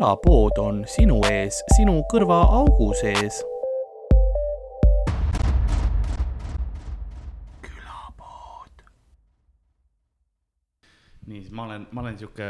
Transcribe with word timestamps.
külapood 0.00 0.56
on 0.56 0.78
sinu 0.88 1.18
ees, 1.28 1.58
sinu 1.76 1.98
kõrvaaugu 2.08 2.86
sees. 2.96 3.42
külapood. 7.60 8.80
nii, 11.26 11.42
siis 11.42 11.52
ma 11.52 11.66
olen, 11.68 11.84
ma 11.92 12.00
olen 12.00 12.16
sihuke, 12.16 12.48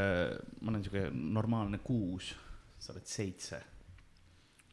ma 0.61 0.71
olen 0.71 0.87
sihuke 0.87 1.05
normaalne 1.11 1.83
kuus, 1.83 2.31
sa 2.79 2.95
oled 2.95 3.11
seitse. 3.11 3.59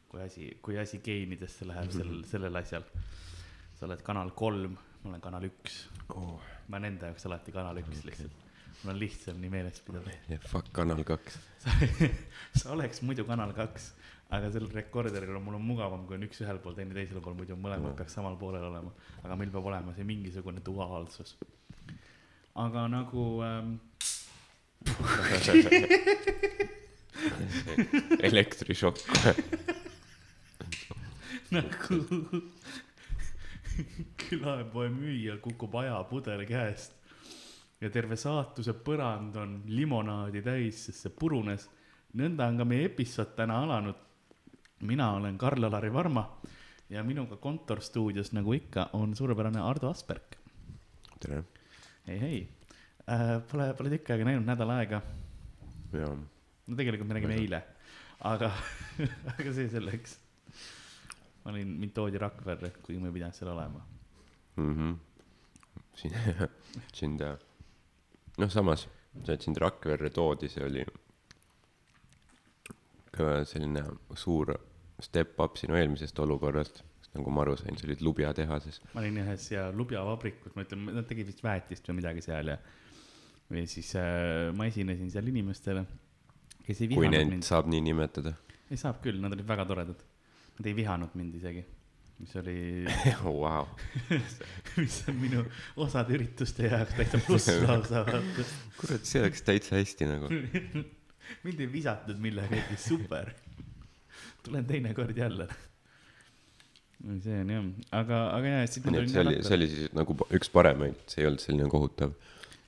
kui 0.06 0.22
asi, 0.22 0.52
kui 0.62 0.78
asi 0.78 1.02
geenidesse 1.02 1.66
läheb 1.66 1.90
sellel, 1.90 2.22
sellel 2.30 2.62
asjal. 2.62 2.86
sa 3.74 3.90
oled 3.90 4.06
kanal 4.06 4.30
kolm, 4.38 4.78
ma 5.02 5.16
olen 5.16 5.26
kanal 5.26 5.50
üks 5.50 5.88
oh.. 6.14 6.38
ma 6.68 6.78
olen 6.78 6.92
enda 6.92 7.10
jaoks 7.10 7.26
alati 7.26 7.58
kanal 7.58 7.82
üks 7.82 8.06
lihtsalt. 8.06 8.47
Mul 8.82 8.94
on 8.94 9.00
lihtsam 9.00 9.40
nii 9.42 9.50
meeles 9.50 9.80
pidada. 9.86 10.10
ja 10.28 10.38
fuck 10.46 10.72
Kanal 10.72 11.04
kaks. 11.04 11.38
sa 12.58 12.72
oleks 12.72 13.02
muidu 13.02 13.24
Kanal 13.28 13.52
kaks, 13.56 13.92
aga 14.30 14.50
sellel 14.54 14.72
rekorderil 14.74 15.36
on, 15.36 15.42
mul 15.42 15.54
on 15.58 15.64
mugavam, 15.66 16.06
kui 16.06 16.16
on 16.18 16.26
üks 16.28 16.38
ühel 16.44 16.58
pool, 16.62 16.74
teine 16.78 16.94
teisel 16.96 17.20
pool, 17.24 17.36
muidu 17.38 17.54
mõlemad 17.58 17.92
peaks 17.98 18.14
samal 18.18 18.36
poolel 18.40 18.64
olema. 18.70 18.92
aga 19.24 19.32
meil 19.40 19.52
peab 19.54 19.66
olema 19.72 19.90
see 19.96 20.06
mingisugune 20.08 20.60
duaalsus. 20.64 21.30
aga 22.54 22.80
nagu 22.92 23.24
ähm, 23.46 23.68
elektrišokk. 28.28 28.98
nagu 31.56 31.96
külapoe 34.18 34.88
müüjal 34.92 35.38
kukub 35.42 35.72
ajapudel 35.80 36.42
käest 36.48 36.97
ja 37.80 37.90
terve 37.94 38.16
saatuse 38.18 38.74
põrand 38.84 39.36
on 39.38 39.58
limonaadi 39.70 40.42
täis, 40.42 40.84
sest 40.88 41.06
see 41.06 41.14
purunes. 41.14 41.68
nõnda 42.18 42.48
on 42.50 42.58
ka 42.58 42.64
meie 42.64 42.88
episood 42.88 43.34
täna 43.36 43.62
alanud. 43.62 43.94
mina 44.80 45.12
olen 45.14 45.38
Karl-Alari 45.38 45.92
Varma 45.92 46.24
ja 46.90 47.04
minuga 47.04 47.36
kontorstuudios, 47.36 48.32
nagu 48.32 48.52
ikka, 48.52 48.90
on 48.92 49.16
suurepärane 49.16 49.60
Ardo 49.60 49.90
Asperg. 49.90 50.36
tere. 51.20 51.44
hei, 52.06 52.20
hei 52.20 52.48
äh,. 53.08 53.42
Pole, 53.50 53.74
pole 53.74 53.90
tükk 53.90 54.10
aega 54.10 54.24
näinud, 54.24 54.46
nädal 54.46 54.70
aega. 54.70 55.02
ja, 55.92 56.14
no 56.66 56.76
tegelikult 56.76 57.08
me 57.08 57.14
nägime 57.14 57.34
ei 57.34 57.46
eile, 57.46 57.62
aga, 58.20 58.52
aga 59.38 59.52
see 59.52 59.68
selleks. 59.68 60.18
ma 61.44 61.52
olin, 61.52 61.76
mind 61.78 61.94
toodi 61.94 62.18
Rakverre, 62.18 62.72
kuigi 62.82 62.98
ma 63.00 63.12
ei 63.12 63.20
pidanud 63.20 63.38
seal 63.38 63.52
olema. 63.54 63.84
mhmh. 64.56 64.96
siin, 65.94 66.14
sind 66.92 67.20
ja, 67.20 67.36
noh, 68.38 68.50
samas, 68.52 68.86
see, 69.24 69.34
et 69.34 69.44
sind 69.44 69.58
Rakverre 69.60 70.10
toodi, 70.14 70.50
see 70.52 70.64
oli 70.66 70.84
ka 73.18 73.42
selline 73.48 73.82
suur 74.18 74.54
step 75.02 75.38
up 75.42 75.58
sinu 75.58 75.78
eelmisest 75.78 76.18
olukorrast. 76.24 76.84
nagu 77.16 77.32
ma 77.32 77.40
aru 77.42 77.54
sain, 77.56 77.76
sa 77.80 77.86
olid 77.88 78.02
Lubja 78.04 78.34
tehases. 78.36 78.82
ma 78.92 79.00
olin 79.00 79.16
ühes 79.22 79.46
ja 79.50 79.70
lubjavabrikus, 79.74 80.52
ma 80.54 80.62
ütlen, 80.66 80.84
nad 80.92 81.06
tegid 81.08 81.30
vist 81.30 81.40
väetist 81.42 81.88
või 81.88 81.98
midagi 82.02 82.22
seal 82.22 82.52
ja, 82.52 82.58
või 83.48 83.64
siis 83.70 83.94
äh, 83.98 84.50
ma 84.54 84.68
esinesin 84.68 85.08
seal 85.10 85.30
inimestele, 85.32 85.86
kes 86.66 86.84
ei 86.84 86.90
kui 86.92 87.06
vihanud 87.06 87.16
neid 87.16 87.32
mind. 87.32 87.48
saab 87.48 87.70
nii 87.72 87.80
nimetada. 87.88 88.34
ei 88.68 88.78
saab 88.78 89.00
küll, 89.04 89.18
nad 89.24 89.34
olid 89.34 89.48
väga 89.48 89.66
toredad. 89.70 90.04
Nad 90.58 90.66
ei 90.66 90.74
vihanud 90.74 91.14
mind 91.16 91.38
isegi, 91.38 91.64
mis 92.18 92.34
oli, 92.36 92.84
Vau, 93.22 93.66
mis 94.76 94.98
on 95.08 95.18
minu 95.20 95.44
osade 95.78 96.16
ürituste 96.16 96.66
jaoks 96.66 96.96
täitsa 96.98 97.20
pluss 97.26 97.50
lausa, 97.62 98.04
kurat, 98.78 99.06
see 99.06 99.22
läks 99.22 99.44
täitsa 99.46 99.78
hästi 99.78 100.08
nagu. 100.10 100.30
mind 101.44 101.62
ei 101.62 101.70
visatud 101.72 102.18
millegagi, 102.22 102.78
super. 102.80 103.30
tulen 104.42 104.66
teinekord 104.66 105.16
jälle. 105.16 105.48
see 107.22 107.40
on 107.44 107.54
jah, 107.54 107.68
aga, 108.00 108.24
aga 108.34 108.56
jaa, 108.56 108.66
siis 108.66 108.84
ma 108.84 108.96
nii 108.96 109.04
et 109.04 109.12
see 109.12 109.22
oli, 109.22 109.36
see 109.46 109.60
oli 109.60 109.70
siis 109.70 109.94
nagu 109.94 110.18
üks 110.34 110.50
paremaid, 110.50 110.98
see 111.06 111.22
ei 111.22 111.30
olnud 111.30 111.44
selline 111.44 111.70
kohutav 111.70 112.16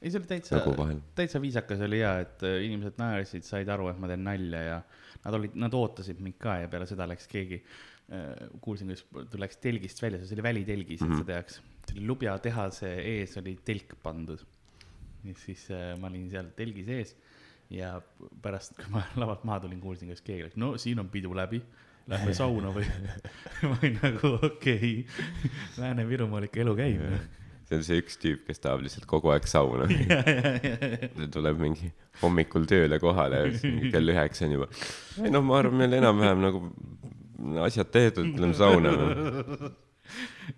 ei, 0.01 0.09
see 0.09 0.21
oli 0.21 0.29
täitsa 0.31 0.61
nagu, 0.61 0.87
täitsa 1.19 1.41
viisakas 1.43 1.83
oli 1.85 1.99
ja, 2.01 2.15
et 2.23 2.45
äh, 2.47 2.61
inimesed 2.65 3.01
naersid, 3.01 3.45
said 3.45 3.69
aru, 3.69 3.91
et 3.91 3.99
ma 4.01 4.09
teen 4.09 4.23
nalja 4.25 4.63
ja 4.65 4.79
nad 5.25 5.37
olid, 5.37 5.57
nad 5.61 5.75
ootasid 5.77 6.23
mind 6.25 6.39
ka 6.41 6.61
ja 6.63 6.71
peale 6.73 6.87
seda 6.89 7.09
läks 7.11 7.27
keegi, 7.31 7.59
kuulsin, 8.61 8.91
kuidas 8.91 9.29
ta 9.31 9.39
läks 9.39 9.61
telgist 9.63 10.01
välja, 10.03 10.19
see 10.25 10.35
oli 10.39 10.47
välitelgis, 10.47 11.03
et 11.07 11.13
sa 11.15 11.27
teaks. 11.27 11.61
see 11.87 11.99
oli 11.99 12.07
Lubja 12.09 12.37
tehase 12.43 12.91
ees 12.99 13.37
oli 13.39 13.55
telk 13.65 13.95
pandud. 14.03 14.43
ja 15.25 15.35
siis 15.39 15.69
äh, 15.71 15.93
ma 16.01 16.09
olin 16.09 16.31
seal 16.33 16.49
telgi 16.57 16.85
sees 16.85 17.15
ja 17.71 18.01
pärast, 18.43 18.75
kui 18.79 18.91
ma 18.91 19.05
lavalt 19.21 19.45
maha 19.47 19.61
tulin, 19.67 19.81
kuulsin, 19.83 20.11
kuidas 20.11 20.25
keegi 20.27 20.49
läks, 20.49 20.59
no 20.59 20.73
siin 20.81 20.99
on 21.03 21.11
pidu 21.13 21.35
läbi, 21.37 21.63
lähme 22.11 22.35
sauna 22.35 22.73
või. 22.75 22.89
ma 23.69 23.77
olin 23.77 24.01
nagu 24.03 24.33
okei 24.41 25.05
okay., 25.05 25.29
Lääne-Virumaal 25.79 26.49
ikka 26.49 26.65
elu 26.65 26.75
käib. 26.81 27.05
see 27.71 27.79
on 27.79 27.87
see 27.87 28.03
üks 28.03 28.19
tüüp, 28.19 28.43
kes 28.49 28.59
tahab 28.65 28.83
lihtsalt 28.83 29.07
kogu 29.07 29.31
aeg 29.31 29.47
sauna. 29.47 29.87
ta 31.15 31.31
tuleb 31.31 31.63
mingi 31.63 31.93
hommikul 32.25 32.67
tööle 32.67 32.99
kohale 32.99 33.45
kell 33.61 34.17
üheksa 34.17 34.49
on 34.49 34.57
juba. 34.59 34.71
ei 35.23 35.31
noh, 35.31 35.47
ma 35.47 35.61
arvan, 35.63 35.79
meil 35.85 36.01
enam-vähem 36.01 36.43
nagu 36.49 36.65
asjad 37.65 37.91
tehtud, 37.91 38.39
lähme 38.39 38.55
sauna. 38.55 38.91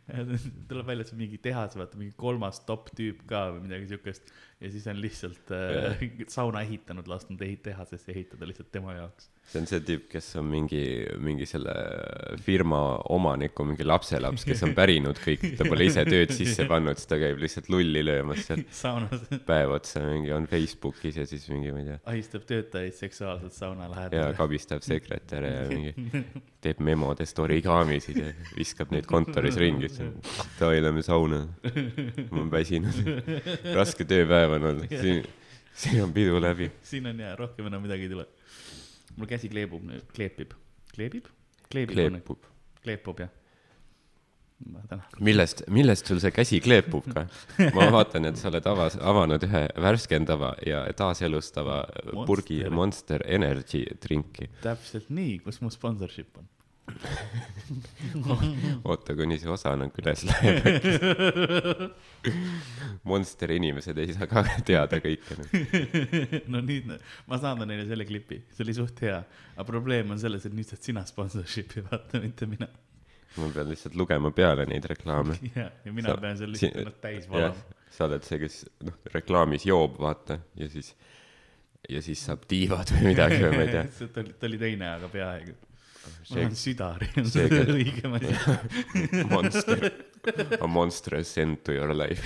tuleb 0.69 0.86
välja, 0.86 1.04
et 1.04 1.10
see 1.10 1.16
on 1.16 1.22
mingi 1.22 1.41
tehas, 1.42 1.76
vaata 1.78 2.00
mingi 2.00 2.14
kolmas 2.19 2.62
top 2.69 2.91
tüüp 2.97 3.25
ka 3.28 3.48
või 3.54 3.66
midagi 3.66 3.92
siukest. 3.92 4.32
ja 4.62 4.70
siis 4.70 4.86
on 4.86 5.00
lihtsalt 5.03 5.50
äh, 5.56 6.03
sauna 6.30 6.62
ehitanud, 6.62 7.08
lasknud 7.10 7.41
ehit- 7.42 7.64
tehasesse 7.66 8.12
ehitada 8.14 8.47
lihtsalt 8.47 8.70
tema 8.75 8.94
jaoks. 8.94 9.28
see 9.50 9.60
on 9.60 9.66
see 9.66 9.81
tüüp, 9.86 10.06
kes 10.12 10.28
on 10.38 10.47
mingi, 10.47 10.82
mingi 11.19 11.47
selle 11.50 11.75
firma 12.47 12.81
omaniku 13.10 13.66
mingi 13.66 13.86
lapselaps, 13.86 14.47
kes 14.47 14.62
on 14.66 14.75
pärinud 14.78 15.19
kõik, 15.22 15.48
ta 15.58 15.66
pole 15.69 15.88
ise 15.91 16.04
tööd 16.08 16.34
sisse 16.41 16.66
pannud, 16.70 17.00
siis 17.00 17.10
ta 17.10 17.19
käib 17.22 17.42
lihtsalt 17.42 17.70
lulli 17.72 18.04
löömas 18.06 18.47
seal 18.47 18.62
saunas 18.70 19.26
päev 19.48 19.75
otsa 19.78 20.04
mingi 20.06 20.32
on 20.34 20.47
Facebookis 20.50 21.19
ja 21.19 21.26
siis 21.28 21.48
mingi, 21.52 21.75
ma 21.75 21.82
ei 21.82 21.91
tea, 21.91 21.98
ahistab 22.14 22.47
töötajaid 22.48 22.97
seksuaalselt 22.97 23.56
sauna 23.56 23.88
ja 23.88 23.94
lähedal. 23.97 24.38
kabistab 24.38 24.86
sekretäre 24.86 25.52
ja 25.56 25.66
mingi 25.70 26.22
teeb 26.62 26.81
memodest 26.84 27.38
origamisid 27.42 28.19
ja 28.22 28.31
viskab 28.56 28.92
neid 28.94 29.08
kontoris 29.10 29.58
ringi, 29.60 29.81
siis 29.88 30.47
davai, 30.59 30.81
lähme 30.82 31.03
sauna. 31.03 31.43
ma 32.31 32.41
olen 32.41 32.50
väsinud, 32.53 33.03
raske 33.76 34.06
tööpäev 34.09 34.56
on 34.59 34.70
olnud, 34.72 34.94
siin, 35.03 35.26
siin 35.84 36.03
on 36.04 36.15
pidu 36.15 36.41
läbi. 36.43 36.70
siin 36.87 37.09
on 37.10 37.20
jaa, 37.25 37.34
rohkem 37.38 37.69
enam 37.70 37.84
midagi 37.84 38.09
ei 38.09 38.15
tule. 38.15 38.26
mul 39.16 39.31
käsi 39.31 39.50
kleebub 39.53 39.84
nüüd, 39.88 40.09
kleepib, 40.16 40.56
kleebib? 40.94 41.31
kleebib, 41.72 41.97
kleepub. 41.97 42.50
kleepub 42.84 43.22
jah. 43.25 43.32
millest, 45.19 45.65
millest 45.75 46.06
sul 46.06 46.20
see 46.22 46.31
käsi 46.34 46.60
kleepub 46.62 47.09
ka? 47.10 47.26
ma 47.75 47.91
vaatan, 47.94 48.31
et 48.31 48.38
sa 48.38 48.50
oled 48.53 48.66
avas, 48.70 48.97
avanud 49.00 49.47
ühe 49.49 49.66
värskendava 49.87 50.54
ja 50.66 50.84
taaselustava 50.97 51.82
purgi 52.26 52.62
Monster. 52.62 52.76
Monster 52.78 53.26
Energy 53.26 53.84
drinki. 54.04 54.50
täpselt 54.62 55.10
nii, 55.10 55.38
kus 55.44 55.62
mu 55.64 55.72
sponsorship 55.75 56.38
on? 56.38 56.50
oota, 58.88 59.14
kuni 59.16 59.38
see 59.41 59.50
osa 59.53 59.75
nagu 59.78 60.03
üles 60.03 60.25
läheb. 60.28 61.92
Monsteri 63.08 63.56
inimesed 63.58 63.98
ei 63.98 64.14
saa 64.14 64.28
ka 64.30 64.44
teada 64.66 65.00
kõike. 65.02 65.38
no 66.52 66.62
nüüd 66.64 66.91
ma 67.31 67.38
saadan 67.41 67.69
neile 67.70 67.86
selle 67.88 68.06
klipi, 68.08 68.42
see 68.54 68.64
oli 68.66 68.76
suht 68.78 69.02
hea, 69.04 69.19
aga 69.56 69.66
probleem 69.69 70.14
on 70.14 70.20
selles, 70.22 70.47
et 70.47 70.54
nüüd 70.56 70.69
saad 70.69 70.82
sina 70.86 71.04
sponsorship'i 71.08 71.84
vaata, 71.88 72.20
mitte 72.22 72.48
mina. 72.50 72.69
ma 73.38 73.49
pean 73.55 73.70
lihtsalt 73.72 73.96
lugema 73.99 74.31
peale 74.37 74.67
neid 74.70 74.87
reklaame. 74.93 75.38
ja, 75.56 75.70
ja 75.84 75.94
mina 75.94 76.12
Sa- 76.12 76.20
pean 76.22 76.38
seal 76.40 76.55
lihtsalt 76.55 76.82
ennast 76.84 77.02
täis 77.05 77.28
valama., 77.31 77.81
sa 77.93 78.06
oled 78.08 78.25
see, 78.25 78.38
kes 78.40 78.62
noh, 78.87 78.94
reklaamis 79.12 79.67
joob, 79.69 79.99
vaata, 80.00 80.38
ja 80.56 80.69
siis, 80.72 80.94
ja 81.90 82.00
siis 82.05 82.22
saab 82.25 82.46
tiivad 82.49 82.88
või 82.94 83.11
midagi 83.11 83.43
või 83.43 83.52
ma 83.58 83.67
ei 83.67 83.75
tea. 83.75 83.84
ta 84.14 84.22
oli, 84.22 84.32
ta 84.38 84.49
oli 84.49 84.61
teine, 84.62 84.88
aga 84.94 85.11
peaaegu. 85.12 85.58
Ma 86.02 86.26
see 86.26 86.40
olen 86.40 86.56
südari, 86.58 87.08
on 87.20 87.26
see 87.31 87.46
õigem 87.49 88.16
asi. 88.19 88.32
monster, 89.31 89.78
a 90.60 90.66
monstrous 90.66 91.37
end 91.38 91.62
to 91.66 91.72
your 91.76 91.94
life. 91.94 92.22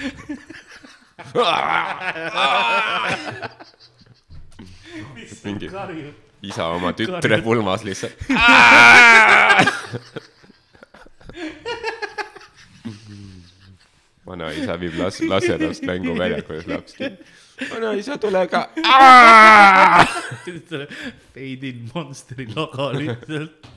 mingi 5.46 5.70
isa 6.42 6.66
oma 6.76 6.92
tütre 6.96 7.42
pulmas 7.44 7.84
lihtsalt. 7.86 8.16
vanaisa 14.26 14.76
viib 14.80 14.96
las-, 15.00 15.22
laselast 15.22 15.84
mänguväljakule, 15.86 16.60
siis 16.62 16.72
laps 16.72 16.96
küsib. 16.98 17.20
vanaisa, 17.70 18.18
tule 18.18 18.46
ka. 18.50 18.68
Fade 21.34 21.68
in 21.68 21.90
Monsteri 21.94 22.48
logo 22.54 22.90
lihtsalt. 22.92 23.70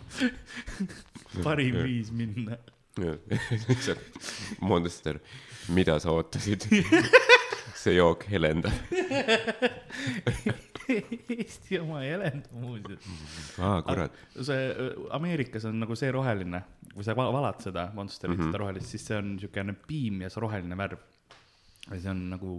parim 1.44 1.84
viis 1.84 2.12
minna. 2.12 2.58
monster, 4.62 5.20
mida 5.70 6.00
sa 6.00 6.12
ootasid? 6.12 6.66
see 7.80 7.96
jook 7.96 8.26
helendab. 8.32 8.74
Eesti 10.90 11.80
oma 11.80 12.02
ei 12.04 12.12
elenda 12.16 12.50
muuseas. 12.52 13.06
aa, 13.62 13.82
kurat. 13.86 14.16
see 14.42 14.66
äh, 14.70 14.90
Ameerikas 15.16 15.68
on 15.70 15.80
nagu 15.84 15.96
see 16.00 16.12
roheline, 16.12 16.64
kui 16.94 17.06
sa 17.06 17.16
va- 17.18 17.30
valad 17.34 17.62
seda 17.64 17.90
Monsterit 17.96 18.36
mm, 18.36 18.42
-hmm. 18.42 18.52
seda 18.52 18.64
rohelist, 18.64 18.90
siis 18.96 19.06
see 19.06 19.18
on 19.18 19.36
niisugune 19.36 19.76
piimias 19.88 20.38
roheline 20.38 20.78
värv. 20.78 21.00
ja 21.92 22.00
see 22.00 22.12
on 22.12 22.30
nagu, 22.34 22.58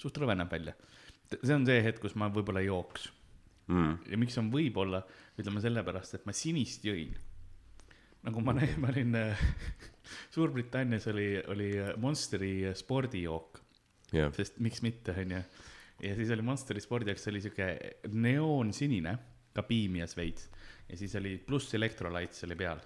suht 0.00 0.20
rõve 0.20 0.36
näeb 0.38 0.52
välja. 0.52 0.74
see 1.36 1.54
on 1.54 1.66
see 1.68 1.80
hetk, 1.84 2.00
kus 2.02 2.16
ma 2.18 2.30
võib-olla 2.32 2.62
jooks. 2.64 3.10
Mm. 3.70 3.98
ja 4.10 4.18
miks 4.18 4.34
on 4.40 4.48
võib-olla, 4.50 5.04
ütleme 5.38 5.60
sellepärast, 5.62 6.16
et 6.16 6.24
ma 6.26 6.34
sinist 6.34 6.82
jõin. 6.88 7.12
nagu 8.26 8.42
ma 8.44 8.54
näin, 8.56 8.74
ma 8.82 8.90
olin 8.90 9.14
äh, 9.16 9.42
Suurbritannias 10.34 11.06
oli, 11.12 11.36
oli 11.52 11.68
Monsteri 12.02 12.72
spordijook, 12.74 13.60
jah, 14.16 14.32
sest 14.34 14.58
miks 14.64 14.82
mitte, 14.82 15.14
onju. 15.22 15.42
ja 16.02 16.16
siis 16.18 16.34
oli 16.34 16.46
Monsteri 16.48 16.82
spordijook, 16.82 17.22
see 17.22 17.30
oli 17.30 17.44
siuke 17.46 17.70
neoonsinine, 18.10 19.14
ka 19.54 19.62
piimias 19.66 20.16
veits 20.18 20.50
ja 20.90 20.98
siis 20.98 21.14
oli 21.18 21.36
pluss 21.46 21.70
elektrolights 21.78 22.42
oli 22.48 22.58
peal. 22.58 22.82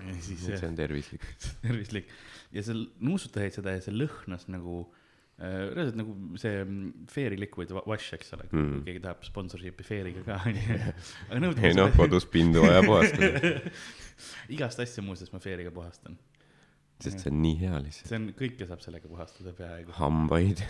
ja 0.00 0.16
siis 0.16 0.48
see 0.48 0.64
on 0.64 0.80
tervislik. 0.80 1.28
tervislik 1.66 2.08
ja 2.56 2.64
seal 2.64 2.86
nuusutasid 3.04 3.60
seda 3.60 3.76
ja 3.76 3.84
see 3.84 3.92
lõhnas 4.00 4.48
nagu 4.48 4.80
äh, 4.86 5.03
reaalselt 5.38 5.96
nagu 5.98 6.12
see 6.38 6.52
mm, 6.62 7.06
Fairy 7.10 7.36
Liquid 7.40 7.72
wa- 7.74 7.82
Wash, 7.90 8.12
eks 8.14 8.30
ole 8.36 8.44
mm, 8.52 8.68
kui 8.76 8.84
keegi 8.86 9.00
tahab 9.02 9.24
sponsorship'i 9.26 9.82
Fairiga 9.86 10.22
ka 10.26 10.36
onju. 10.46 10.78
ei 11.66 11.74
noh, 11.74 11.90
kodus 11.96 12.26
pindu 12.30 12.62
vaja 12.62 12.84
puhastada, 12.86 13.54
igast 14.54 14.78
asja 14.84 15.02
muuseas 15.02 15.32
ma 15.34 15.40
Fairiga 15.42 15.72
puhastan. 15.74 16.14
Sest 17.04 17.24
see 17.24 17.32
on 17.32 17.40
nii 17.44 17.56
hea 17.60 17.80
lihtsalt. 17.84 18.10
see 18.10 18.18
on, 18.18 18.28
kõike 18.38 18.68
saab 18.68 18.84
sellega 18.84 19.10
puhastada 19.10 19.54
peaaegu. 19.58 19.94
hambaid, 19.98 20.62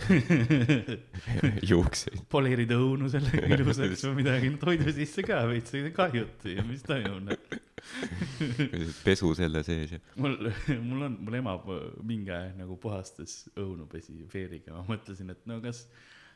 juukseid. 1.71 2.23
poleerid 2.31 2.73
õunu 2.75 3.09
sellega 3.13 3.51
ilusaks 3.57 4.05
või 4.09 4.21
midagi, 4.23 4.51
toidu 4.61 4.95
sisse 4.95 5.25
ka 5.25 5.43
veits, 5.49 5.75
kahjuti, 5.95 6.57
mis 6.67 6.83
toimub 6.85 7.21
noh. 7.29 7.61
pesu 9.05 9.31
selle 9.37 9.61
sees 9.67 9.95
ja. 9.97 10.01
mul, 10.21 10.35
mul 10.81 11.07
on, 11.09 11.19
mul 11.27 11.39
ema 11.41 11.55
mingi 12.03 12.33
aeg 12.33 12.57
nagu 12.59 12.77
puhastas 12.81 13.45
õunu 13.53 13.87
pesi 13.91 14.17
veeriga, 14.31 14.73
ma 14.75 14.83
mõtlesin, 14.89 15.31
et 15.33 15.45
no 15.49 15.59
kas, 15.63 15.85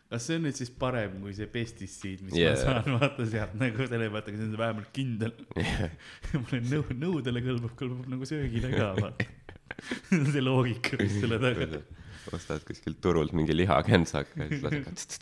kas 0.10 0.26
see 0.26 0.40
on 0.40 0.48
nüüd 0.48 0.58
siis 0.58 0.72
parem 0.82 1.20
kui 1.24 1.34
see 1.38 1.50
pesticiid, 1.52 2.24
mis 2.26 2.38
yeah. 2.38 2.54
Yeah. 2.54 2.66
ma 2.66 2.84
saan 2.84 3.02
vaata 3.02 3.28
sealt 3.30 3.58
nagu 3.60 3.90
selle 3.90 4.12
vaata, 4.14 4.36
see 4.36 4.48
on 4.48 4.56
vähemalt 4.62 4.94
kindel. 4.96 5.36
mulle 6.44 6.62
nõu-, 6.70 6.98
nõudele 7.04 7.44
kõlbab, 7.46 7.76
kõlbab 7.80 8.10
nagu 8.14 8.30
söögile 8.30 8.74
ka 8.74 8.94
vaata. 9.00 9.30
see 10.34 10.44
loogika, 10.44 10.98
mis 11.00 11.16
selle 11.22 11.40
taga. 11.42 11.82
ostad 12.36 12.66
kuskilt 12.68 13.00
turult 13.02 13.34
mingi 13.38 13.56
lihakentsaka 13.56 14.44
ja 14.44 14.50
siis 14.52 14.66
lased, 14.66 15.16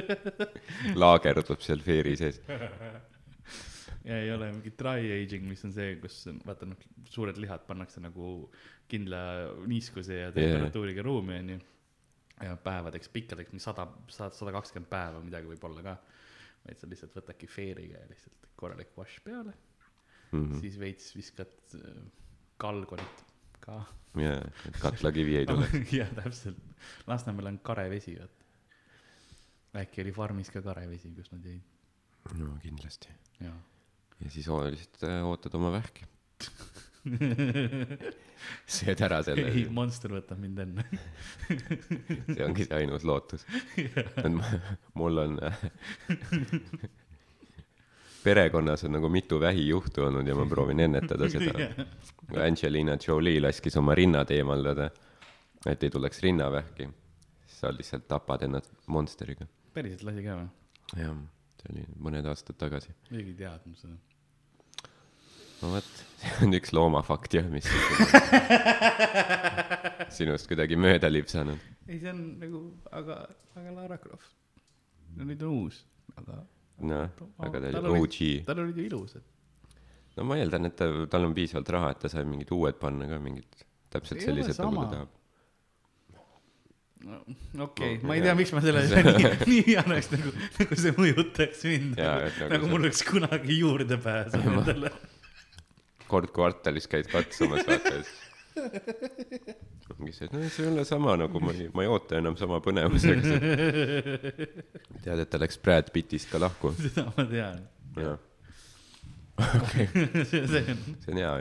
laagerdub 1.02 1.62
seal 1.64 1.82
veeri 1.84 2.16
sees. 2.20 2.40
ja 4.04 4.18
ei 4.18 4.30
ole 4.34 4.50
mingi 4.56 4.74
dry 4.76 5.12
aging, 5.20 5.48
mis 5.48 5.64
on 5.68 5.74
see, 5.76 5.94
kus 6.02 6.22
on, 6.32 6.40
vaata 6.46 6.68
noh, 6.68 6.88
suured 7.10 7.40
lihad 7.40 7.64
pannakse 7.68 8.02
nagu 8.04 8.50
kindla 8.90 9.20
niiskuse 9.70 10.24
ja 10.24 10.30
temperatuuriga 10.34 11.04
ruumi 11.06 11.38
onju. 11.38 11.58
ja 12.40 12.54
päevadeks, 12.64 13.10
pikkadeks, 13.12 13.52
mingi 13.52 13.64
sada, 13.64 13.86
sada, 14.08 14.34
sada 14.36 14.54
kakskümmend 14.56 14.90
päeva 14.92 15.24
midagi 15.24 15.50
võib 15.50 15.66
olla 15.70 15.84
ka. 15.90 15.98
vaid 16.66 16.80
sa 16.80 16.88
lihtsalt 16.90 17.16
võtadki 17.16 17.48
feeriga 17.48 18.02
ja 18.02 18.08
lihtsalt 18.10 18.48
korralik 18.60 18.92
wash 18.98 19.22
peale 19.24 19.54
mm, 20.32 20.42
-hmm. 20.44 20.60
siis 20.60 20.78
veits 20.80 21.14
viskad 21.16 21.54
äh, 21.74 22.02
kalgonit 22.60 23.24
ka. 23.60 23.80
ja, 24.20 24.36
et 24.68 24.78
katlakivi 24.82 25.36
ei 25.40 25.48
tuleks. 25.48 25.92
jah, 25.94 26.12
täpselt. 26.16 26.60
Lasnamäel 27.06 27.52
on 27.52 27.58
karevesi, 27.64 28.16
vaata. 28.18 28.46
äkki 29.82 30.04
oli 30.04 30.14
farmis 30.16 30.50
ka 30.50 30.62
karevesi, 30.64 31.12
kus 31.16 31.32
nad 31.34 31.46
jõid, 31.46 31.62
no 32.40 32.54
kindlasti. 32.62 33.12
jaa. 33.40 33.58
ja 34.20 34.30
siis 34.30 34.48
lihtsalt 34.48 35.04
äh, 35.08 35.20
ootad 35.28 35.54
oma 35.60 35.72
vähki. 35.78 36.08
sööd 38.70 39.00
ära 39.04 39.20
selle 39.24 39.48
ei,, 39.50 39.64
Monster 39.72 40.12
võtab 40.14 40.40
mind 40.40 40.60
enne. 40.64 40.84
see 42.34 42.44
ongi 42.44 42.66
see 42.66 42.76
ainus 42.80 43.06
lootus. 43.08 43.46
mul 45.00 45.22
on 45.24 45.38
äh, 45.46 45.62
perekonnas 48.24 48.84
on 48.84 48.92
nagu 48.92 49.08
mitu 49.08 49.40
vähijuhtu 49.40 50.02
olnud 50.02 50.26
ja 50.26 50.34
ma 50.34 50.46
proovin 50.46 50.80
ennetada 50.80 51.28
seda. 51.30 51.68
Angelina 52.46 52.96
Jolie 53.06 53.40
laskis 53.40 53.76
oma 53.76 53.94
rinnad 53.94 54.30
eemaldada, 54.30 54.90
et 55.66 55.82
ei 55.82 55.90
tuleks 55.90 56.22
rinnavähki. 56.22 56.88
sa 57.60 57.68
lihtsalt 57.76 58.06
tapad 58.08 58.42
ennast 58.42 58.72
Monsteriga. 58.86 59.46
päriselt 59.74 60.02
lasi 60.02 60.22
ka 60.24 60.36
või? 60.38 60.48
jah, 60.96 61.16
see 61.60 61.72
oli 61.72 61.82
mõned 62.00 62.28
aastad 62.30 62.56
tagasi. 62.56 62.94
keegi 63.08 63.34
ei 63.34 63.36
teadnud 63.42 63.76
seda. 63.76 63.98
no 65.62 65.72
vot, 65.74 65.90
see 66.20 66.46
on 66.46 66.56
üks 66.56 66.72
loomafakt 66.72 67.34
jah, 67.36 67.50
mis 67.52 67.68
sinust 70.16 70.48
kuidagi 70.48 70.78
mööda 70.80 71.10
lipsanud. 71.12 71.60
ei, 71.86 71.98
see 71.98 72.14
on 72.14 72.24
nagu, 72.40 72.62
aga, 72.90 73.20
aga 73.56 73.76
Lara 73.76 74.00
Croft. 74.00 74.32
no 75.16 75.28
nüüd 75.28 75.44
on 75.44 75.60
uus, 75.64 75.84
aga. 76.16 76.40
noh, 76.86 77.22
aga 77.46 77.62
ta 77.66 77.82
oli 77.82 78.00
OG. 78.00 78.18
tal 78.48 78.64
olid 78.64 78.80
ju 78.80 78.88
ilusad. 78.88 79.24
no 80.16 80.26
ma 80.28 80.38
eeldan, 80.40 80.68
et 80.70 80.76
ta, 80.78 80.90
tal 81.10 81.28
on 81.28 81.36
piisavalt 81.36 81.72
raha, 81.76 81.94
et 81.94 82.04
ta 82.04 82.12
sai 82.12 82.26
mingid 82.28 82.52
uued 82.56 82.78
panna 82.80 83.08
ka, 83.10 83.20
mingid 83.22 83.64
täpselt 83.90 84.22
sellised, 84.24 84.60
nagu 84.62 84.84
ta 84.84 84.90
tahab. 84.94 85.16
no 87.56 87.64
okei 87.64 87.94
okay, 87.96 88.02
No,, 88.02 88.08
ma 88.10 88.16
ei 88.18 88.24
tea, 88.24 88.34
miks 88.36 88.50
ma 88.52 88.60
selle 88.64 88.82
nii, 89.06 89.36
nii 89.48 89.76
annaks 89.80 90.10
nagu, 90.12 90.34
nagu 90.58 90.80
see 90.82 90.96
mõjutaks 90.98 91.62
mind. 91.68 91.94
Nagu, 91.96 92.32
nagu 92.36 92.50
nagu 92.54 92.72
mul 92.72 92.84
oleks 92.84 93.04
kunagi 93.08 93.60
juurdepääs 93.62 94.36
nendele. 94.36 94.92
kord 96.10 96.32
kvartalis 96.34 96.90
käid 96.90 97.08
katsumas, 97.08 97.64
vaata 97.68 98.00
siis 98.00 98.29
ongi 100.00 100.12
see, 100.14 100.26
et 100.26 100.32
no 100.34 100.40
see 100.48 100.64
ei 100.64 100.70
ole 100.70 100.84
sama 100.88 101.16
nagu 101.20 101.42
ma 101.42 101.52
ei, 101.54 101.68
ma 101.74 101.84
ei 101.84 101.90
oota 101.90 102.18
enam 102.20 102.36
sama 102.40 102.60
põnevusega. 102.64 103.36
tead, 105.04 105.22
et 105.24 105.30
ta 105.30 105.40
läks 105.40 105.60
Brad 105.62 105.92
Pittist 105.94 106.30
ka 106.32 106.40
lahku. 106.42 106.72
seda 106.84 107.06
ma 107.10 107.26
tean. 107.30 107.62
jah, 107.98 108.18
okei, 109.40 109.86
see 110.30 110.64
on, 110.74 110.82
see 111.04 111.14
on 111.14 111.22
hea, 111.22 111.32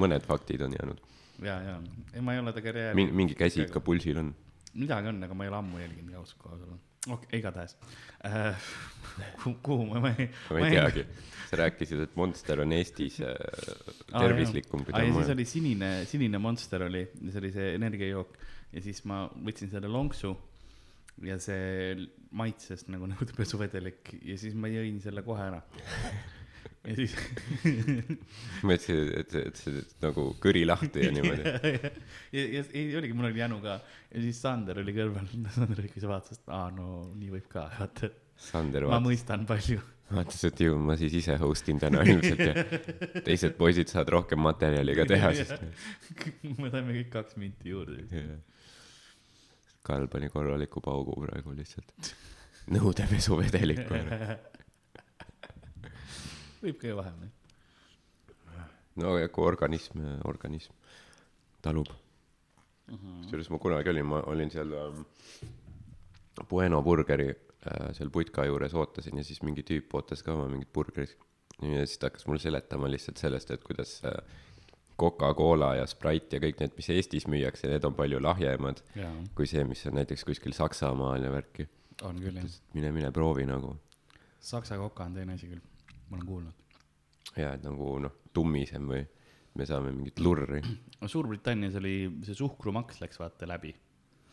mõned 0.00 0.28
faktid 0.28 0.66
on 0.66 0.76
jäänud. 0.76 1.02
ja, 1.46 1.56
ja, 1.70 1.80
ei, 2.12 2.22
ma 2.24 2.36
ei 2.36 2.44
ole 2.44 2.54
ta 2.56 2.64
karjääri. 2.64 2.98
mingi, 2.98 3.16
mingi 3.22 3.38
käsi 3.38 3.64
ikka 3.66 3.82
pulsil 3.84 4.20
on. 4.22 4.34
midagi 4.74 5.12
on, 5.12 5.24
aga 5.26 5.36
ma 5.36 5.46
ei 5.46 5.52
ole 5.52 5.60
ammu 5.62 5.82
jälginud 5.82 6.22
ausalt 6.22 6.42
koha 6.44 6.60
peal. 6.60 6.78
okei, 7.08 7.38
igatahes 7.38 7.76
äh,. 8.24 8.54
kuhu 9.62 9.86
ma, 9.86 10.00
ma 10.00 10.12
ei. 10.18 10.28
ma 10.50 10.66
ei 10.66 10.76
teagi, 10.76 11.06
sa 11.50 11.60
rääkisid, 11.62 12.04
et 12.04 12.16
Monster 12.20 12.60
on 12.64 12.74
Eestis 12.76 13.20
äh, 13.24 13.34
tervislikum 14.12 14.84
kui 14.84 14.92
ta 14.92 15.00
ja 15.00 15.08
siis 15.08 15.16
mujal. 15.16 15.34
oli 15.36 15.48
sinine, 15.48 15.90
sinine 16.10 16.42
Monster 16.42 16.84
oli, 16.88 17.06
see 17.26 17.42
oli 17.42 17.52
see 17.56 17.74
energiajook 17.78 18.38
ja 18.74 18.84
siis 18.84 19.04
ma 19.08 19.24
võtsin 19.32 19.72
selle 19.72 19.90
lonksu 19.90 20.34
ja 21.26 21.36
see 21.42 21.96
maitses 22.36 22.86
nagu 22.92 23.08
nõudepesuvedelik 23.10 24.14
ja 24.24 24.36
siis 24.40 24.54
ma 24.56 24.70
jõin 24.72 25.00
selle 25.02 25.24
kohe 25.26 25.48
ära. 25.50 25.62
Ja 26.88 26.96
siis 26.96 27.14
ma 28.62 28.72
mõtlesin, 28.72 29.10
et, 29.20 29.34
et 29.36 29.60
see 29.60 29.82
nagu 30.00 30.26
kõri 30.40 30.62
lahti 30.64 31.04
ja 31.04 31.12
niimoodi. 31.12 31.44
ja, 31.44 31.80
ja, 32.32 32.44
ja 32.56 32.62
ei 32.72 32.84
oligi, 32.96 33.16
mul 33.16 33.28
oli 33.28 33.42
jänu 33.42 33.60
ka 33.64 33.76
ja 33.82 34.24
siis 34.24 34.40
Sander 34.40 34.80
oli 34.80 34.94
kõrval, 34.96 35.28
Sander 35.56 35.86
ikka 35.86 36.04
vaatas, 36.08 36.40
et 36.40 36.52
aa 36.56 36.68
no 36.74 36.90
nii 37.14 37.32
võib 37.36 37.48
ka, 37.52 37.66
vaata, 37.78 38.12
Sander 38.40 38.86
ma 38.86 38.94
vaatas, 38.94 39.06
mõistan 39.08 39.44
palju. 39.48 39.82
vaatas, 40.10 40.44
et 40.48 40.62
ju 40.64 40.78
ma 40.80 40.96
siis 41.00 41.18
ise 41.20 41.36
host 41.42 41.68
in 41.72 41.82
täna 41.82 42.04
ilmselt 42.06 42.40
ja 42.48 42.54
teised 43.28 43.58
poisid 43.60 43.92
saavad 43.92 44.14
rohkem 44.16 44.40
materjali 44.44 44.96
ka 44.98 45.08
teha, 45.10 45.34
sest 45.36 45.60
me 46.62 46.72
saime 46.72 46.96
kõik 46.96 47.12
kaks 47.12 47.36
minti 47.40 47.74
juurde. 47.74 48.06
Karl 49.84 50.08
pani 50.12 50.28
korraliku 50.32 50.80
paugu 50.84 51.16
praegu 51.22 51.52
lihtsalt. 51.56 52.14
nõudepesuvedelikku. 52.72 54.00
Võib 56.62 56.84
ju 56.84 56.96
vahepeal. 56.98 57.32
no 59.00 59.16
ja 59.18 59.28
kui 59.28 59.46
organism, 59.46 60.02
organism 60.28 60.76
talub. 61.62 61.88
kusjuures 62.90 63.50
ma 63.50 63.58
kunagi 63.62 63.92
olin, 63.92 64.06
ma 64.06 64.22
olin 64.26 64.50
seal 64.50 64.72
ähm, 64.74 65.04
Bueno 66.50 66.82
burgeri 66.82 67.28
äh, 67.30 67.90
seal 67.96 68.10
putka 68.10 68.44
juures 68.48 68.74
ootasin 68.74 69.18
ja 69.20 69.24
siis 69.24 69.42
mingi 69.46 69.64
tüüp 69.66 69.92
ootas 69.94 70.24
ka 70.26 70.34
oma 70.34 70.48
mingit 70.50 70.72
burgerit. 70.72 71.16
ja 71.62 71.84
siis 71.86 71.98
ta 71.98 72.08
hakkas 72.08 72.26
mulle 72.26 72.40
seletama 72.40 72.88
lihtsalt 72.90 73.20
sellest, 73.20 73.50
et 73.50 73.64
kuidas 73.64 74.00
äh, 74.08 74.16
Coca-Cola 75.00 75.74
ja 75.78 75.86
Sprite 75.88 76.36
ja 76.36 76.42
kõik 76.44 76.58
need, 76.60 76.72
mis 76.76 76.88
Eestis 76.92 77.26
müüakse, 77.28 77.68
need 77.72 77.84
on 77.88 77.94
palju 77.96 78.20
lahjemad 78.20 78.82
jaa, 78.96 79.12
kui 79.36 79.48
see, 79.48 79.62
mis 79.68 79.84
on 79.88 79.96
näiteks 79.96 80.26
kuskil 80.28 80.56
Saksamaal 80.56 81.24
ja 81.24 81.32
värki. 81.32 81.68
on 82.04 82.20
küll 82.20 82.36
jah. 82.36 82.58
mine, 82.74 82.92
mine 82.96 83.12
proovi 83.12 83.46
nagu. 83.48 83.76
Saksa 84.40 84.78
koka 84.80 85.04
on 85.04 85.16
teine 85.16 85.36
asi 85.36 85.48
küll, 85.48 85.60
ma 86.10 86.18
olen 86.18 86.26
kuulnud. 86.26 86.54
ja 87.36 87.54
et 87.54 87.64
nagu 87.64 87.96
noh, 88.02 88.18
tummisem 88.34 88.90
või 88.90 89.04
me 89.58 89.66
saame 89.66 89.92
mingit 89.94 90.20
lurri 90.22 90.60
no 91.00 91.08
Suurbritannias 91.10 91.78
oli 91.80 91.94
see 92.26 92.36
suhkrumaks 92.38 93.00
läks 93.02 93.18
vaata 93.20 93.48
läbi 93.50 93.72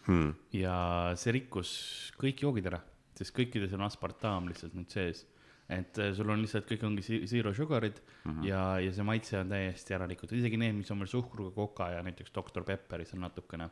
hmm.. 0.07 0.35
ja 0.57 0.75
see 1.19 1.33
rikkus 1.37 1.71
kõik 2.19 2.45
joogid 2.45 2.69
ära. 2.71 2.81
sest 3.17 3.33
kõikides 3.35 3.73
on 3.77 3.85
aspartam 3.87 4.47
lihtsalt 4.51 4.77
nüüd 4.77 4.93
sees. 4.93 5.25
et 5.69 5.99
äh, 5.99 6.13
sul 6.15 6.29
on 6.31 6.41
lihtsalt 6.43 6.67
kõik 6.69 6.85
ongi 6.87 7.25
zero 7.27 7.53
sugar'id 7.53 7.99
mm 7.99 8.31
-hmm. 8.31 8.47
ja, 8.47 8.79
ja 8.83 8.93
see 8.93 9.03
maitse 9.03 9.39
on 9.39 9.49
täiesti 9.49 9.93
ära 9.97 10.07
rikutud, 10.07 10.37
isegi 10.37 10.57
need, 10.57 10.75
mis 10.75 10.91
on 10.91 10.99
veel 11.03 11.11
suhkruga 11.11 11.55
koka 11.55 11.91
ja 11.95 12.03
näiteks 12.03 12.33
Doktor 12.33 12.63
Pepperis 12.63 13.13
on 13.13 13.21
natukene. 13.25 13.69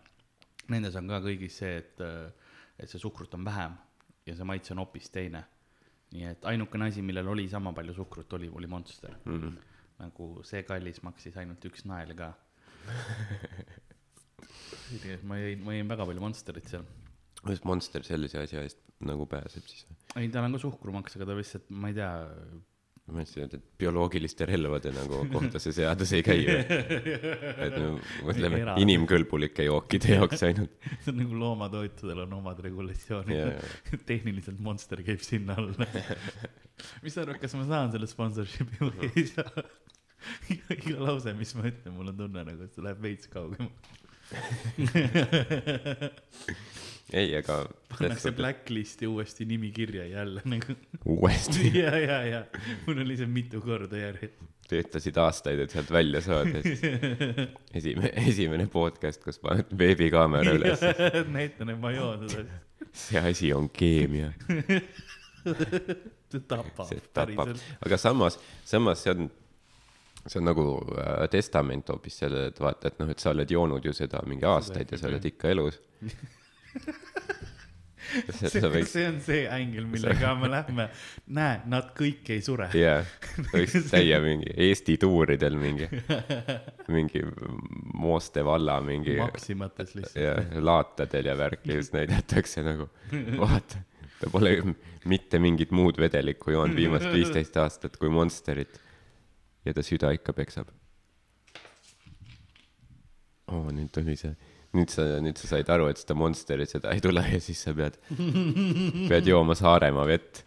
Nendes 0.70 0.96
on 0.96 1.08
ka 1.08 1.20
kõigis 1.22 1.60
see, 1.62 1.78
et, 1.78 2.02
et 2.80 2.90
see 2.90 3.00
suhkrut 3.00 3.34
on 3.34 3.46
vähem 3.46 3.76
ja 4.26 4.36
see 4.36 4.44
maitse 4.44 4.74
on 4.74 4.82
hoopis 4.82 5.10
teine. 5.10 5.44
Nii 6.16 6.28
et 6.32 6.46
ainukene 6.52 6.90
asi, 6.92 7.04
millel 7.06 7.28
oli 7.34 7.48
sama 7.52 7.74
palju 7.76 7.96
suhkrut, 8.00 8.34
oli, 8.38 8.50
oli 8.60 8.68
Monster 8.72 9.16
mm. 9.24 9.40
-hmm. 9.42 9.58
nagu 10.04 10.30
see 10.48 10.64
kallis 10.68 11.02
maksis 11.04 11.38
ainult 11.42 11.66
üks 11.70 11.86
nael 11.92 12.14
ka. 12.18 12.34
ma 15.30 15.40
jõin, 15.42 15.64
ma 15.66 15.76
jõin 15.76 15.92
väga 15.92 16.08
palju 16.10 16.22
Monsterit 16.24 16.72
seal. 16.72 16.86
kuidas 17.42 17.64
Monster 17.68 18.04
sellise 18.08 18.42
asja 18.44 18.64
eest 18.64 18.82
nagu 19.06 19.28
pääseb 19.30 19.68
siis? 19.68 19.86
ei, 20.16 20.30
tal 20.32 20.48
on 20.48 20.56
ka 20.56 20.64
suhkrumaks, 20.64 21.18
aga 21.18 21.30
ta 21.32 21.38
lihtsalt, 21.38 21.70
ma 21.70 21.92
ei 21.92 21.98
tea, 21.98 22.12
ma 23.06 23.20
mõtlesin, 23.20 23.46
et, 23.46 23.66
bioloogiliste 23.78 24.48
relvade 24.50 24.90
nagu 24.96 25.20
kohta 25.30 25.60
see 25.62 25.76
seadus 25.78 26.14
ei 26.18 26.24
käi. 26.26 26.42
et 26.50 27.76
no 27.78 28.00
mõtleme 28.26 28.62
Era- 28.64 28.78
inimkõlbulike 28.82 29.68
jookide 29.68 30.18
jaoks 30.18 30.42
ainult. 30.48 30.74
see 31.04 31.12
on 31.14 31.20
nagu 31.22 31.38
loomatoitudel 31.44 32.24
on 32.26 32.34
omad 32.40 32.62
regulatsioonid 32.66 33.38
yeah.. 33.38 33.76
tehniliselt 34.10 34.60
Monster 34.64 35.04
käib 35.06 35.22
sinna 35.26 35.58
alla. 35.62 35.86
mis 37.06 37.14
sa 37.14 37.22
arvad, 37.26 37.38
kas 37.44 37.54
ma 37.60 37.68
saan 37.70 37.94
selle 37.94 38.10
sponsorship'i 38.10 38.82
või 38.82 39.12
ei 39.12 39.28
saa? 39.30 39.68
iga, 40.50 40.74
iga 40.74 40.98
lause, 40.98 41.34
mis 41.38 41.54
ma 41.58 41.70
ütlen, 41.70 41.94
mul 41.94 42.10
on 42.10 42.18
tunne 42.24 42.42
nagu, 42.48 42.66
et 42.66 42.74
see 42.74 42.86
läheb 42.86 43.06
veits 43.06 43.30
kaugemale. 43.30 43.70
ei, 47.14 47.36
aga 47.38 47.60
pannakse 47.92 48.32
blacklist'i 48.36 49.08
uuesti 49.08 49.46
nimi 49.46 49.72
kirja 49.72 50.06
jälle 50.06 50.42
nagu. 50.46 50.76
uuesti 51.06 51.72
ja, 51.84 51.98
ja, 52.00 52.20
ja 52.26 52.44
mul 52.88 52.98
on 52.98 53.08
lihtsalt 53.08 53.32
mitu 53.34 53.62
korda 53.62 53.98
järjest. 53.98 54.42
töötasid 54.70 55.18
aastaid, 55.22 55.60
et 55.62 55.76
sealt 55.76 55.92
välja 55.94 56.22
saada. 56.26 56.64
esimene, 57.78 58.12
esimene 58.28 58.68
podcast, 58.68 59.24
kus 59.24 59.40
paned 59.40 59.70
veebikaamera 59.78 60.58
üles. 60.58 60.82
näitan, 61.38 61.76
et 61.76 61.80
ma 61.80 61.94
joon 61.94 62.28
seda. 62.30 62.62
see 62.94 63.22
asi 63.22 63.54
on 63.54 63.70
keemia. 63.70 64.34
see 64.50 64.82
see 66.36 66.48
tapab 66.50 66.88
päriselt., 67.14 67.66
aga 67.86 67.98
samas, 67.98 68.40
samas 68.66 69.04
see 69.04 69.14
on, 69.14 69.30
see 70.26 70.40
on 70.42 70.48
nagu 70.50 70.66
äh, 70.98 71.26
testament 71.32 71.90
hoopis 71.94 72.20
sellele, 72.24 72.52
et 72.52 72.62
vaata, 72.62 72.92
et 72.92 73.02
noh, 73.02 73.12
et 73.12 73.22
sa 73.22 73.34
oled 73.36 73.52
joonud 73.58 73.86
ju 73.86 73.94
seda 73.96 74.24
mingi 74.30 74.48
aastaid 74.50 74.92
ja 74.92 75.02
sa 75.02 75.10
oled 75.12 75.30
ikka 75.32 75.54
elus. 75.54 75.80
see, 78.38 78.62
võiks, 78.72 78.92
see 78.94 79.06
on 79.10 79.18
see 79.24 79.42
ängel, 79.52 79.88
millega 79.90 80.34
me 80.40 80.50
lähme. 80.52 80.88
näe, 81.36 81.58
nad 81.72 81.92
kõik 81.98 82.30
ei 82.36 82.44
sure. 82.46 82.68
jaa, 82.78 83.02
võiks 83.52 83.90
käia 83.94 84.20
mingi 84.24 84.54
Eesti 84.68 84.98
tuuridel 85.02 85.58
mingi, 85.60 85.90
mingi 86.96 87.24
Mooste 87.96 88.46
valla 88.46 88.78
mingi 88.86 89.18
maksimates 89.20 89.96
lihtsalt. 89.98 90.22
ja 90.22 90.64
laatadel 90.64 91.32
ja 91.32 91.38
värki 91.40 91.80
just 91.80 91.96
näidatakse 91.96 92.64
nagu, 92.66 92.90
vaata, 93.42 93.84
ta 94.22 94.32
pole 94.32 94.58
mitte 95.10 95.40
mingit 95.42 95.76
muud 95.76 96.00
vedelikku 96.02 96.56
joonud 96.56 96.78
viimased 96.78 97.14
viisteist 97.14 97.58
aastat 97.62 98.00
kui 98.02 98.10
Monsterit. 98.14 98.80
ja 99.66 99.74
ta 99.74 99.84
süda 99.86 100.12
ikka 100.16 100.34
peksab. 100.34 100.72
oo, 103.52 103.70
nüüd 103.72 103.92
tuli 103.94 104.18
see, 104.20 104.34
nüüd 104.76 104.92
sa, 104.94 105.06
nüüd 105.24 105.40
sa 105.40 105.50
said 105.54 105.70
aru, 105.72 105.88
et 105.92 106.02
seda 106.02 106.16
Monsterit, 106.18 106.72
seda 106.72 106.92
ei 106.96 107.02
tule 107.04 107.24
ja 107.26 107.40
siis 107.44 107.62
sa 107.66 107.74
pead, 107.78 107.98
pead 109.10 109.30
jooma 109.30 109.56
Saaremaa 109.58 110.06
vett. 110.10 110.44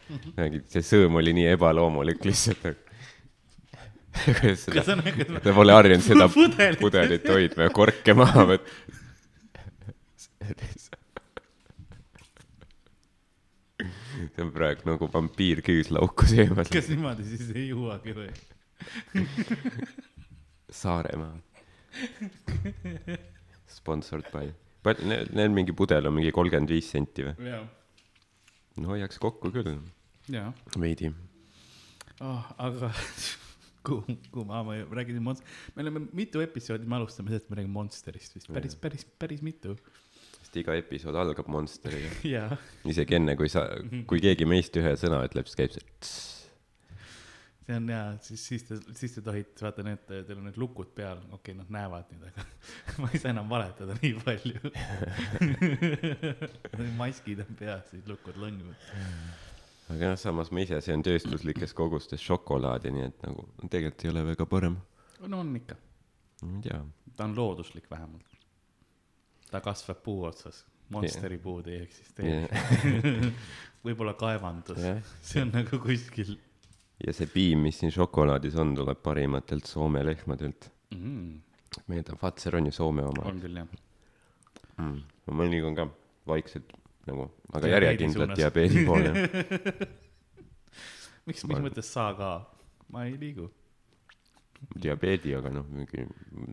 see 0.72 0.84
sõõm 0.84 1.18
oli 1.20 1.34
nii 1.38 1.48
ebaloomulik 1.54 2.24
lihtsalt. 2.28 2.84
kuidas 4.24 4.64
seda, 4.66 4.82
ta 5.44 5.54
pole 5.54 5.74
harjunud 5.76 6.04
seda 6.04 6.26
Pudelit. 6.34 6.80
pudelit 6.80 7.28
hoidma 7.30 7.68
ja 7.68 7.74
korke 7.74 8.14
maha 8.18 8.46
võtma. 8.52 8.96
see 14.18 14.42
on 14.42 14.50
praegu 14.54 14.88
nagu 14.88 15.08
vampiir 15.12 15.62
küüslaukus 15.66 16.34
eemal. 16.34 16.66
kas 16.72 16.88
niimoodi 16.90 17.26
siis 17.28 17.50
ei 17.54 17.68
juuagi 17.70 18.16
või? 18.16 18.30
Saaremaa. 20.74 21.36
Sponsored 23.68 24.28
by. 24.32 24.52
palju, 24.86 25.08
neil, 25.10 25.28
neil 25.36 25.52
mingi 25.52 25.74
pudel 25.76 26.08
on 26.08 26.16
mingi 26.16 26.32
kolmkümmend 26.34 26.70
viis 26.72 26.88
senti 26.94 27.26
või? 27.26 27.50
no 28.78 28.94
hoiaks 28.94 29.20
kokku 29.22 29.52
küll, 29.54 29.76
veidi. 30.78 31.12
oh,. 32.20 32.48
aga 32.58 32.92
kuhu, 33.88 34.18
kuhu 34.32 34.44
ma, 34.48 34.62
ma 34.62 34.78
rääkisin 35.00 35.22
Monst-, 35.24 35.46
me 35.74 35.82
oleme 35.82 36.06
mitu 36.12 36.42
episoodi, 36.44 36.88
me 36.88 36.96
alustame 37.00 37.32
sellest, 37.32 37.50
me 37.50 37.60
räägime 37.60 37.74
Monsterist 37.74 38.36
vist, 38.36 38.50
päris, 38.52 38.76
päris, 38.76 39.06
päris 39.18 39.42
mitu. 39.42 39.76
sest 40.38 40.56
iga 40.62 40.76
episood 40.78 41.16
algab 41.18 41.48
Monsteriga. 41.52 42.10
isegi 42.92 43.18
enne, 43.18 43.36
kui 43.36 43.50
sa, 43.52 43.66
kui 44.08 44.22
keegi 44.24 44.48
meist 44.48 44.76
ühe 44.80 44.94
sõna 45.00 45.22
ütleb, 45.28 45.48
siis 45.48 45.62
käib 45.62 45.76
see 45.76 45.86
tss. 46.00 46.37
See 47.68 47.76
on 47.76 47.88
hea, 47.92 48.04
siis, 48.24 48.46
siis 48.48 48.62
te, 48.64 48.76
siis 48.96 49.12
te 49.12 49.22
tohite, 49.24 49.60
vaata 49.60 49.84
need, 49.84 50.04
teil 50.08 50.38
on 50.38 50.46
need 50.48 50.56
lukud 50.60 50.88
peal, 50.96 51.18
okei 51.36 51.52
okay,, 51.52 51.56
nad 51.58 51.72
näevad 51.74 52.14
nüüd, 52.14 52.24
aga 52.30 52.46
ma 53.02 53.10
ei 53.12 53.20
saa 53.20 53.32
enam 53.34 53.50
valetada 53.50 53.96
nii 53.98 54.14
palju. 54.24 54.72
maskid 57.02 57.44
on 57.44 57.58
peas, 57.58 57.90
siis 57.92 58.08
lukud 58.08 58.40
lõnguvad. 58.40 58.88
aga 59.92 60.14
noh, 60.14 60.16
samas 60.20 60.52
ma 60.54 60.64
ise 60.64 60.80
söön 60.84 61.04
tööstuslikes 61.04 61.76
kogustes 61.76 62.24
šokolaadi, 62.24 62.94
nii 62.96 63.06
et 63.10 63.28
nagu 63.28 63.44
tegelikult 63.66 64.06
ei 64.06 64.14
ole 64.14 64.24
väga 64.30 64.48
parem. 64.48 64.80
no 65.26 65.44
on 65.44 65.52
ikka, 65.60 65.76
ma 66.46 66.56
ei 66.56 66.66
tea. 66.70 66.80
ta 67.20 67.28
on 67.28 67.36
looduslik 67.36 67.92
vähemalt. 67.92 68.40
ta 69.52 69.60
kasvab 69.60 70.00
puu 70.08 70.24
otsas, 70.30 70.64
Monsteri 70.88 71.36
yeah. 71.36 71.44
puud 71.44 71.66
ei 71.68 71.82
eksisteeri 71.84 72.48
yeah. 72.48 73.32
võib-olla 73.84 74.14
kaevandus 74.16 74.80
yeah., 74.80 75.16
see 75.20 75.42
on 75.44 75.52
nagu 75.52 75.84
kuskil 75.84 76.38
ja 77.06 77.14
see 77.14 77.30
piim, 77.30 77.62
mis 77.68 77.78
siin 77.82 77.92
šokolaadis 77.94 78.56
on, 78.58 78.74
tuleb 78.78 79.02
parimatelt 79.02 79.68
Soome 79.70 80.02
lehmadelt. 80.06 80.70
mm,. 80.94 81.38
meie 81.86 82.02
ta 82.02 82.16
Fazer 82.16 82.56
on 82.58 82.66
ju 82.66 82.74
Soome 82.74 83.04
oma 83.06 83.28
on 83.30 83.40
küll 83.42 83.60
jah. 83.60 83.68
mm.. 84.78 85.00
ma 85.30 85.48
liigun 85.48 85.76
ka 85.78 85.88
vaikselt 86.28 86.72
nagu, 87.08 87.28
aga 87.52 87.70
järjekindlalt 87.74 88.34
suunas. 88.34 88.40
diabeedi 88.40 88.84
poole. 88.86 89.12
miks, 91.28 91.46
mis 91.48 91.62
mõttes 91.68 91.92
sa 91.94 92.10
ka? 92.18 92.32
ma 92.92 93.06
ei 93.06 93.16
liigu. 93.20 93.48
diabeedi, 94.74 95.36
aga 95.38 95.52
noh, 95.54 95.68
mingi 95.70 96.04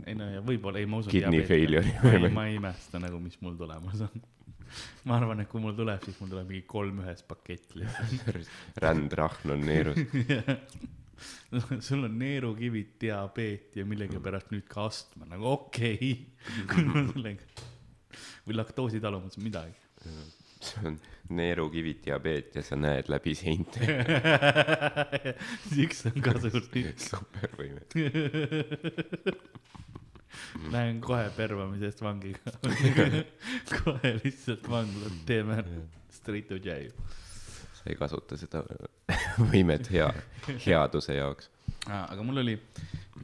ei 0.05 0.15
no 0.17 0.29
ja 0.29 0.43
võib-olla, 0.45 0.81
ei 0.81 0.89
ma 0.89 1.01
usun. 1.01 1.11
Kidney 1.15 1.45
failure. 1.47 2.29
ma 2.35 2.47
ei 2.49 2.59
imesta 2.59 3.01
nagu, 3.01 3.19
mis 3.23 3.39
mul 3.41 3.57
tulemas 3.59 4.05
on. 4.07 4.25
ma 5.07 5.19
arvan, 5.19 5.43
et 5.43 5.50
kui 5.51 5.63
mul 5.63 5.75
tuleb, 5.77 6.03
siis 6.05 6.19
mul 6.22 6.31
tuleb 6.34 6.51
mingi 6.51 6.65
kolm 6.69 7.01
ühes 7.05 7.24
pakett 7.27 7.75
lihtsalt. 7.79 8.51
rändrahn 8.84 9.55
on 9.55 9.65
neerus. 9.65 10.00
sul 11.88 12.03
on 12.03 12.17
neerukivid, 12.19 12.95
diabeet 13.01 13.77
ja 13.79 13.86
millegipärast 13.88 14.51
nüüd 14.53 14.67
ka 14.72 14.89
astma, 14.89 15.27
nagu 15.29 15.48
okei 15.53 15.95
okay. 15.95 16.67
kui 16.72 16.88
mul 16.89 17.12
sellega 17.13 17.72
või 18.45 18.57
laktoositalumus, 18.60 19.38
midagi. 19.41 19.75
see 20.62 20.88
on 20.88 20.98
neerukivid 21.36 22.03
diabeet 22.05 22.55
ja 22.60 22.63
sa 22.65 22.77
näed 22.77 23.10
läbi 23.10 23.34
seinte. 23.38 23.88
üks 25.86 26.05
on 26.12 26.22
ka 26.25 26.36
suur 26.43 26.67
tükk. 26.74 27.01
supervõimed. 27.01 27.98
Lähen 30.72 31.01
kohe 31.04 31.30
pervamise 31.36 31.89
eest 31.89 32.01
vangiga. 32.04 32.54
kohe 33.80 34.13
lihtsalt 34.24 34.70
vangla, 34.70 35.12
teeme 35.27 35.60
straight 36.13 36.50
to 36.50 36.60
jail. 36.62 36.94
sa 37.75 37.92
ei 37.92 37.98
kasuta 38.00 38.38
seda 38.39 38.63
võimet 39.51 39.92
hea, 39.94 40.08
headuse 40.65 41.18
jaoks. 41.20 41.51
aga 41.88 42.24
mul 42.25 42.42
oli 42.42 42.56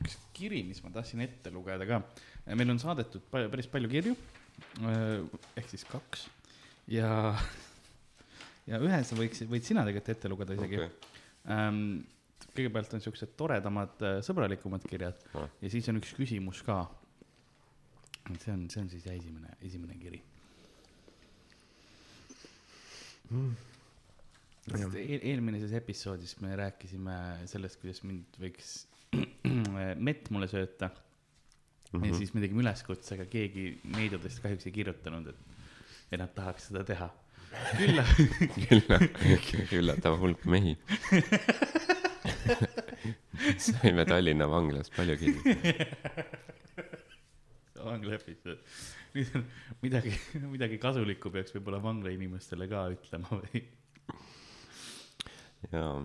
üks 0.01 0.19
kiri, 0.35 0.61
mis 0.67 0.83
ma 0.83 0.91
tahtsin 0.93 1.23
ette 1.25 1.53
lugeda 1.53 1.87
ka. 1.89 2.01
meil 2.53 2.73
on 2.73 2.79
saadetud 2.81 3.25
palju, 3.31 3.49
päris 3.53 3.69
palju 3.71 3.89
kirju, 3.91 4.15
ehk 5.57 5.69
siis 5.71 5.85
kaks 5.89 6.27
ja, 6.91 7.35
ja 8.69 8.79
ühe 8.81 9.03
sa 9.07 9.17
võiksid, 9.17 9.49
võid 9.51 9.67
sina 9.67 9.85
tegelikult 9.87 10.15
ette 10.15 10.31
lugeda 10.31 10.57
isegi 10.57 10.81
okay.. 10.81 11.13
Ähm, 11.51 12.01
kõigepealt 12.51 12.93
on 12.97 13.03
siuksed 13.03 13.35
toredamad, 13.39 14.01
sõbralikumad 14.25 14.83
kirjad 14.89 15.21
Ah. 15.37 15.47
ja 15.61 15.71
siis 15.71 15.87
on 15.89 16.01
üks 16.01 16.13
küsimus 16.17 16.61
ka. 16.65 16.83
See 18.39 18.53
on, 18.53 18.69
see 18.69 18.81
on 18.83 18.89
siis 18.89 19.07
esimene, 19.07 19.55
esimene 19.65 19.97
kiri 20.01 20.21
sest 24.69 24.95
eel, 24.99 25.21
eelmises 25.31 25.71
episoodis 25.79 26.33
me 26.43 26.49
rääkisime 26.59 27.15
sellest, 27.49 27.79
kuidas 27.81 28.01
mind 28.05 28.37
võiks 28.41 28.67
mett 30.07 30.29
mulle 30.33 30.47
sööta 30.51 30.87
mm. 30.91 30.95
-hmm. 31.93 32.05
ja 32.07 32.11
siis 32.19 32.31
me 32.35 32.39
tegime 32.43 32.61
üleskutse, 32.65 33.09
aga 33.15 33.25
keegi 33.31 33.63
meediatest 33.95 34.37
kahjuks 34.43 34.65
ei 34.69 34.75
kirjutanud, 34.75 35.25
et, 35.31 35.39
et 36.11 36.19
nad 36.21 36.31
tahaks 36.35 36.63
seda 36.69 36.81
teha. 36.87 37.09
küll, 37.77 37.97
ülla- 38.77 39.07
üllatav 39.79 40.13
hulk 40.21 40.41
mehi. 40.45 40.73
saime 43.65 44.03
Tallinna 44.05 44.45
vanglast 44.47 44.91
palju 44.95 45.15
kinni. 45.19 45.55
vangla 47.85 48.15
episood. 48.17 48.63
nüüd 49.15 49.35
on 49.37 49.45
midagi, 49.83 50.13
midagi 50.51 50.79
kasulikku 50.81 51.31
peaks 51.33 51.55
võib-olla 51.55 51.81
vangla 51.83 52.13
inimestele 52.15 52.67
ka 52.71 52.85
ütlema 52.93 53.39
või? 53.41 53.63
jaa, 55.71 55.95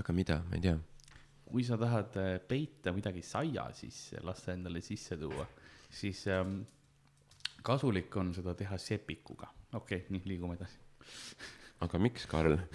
aga 0.00 0.16
mida, 0.16 0.40
ma 0.48 0.58
ei 0.58 0.64
tea. 0.68 0.76
kui 1.46 1.64
sa 1.66 1.78
tahad 1.80 2.16
äh, 2.20 2.32
peita 2.48 2.94
midagi 2.96 3.22
saia 3.24 3.68
sisse, 3.76 4.20
lasta 4.26 4.54
endale 4.56 4.82
sisse 4.84 5.18
tuua, 5.20 5.46
siis 5.90 6.24
ähm, 6.32 6.60
kasulik 7.66 8.16
on 8.16 8.34
seda 8.36 8.54
teha 8.58 8.78
sepikuga. 8.78 9.50
okei 9.72 10.02
okay,, 10.02 10.10
nii, 10.14 10.26
liigume 10.32 10.58
edasi. 10.58 10.80
aga 11.86 12.02
miks, 12.02 12.26
Karl? 12.30 12.58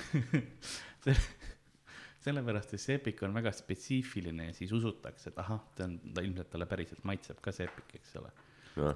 sellepärast, 2.21 2.75
et 2.75 2.81
sepik 2.81 3.23
on 3.25 3.33
väga 3.33 3.51
spetsiifiline 3.55 4.51
ja 4.51 4.55
siis 4.55 4.71
usutakse, 4.77 5.31
et 5.31 5.39
ahah, 5.41 5.61
ta 5.75 5.87
on, 5.87 5.97
ta 6.13 6.23
ilmselt 6.25 6.51
talle 6.53 6.67
päriselt 6.69 7.03
maitseb 7.07 7.41
ka 7.41 7.53
sepik, 7.55 7.95
eks 7.97 8.15
ole. 8.21 8.31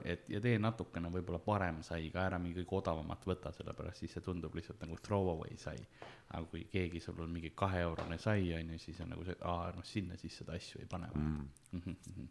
et 0.07 0.29
ja 0.31 0.39
tee 0.39 0.59
natukene 0.61 1.09
võib-olla 1.11 1.39
parem 1.43 1.81
sai 1.83 2.07
ka 2.13 2.23
ära, 2.29 2.37
mingi 2.39 2.61
kõige 2.61 2.77
odavamat 2.79 3.25
võta, 3.27 3.51
sellepärast 3.55 4.03
siis 4.03 4.13
see 4.15 4.23
tundub 4.23 4.55
lihtsalt 4.55 4.79
nagu 4.85 4.95
throw 5.03 5.33
away 5.33 5.57
sai. 5.59 5.81
aga 6.29 6.45
kui 6.53 6.63
keegi 6.71 7.01
sul 7.03 7.19
on 7.25 7.33
mingi 7.33 7.51
kaheeurone 7.55 8.17
sai, 8.21 8.53
on 8.55 8.73
ju, 8.75 8.79
siis 8.85 9.01
on 9.03 9.13
nagu 9.15 9.27
see, 9.27 9.37
aa, 9.41 9.71
noh, 9.75 9.85
sinna 9.85 10.17
siis 10.21 10.41
seda 10.41 10.55
asju 10.55 10.83
ei 10.83 10.89
pane 10.89 11.07
mm.. 11.13 11.45
mm, 11.81 12.27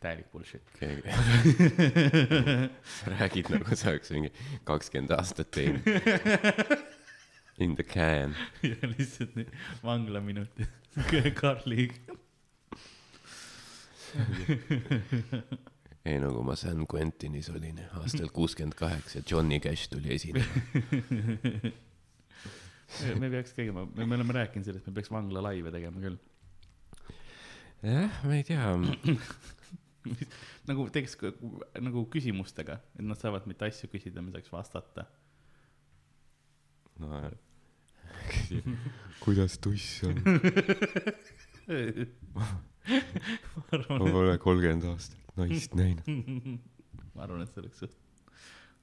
täielik 0.00 0.32
bullshit. 0.32 0.74
räägid 3.14 3.46
nagu 3.54 3.76
sa 3.76 3.90
oleks 3.92 4.10
mingi 4.10 4.32
kakskümmend 4.64 5.12
aastat 5.20 5.50
teinud. 5.54 5.86
In 7.58 7.74
the 7.74 7.82
can. 7.82 8.36
ja 8.62 8.76
lihtsalt 8.86 9.34
need 9.34 9.50
vanglaminutid 9.82 10.68
Karliga. 11.40 11.94
ei, 16.08 16.20
nagu 16.22 16.42
ma 16.46 16.54
San 16.56 16.86
Quentinis 16.86 17.50
olin 17.52 17.80
aastal 17.98 18.30
kuuskümmend 18.32 18.76
kaheksa, 18.78 19.20
Johnny 19.30 19.58
Cash 19.60 19.90
tuli 19.90 20.14
esinema. 20.14 20.46
me 23.18 23.30
peaks 23.34 23.52
tegema, 23.58 23.84
me 23.96 24.06
me 24.06 24.16
oleme 24.16 24.32
rääkinud 24.38 24.64
sellest, 24.70 24.86
me 24.86 24.94
peaks 24.96 25.10
vangla 25.12 25.42
laive 25.44 25.74
tegema 25.74 26.00
küll. 26.00 26.16
jah, 27.82 28.22
ma 28.24 28.38
ei 28.38 28.46
tea. 28.48 28.70
nagu 30.70 30.88
teeks 30.94 31.18
nagu 31.82 32.06
küsimustega, 32.14 32.78
et 32.94 33.04
nad 33.04 33.18
saavad 33.20 33.50
mitte 33.50 33.68
asju 33.68 33.90
küsida, 33.92 34.22
me 34.24 34.32
saaks 34.32 34.54
vastata. 34.54 35.04
no 37.02 37.26
kuidas 39.24 39.58
tuss 39.62 40.04
on? 40.08 40.16
ma 42.38 44.10
pole 44.12 44.38
kolmkümmend 44.42 44.84
aastat 44.88 45.36
naist 45.38 45.74
näinud. 45.78 46.06
ma 47.14 47.26
arvan, 47.26 47.42
et 47.44 47.52
see 47.52 47.62
oleks 47.62 47.82
suht, 47.84 47.96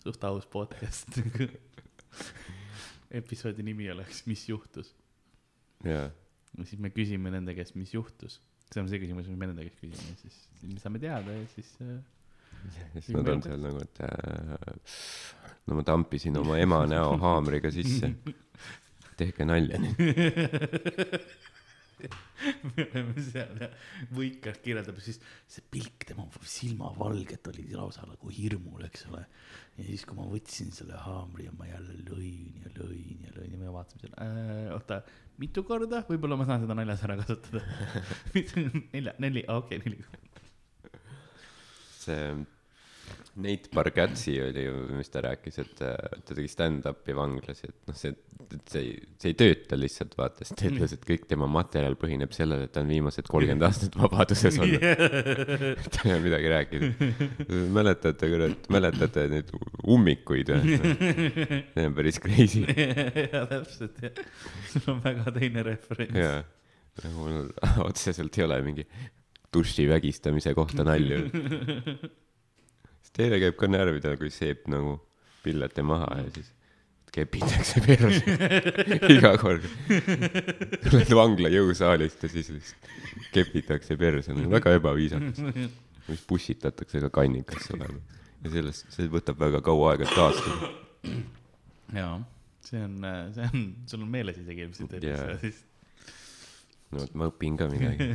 suht 0.03 0.27
aus 0.27 0.45
podcast. 0.51 1.09
episoodi 3.15 3.63
nimi 3.65 3.89
oleks 3.91 4.25
Mis 4.29 4.47
juhtus? 4.49 4.93
jaa, 5.85 6.09
ja 6.57 6.65
siis 6.65 6.79
me 6.81 6.89
küsime 6.93 7.31
nende 7.33 7.55
käest, 7.57 7.75
mis 7.79 7.93
juhtus. 7.93 8.39
see 8.71 8.81
on 8.81 8.89
see 8.89 8.99
küsimus, 9.01 9.27
mis 9.29 9.39
me 9.39 9.49
nende 9.51 9.65
käest 9.67 9.81
küsime, 9.83 10.15
siis 10.23 10.37
me 10.65 10.79
saame 10.81 11.01
teada 11.03 11.35
ja 11.35 11.45
siis 11.53 11.73
äh, 11.83 11.99
siis 12.99 13.11
nad 13.17 13.29
on 13.29 13.43
seal 13.45 13.61
nagu, 13.61 13.81
et 13.83 14.01
äh, 14.05 15.51
no 15.67 15.77
ma 15.79 15.85
tampisin 15.85 16.37
oma 16.39 16.57
ema 16.61 16.83
näo 16.89 17.15
haamriga 17.21 17.71
sisse. 17.73 18.13
Tehke 19.19 19.47
nalja 19.47 19.79
me 22.75 22.83
oleme 22.83 23.23
seal 23.23 23.59
ja 23.61 23.69
võikalt 24.15 24.59
kirjeldab 24.63 24.97
siis 25.03 25.19
see 25.49 25.63
pilk 25.71 26.05
tema 26.09 26.25
silmavalget 26.43 27.47
oli 27.51 27.65
lausa 27.73 28.05
nagu 28.09 28.31
hirmul, 28.33 28.83
eks 28.87 29.05
ole. 29.11 29.23
ja 29.77 29.85
siis, 29.87 30.03
kui 30.07 30.17
ma 30.17 30.27
võtsin 30.29 30.73
selle 30.75 30.99
haamri 31.05 31.47
ja 31.47 31.53
ma 31.57 31.69
jälle 31.69 31.95
lõin 32.09 32.65
ja 32.65 32.73
lõin 32.79 33.23
ja 33.27 33.35
lõin 33.37 33.55
ja 33.55 33.61
me 33.61 33.71
vaatasime 33.73 34.03
seal 34.03 34.17
äh,, 34.25 34.73
oota, 34.75 35.01
mitu 35.41 35.63
korda, 35.67 36.03
võib-olla 36.09 36.39
ma 36.39 36.49
saan 36.49 36.65
seda 36.65 36.77
naljas 36.77 37.05
ära 37.07 37.17
kasutada. 37.21 37.63
nelja, 38.93 39.15
neli, 39.23 39.45
okei, 39.55 39.81
neli. 39.85 40.03
see 42.05 42.21
Nate 43.35 43.67
Bargatsi 43.75 44.37
oli 44.39 44.63
ju, 44.63 44.75
mis 44.95 45.09
ta 45.11 45.19
rääkis, 45.25 45.57
et 45.59 45.81
äh, 45.83 45.95
ta 46.23 46.35
tegi 46.37 46.47
stand-up'i 46.47 47.15
vanglas 47.17 47.65
et 47.65 47.73
noh, 47.89 47.97
see, 47.99 48.13
et 48.45 48.71
see 48.71 48.83
ei, 48.83 48.93
see 49.19 49.33
ei 49.33 49.37
tööta 49.41 49.75
lihtsalt 49.75 50.15
vaata, 50.15 50.45
sest 50.45 50.55
ta 50.61 50.69
ütles, 50.69 50.93
et 50.95 51.03
kõik 51.03 51.25
tema 51.27 51.49
materjal 51.51 51.97
põhineb 51.99 52.31
sellel, 52.35 52.63
et 52.63 52.71
ta 52.71 52.85
on 52.85 52.93
viimased 52.93 53.27
kolmkümmend 53.27 53.65
aastat 53.67 53.97
vabaduses 53.99 54.59
olnud. 54.63 54.87
ta 55.91 56.05
ei 56.05 56.13
ole 56.13 56.21
midagi 56.23 56.53
rääkinud. 56.53 57.05
mäletate, 57.75 58.31
kurat, 58.31 58.69
mäletate 58.71 59.27
neid 59.33 59.51
ummikuid 59.83 60.55
või? 60.55 60.79
see 60.79 61.87
on 61.89 61.99
päris 61.99 62.21
crazy. 62.23 62.63
ja 63.33 63.43
täpselt 63.51 63.99
jah, 64.05 64.25
sul 64.71 64.93
on 64.95 65.03
väga 65.03 65.35
teine 65.35 65.67
referents. 65.67 66.21
jaa, 66.23 66.39
nagu 67.03 67.27
mul 67.27 67.51
otseselt 67.83 68.39
ei 68.39 68.47
ole 68.47 68.63
mingi 68.63 68.87
duši 69.55 69.89
vägistamise 69.91 70.55
kohta 70.55 70.87
nalju. 70.87 71.25
teile 73.15 73.39
käib 73.41 73.57
ka 73.59 73.69
närvidele, 73.71 74.19
kui 74.19 74.31
seep 74.33 74.67
nagu 74.71 74.97
pillete 75.45 75.83
maha 75.85 76.09
ja 76.23 76.29
siis 76.35 76.51
kepitakse 77.15 77.81
perse 77.85 78.35
iga 79.15 79.31
kord. 79.39 79.63
tuled 80.83 81.13
vangla 81.15 81.51
jõusaalist 81.53 82.25
ja 82.25 82.31
siis 82.31 82.49
lihtsalt 82.51 82.89
kepitakse 83.35 83.95
perse, 83.99 84.35
väga 84.51 84.75
ebaviisakas. 84.79 85.39
siis 86.09 86.25
pussitatakse 86.27 87.03
ka 87.05 87.11
kannikasse 87.21 87.77
olema. 87.77 88.01
ja 88.43 88.53
sellest, 88.57 88.89
see 88.95 89.07
võtab 89.11 89.39
väga 89.45 89.63
kaua 89.65 89.93
aega, 89.93 90.09
et 90.09 90.17
taastuda. 90.17 90.73
jaa, 92.01 92.17
see 92.67 92.83
on, 92.83 92.99
see 93.37 93.47
on, 93.47 93.63
sul 93.93 94.03
on 94.03 94.11
meeles 94.17 94.41
isegi 94.43 94.67
ilmselt 94.67 94.99
Jaa. 94.99 95.15
episoodist. 95.15 95.63
no 96.91 97.05
vot, 97.05 97.15
ma 97.15 97.31
õpin 97.31 97.61
ka 97.61 97.71
midagi. 97.71 98.11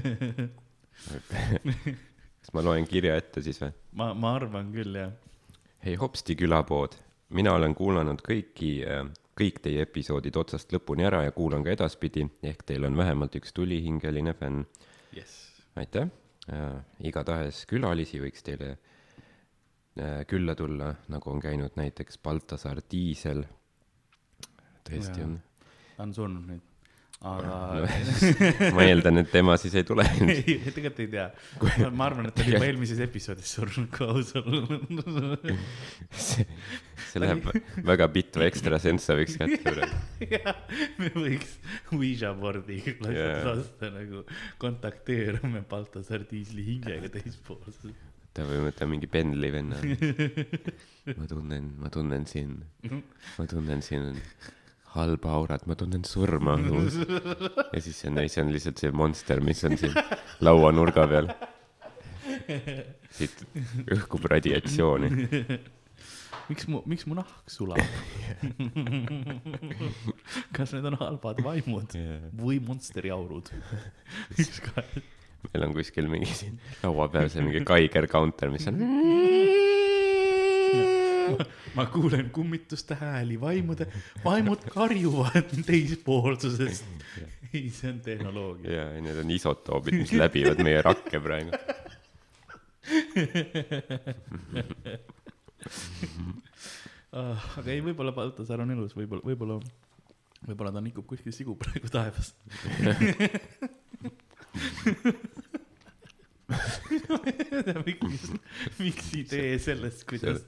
kas 2.40 2.55
ma 2.57 2.64
loen 2.64 2.87
kirja 2.88 3.16
ette 3.20 3.42
siis 3.44 3.61
või? 3.62 3.72
ma, 4.00 4.12
ma 4.14 4.35
arvan 4.38 4.70
küll 4.74 4.96
jah. 4.96 5.12
hei 5.85 5.96
Hopsti 6.00 6.37
külapood, 6.40 6.96
mina 7.37 7.55
olen 7.57 7.74
kuulanud 7.76 8.22
kõiki, 8.26 8.72
kõik 9.38 9.61
teie 9.64 9.85
episoodid 9.87 10.37
otsast 10.37 10.72
lõpuni 10.74 11.07
ära 11.09 11.24
ja 11.26 11.35
kuulan 11.37 11.64
ka 11.66 11.74
edaspidi, 11.74 12.26
ehk 12.42 12.64
teil 12.68 12.88
on 12.88 12.96
vähemalt 12.96 13.37
üks 13.40 13.55
tulihingeline 13.57 14.35
fänn. 14.37 14.64
jess. 15.16 15.62
aitäh 15.76 16.09
äh,, 16.53 16.81
igatahes 17.05 17.64
külalisi 17.70 18.22
võiks 18.22 18.44
teile 18.46 18.72
äh, 18.74 20.24
külla 20.29 20.57
tulla, 20.57 20.94
nagu 21.12 21.33
on 21.33 21.40
käinud 21.40 21.76
näiteks 21.76 22.18
Baltasar 22.24 22.83
Diisel. 22.90 23.44
tõesti 24.88 25.20
Jaa. 25.20 25.29
on, 25.29 25.38
ta 25.96 26.09
on 26.09 26.14
surnud 26.16 26.48
nüüd, 26.48 26.69
aga 27.20 27.85
ma 28.76 28.85
eeldan, 28.87 29.20
et 29.20 29.28
tema 29.28 29.56
siis 29.61 29.74
ei 29.76 29.85
tule. 29.85 30.06
ei, 30.24 30.56
tegelikult 30.64 31.00
ei 31.04 31.09
tea. 31.12 31.26
ma 31.92 32.06
arvan, 32.09 32.30
et 32.30 32.37
ta 32.37 32.44
oli 32.46 32.54
juba 32.54 32.68
eelmises 32.70 33.00
episoodis 33.04 33.50
surnud, 33.59 33.90
kui 33.92 34.06
aus 34.09 34.33
olla. 34.40 35.37
see 36.16 37.20
läheb 37.20 37.50
väga 37.90 38.09
bitu 38.12 38.44
ekstrasensa 38.46 39.18
võiks 39.18 39.37
kätte 39.40 39.74
võtta. 39.76 39.98
jah, 40.33 40.62
me 41.00 41.11
võiks 41.16 41.59
Ouija 41.92 42.33
board'i 42.38 42.80
lasta 43.04 43.90
nagu 43.92 44.24
kontakteerume 44.62 45.61
Baltasar 45.68 46.24
Diisli 46.30 46.64
hingega 46.70 47.11
teispoolses. 47.18 47.92
ta 48.33 48.46
või 48.48 48.62
võtta 48.70 48.88
mingi 48.88 49.11
Bentley 49.12 49.52
venna. 49.52 49.76
ma 51.20 51.28
tunnen, 51.28 51.68
ma 51.85 51.92
tunnen 51.92 52.24
siin, 52.30 52.56
ma 52.88 53.46
tunnen 53.50 53.85
siin 53.85 54.16
halba 54.94 55.35
aurat, 55.38 55.66
ma 55.70 55.74
tunnen 55.79 56.05
surma 56.09 56.57
õhus. 56.61 56.96
ja 57.05 57.83
siis 57.83 58.00
see 58.03 58.11
naine 58.12 58.42
on 58.44 58.53
lihtsalt 58.55 58.79
see 58.83 58.92
monster, 58.94 59.38
mis 59.44 59.61
on 59.68 59.76
siin 59.81 59.94
lauanurga 60.44 61.07
peal. 61.11 61.31
siit 63.14 63.37
õhkub 63.90 64.22
radiatsiooni. 64.31 65.09
miks 66.50 66.64
mu, 66.70 66.83
miks 66.90 67.05
mu 67.07 67.14
nahk 67.18 67.50
sulab? 67.50 67.81
kas 70.57 70.74
need 70.74 70.87
on 70.90 70.96
halbad 71.00 71.42
vaimud 71.46 71.90
või 72.40 72.57
monsteri 72.66 73.11
aurud? 73.14 73.46
üks 74.37 74.59
kahe. 74.66 75.03
meil 75.50 75.62
on 75.68 75.72
kuskil 75.79 76.07
mingi 76.11 76.35
siin 76.42 76.55
laua 76.83 77.05
peal 77.12 77.29
see 77.33 77.42
mingi 77.46 77.61
Geiger 77.66 78.07
counter, 78.11 78.48
mis 78.53 78.66
on. 78.70 78.76
ma 81.74 81.87
kuulen 81.87 82.30
kummituste 82.30 82.94
hääli, 83.00 83.40
vaimude, 83.40 83.87
vaimud 84.24 84.59
karjuvad 84.74 85.48
teispoolsusest. 85.66 86.85
ei, 87.54 87.70
see 87.74 87.90
on 87.92 88.00
tehnoloogia. 88.00 88.72
ja, 88.72 88.85
ja 88.94 89.00
need 89.04 89.18
on 89.22 89.30
isotoobid, 89.35 89.94
mis 90.02 90.12
läbivad 90.16 90.59
meie 90.64 90.80
rakke 90.87 91.18
praegu. 91.22 91.50
aga 97.12 97.68
ei, 97.68 97.80
võib-olla 97.85 98.12
Baltasar 98.16 98.59
on 98.64 98.70
elus, 98.76 98.92
võib-olla, 98.96 99.22
võib-olla, 99.26 99.54
võib-olla 100.48 100.70
ta 100.74 100.80
nikub 100.85 101.06
kuskil 101.11 101.33
sigu 101.37 101.52
praegu 101.61 101.88
taevas. 101.92 102.28
miks, 107.86 108.30
miks 108.80 109.10
idee 109.18 109.56
sellest, 109.62 110.04
kuidas 110.08 110.44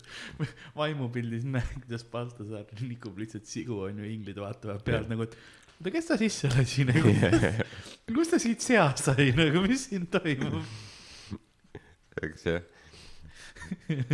vaimupildis 0.77 1.47
näed, 1.49 1.75
kuidas 1.85 2.05
Baltasar 2.13 2.69
nikub 2.83 3.19
lihtsalt 3.23 3.49
sigu, 3.49 3.83
onju, 3.89 4.07
inglid 4.09 4.41
vaatavad 4.43 4.83
pealt 4.87 5.11
nagu, 5.13 5.29
et 5.29 5.37
oota, 5.83 5.93
kes 5.95 6.11
ta 6.11 6.19
sisse 6.21 6.51
lasi 6.53 6.87
nagu, 6.91 7.15
kust 8.15 8.35
ta 8.35 8.41
siit 8.43 8.65
sea 8.65 8.89
sai 8.99 9.31
nagu, 9.39 9.65
mis 9.67 9.89
siin 9.91 10.07
toimub? 10.13 10.63
eks 12.23 12.47
jah. 12.47 12.63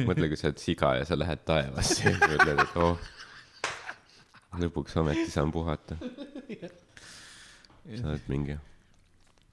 mõtle, 0.07 0.29
kui 0.31 0.39
sa 0.39 0.51
oled 0.51 0.63
siga 0.63 0.95
ja 1.01 1.07
sa 1.09 1.19
lähed 1.19 1.45
taevasse 1.49 2.05
ja 2.07 2.15
mõtled, 2.21 2.63
et 2.65 2.79
oh, 2.81 3.09
lõpuks 4.63 4.97
ometi 5.01 5.29
saan 5.33 5.53
puhata. 5.55 5.99
sa 7.99 8.13
oled 8.13 8.29
mingi, 8.33 8.57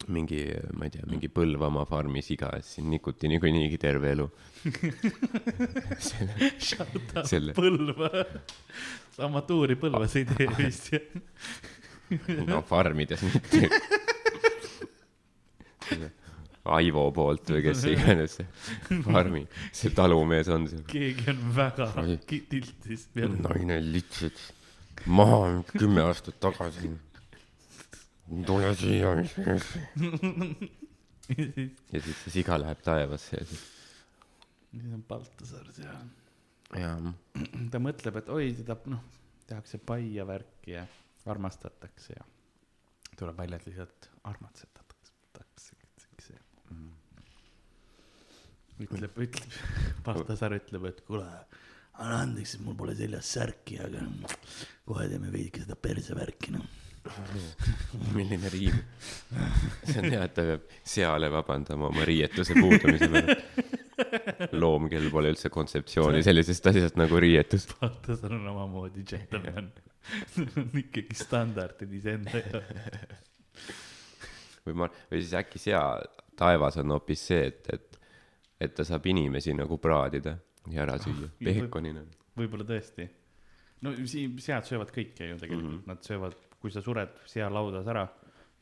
mingi, 0.08 0.42
ma 0.78 0.86
ei 0.88 0.94
tea, 0.94 1.06
mingi 1.10 1.30
Põlvamaa 1.34 1.86
farmi 1.90 2.22
siga, 2.26 2.52
siis 2.66 2.86
nikuti 2.86 3.30
niikuinii 3.32 3.78
terve 3.82 4.12
elu. 4.16 4.28
selle, 6.10 6.52
Shout 6.60 6.96
out 7.16 7.30
Selle- 7.30 7.56
Põlva, 7.58 8.12
sa 9.16 9.26
amatuuri 9.30 9.78
Põlvas 9.80 10.16
ei 10.20 10.28
tee 10.30 10.50
vist 10.58 10.92
jah? 10.94 11.06
no 12.46 12.62
farmides 12.66 13.24
mitte. 13.26 13.70
Aivo 16.76 17.04
poolt 17.14 17.50
või 17.54 17.62
kes 17.68 17.84
iganes 17.92 18.40
see 18.40 19.00
farmi, 19.06 19.44
see 19.74 19.92
talumees 19.94 20.48
on 20.54 20.66
seal. 20.70 20.82
keegi 20.90 21.28
on 21.30 21.42
väga 21.54 21.92
tiltis 22.26 23.04
naine 23.14 23.78
litsid 23.86 24.40
maha 25.06 25.62
kümme 25.76 26.02
aastat 26.08 26.40
tagasi. 26.42 26.90
Tule 28.46 28.76
siia, 28.80 29.12
ja 31.94 32.02
siis 32.02 32.18
see 32.24 32.32
siga 32.40 32.60
läheb 32.62 32.82
taevasse 32.86 33.40
ja 33.40 33.46
siis. 33.50 33.64
siis 34.72 34.94
on 34.94 35.04
Baltasar 35.10 35.68
seal. 35.76 36.06
jaa, 36.82 37.14
ta 37.72 37.82
mõtleb, 37.82 38.22
et 38.22 38.30
oi, 38.34 38.52
teda 38.62 38.78
noh, 38.92 39.04
tehakse 39.50 39.78
pai 39.82 40.04
ja 40.16 40.26
värki 40.28 40.76
ja 40.78 40.86
armastatakse 41.26 42.14
ja 42.18 42.24
tuleb 43.18 43.38
välja, 43.38 43.58
et 43.62 43.68
lihtsalt 43.70 44.10
armastatakse. 44.24 44.76
ütleb, 48.80 49.20
ütleb, 49.24 49.54
Baltasar 50.06 50.56
ütleb, 50.58 50.90
et 50.90 51.02
kuule, 51.08 51.28
anna 51.96 52.18
andeks, 52.26 52.58
et 52.58 52.66
mul 52.66 52.76
pole 52.80 52.96
seljas 52.98 53.30
särki, 53.38 53.80
aga 53.80 54.04
kohe 54.88 55.08
teeme 55.12 55.32
veidike 55.32 55.64
seda 55.64 55.78
persevärki, 55.80 56.56
noh. 56.56 56.66
milline 58.16 58.50
riim. 58.54 58.78
see 59.86 60.00
on 60.02 60.10
hea, 60.10 60.24
et 60.24 60.34
ta 60.36 60.46
peab 60.50 60.66
seale 60.96 61.30
vabandama 61.34 61.90
oma 61.92 62.06
riietuse 62.08 62.58
puudumise 62.58 63.10
pärast. 63.14 64.54
loom, 64.58 64.90
kellel 64.92 65.12
pole 65.14 65.32
üldse 65.34 65.52
kontseptsiooni 65.54 66.24
sellisest 66.26 66.68
asjast 66.72 66.98
nagu 67.00 67.20
riietus. 67.22 67.68
Baltasar 67.80 68.34
on 68.36 68.48
omamoodi 68.56 69.06
džentelmen. 69.08 69.72
on 70.58 70.76
ikkagi 70.82 71.16
standardid 71.18 71.94
iseenda 71.98 72.42
jaoks. 72.42 73.72
või 74.66 74.76
ma, 74.82 74.90
või 75.12 75.22
siis 75.22 75.34
äkki 75.40 75.62
sea 75.62 75.86
taevas 76.38 76.78
on 76.82 76.92
hoopis 76.96 77.28
see, 77.30 77.46
et, 77.52 77.70
et, 77.74 78.00
et 78.68 78.76
ta 78.76 78.86
saab 78.88 79.06
inimesi 79.10 79.54
nagu 79.56 79.78
praadida 79.82 80.36
ja 80.72 80.84
ära 80.86 80.98
süüa 81.02 81.30
Ah, 81.30 81.38
peekonina. 81.48 82.04
võib-olla 82.38 82.66
tõesti. 82.68 83.08
no 83.86 83.94
siin 84.10 84.38
sead 84.42 84.68
söövad 84.68 84.92
kõike 84.96 85.30
ju 85.32 85.40
tegelikult 85.40 85.72
mm, 85.72 85.78
-hmm. 85.80 85.88
nad 85.92 86.04
söövad, 86.04 86.36
kui 86.66 86.74
sa 86.74 86.82
sured 86.82 87.20
sea 87.30 87.46
laudas 87.54 87.86
ära, 87.86 88.08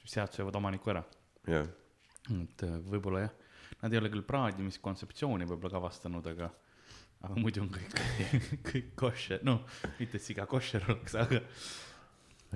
siis 0.02 0.18
sead 0.18 0.34
söövad 0.36 0.58
omaniku 0.60 0.92
ära. 0.92 1.06
jah, 1.48 1.70
et 2.36 2.64
äh, 2.68 2.74
võib-olla 2.92 3.22
jah, 3.24 3.38
nad 3.80 3.96
ei 3.96 4.02
ole 4.02 4.12
küll 4.12 4.26
praadimiskontseptsiooni 4.28 5.48
võib-olla 5.48 5.72
ka 5.72 5.80
avastanud, 5.80 6.28
aga, 6.34 6.50
aga 7.24 7.40
muidu 7.40 7.64
on 7.64 7.72
kõik, 7.72 7.96
kõik 8.70 8.92
koššer, 9.00 9.48
noh, 9.48 9.64
mitte 10.02 10.20
et 10.20 10.26
siga 10.26 10.50
koššer 10.52 10.90
oleks, 10.92 11.16
aga 11.24 11.40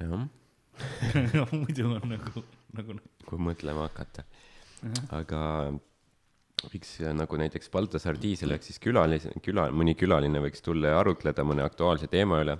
jah, 0.04 0.28
aga 1.24 1.48
muidu 1.56 1.94
on 1.96 2.12
nagu, 2.12 2.44
nagu 2.76 3.00
kui 3.24 3.44
mõtlema 3.48 3.88
hakata. 3.88 4.28
aga 5.16 5.42
võiks 6.68 6.98
äh, 7.06 7.16
nagu 7.16 7.40
näiteks 7.40 7.72
Baltasar 7.72 8.20
Diisel 8.20 8.52
ehk 8.52 8.68
siis 8.68 8.84
külalise, 8.84 9.32
küla, 9.48 9.70
mõni 9.72 9.96
külaline 9.96 10.44
võiks 10.44 10.60
tulla 10.66 10.92
ja 10.92 11.00
arutleda 11.06 11.48
mõne 11.48 11.64
aktuaalse 11.64 12.12
teema 12.12 12.44
üle, 12.44 12.60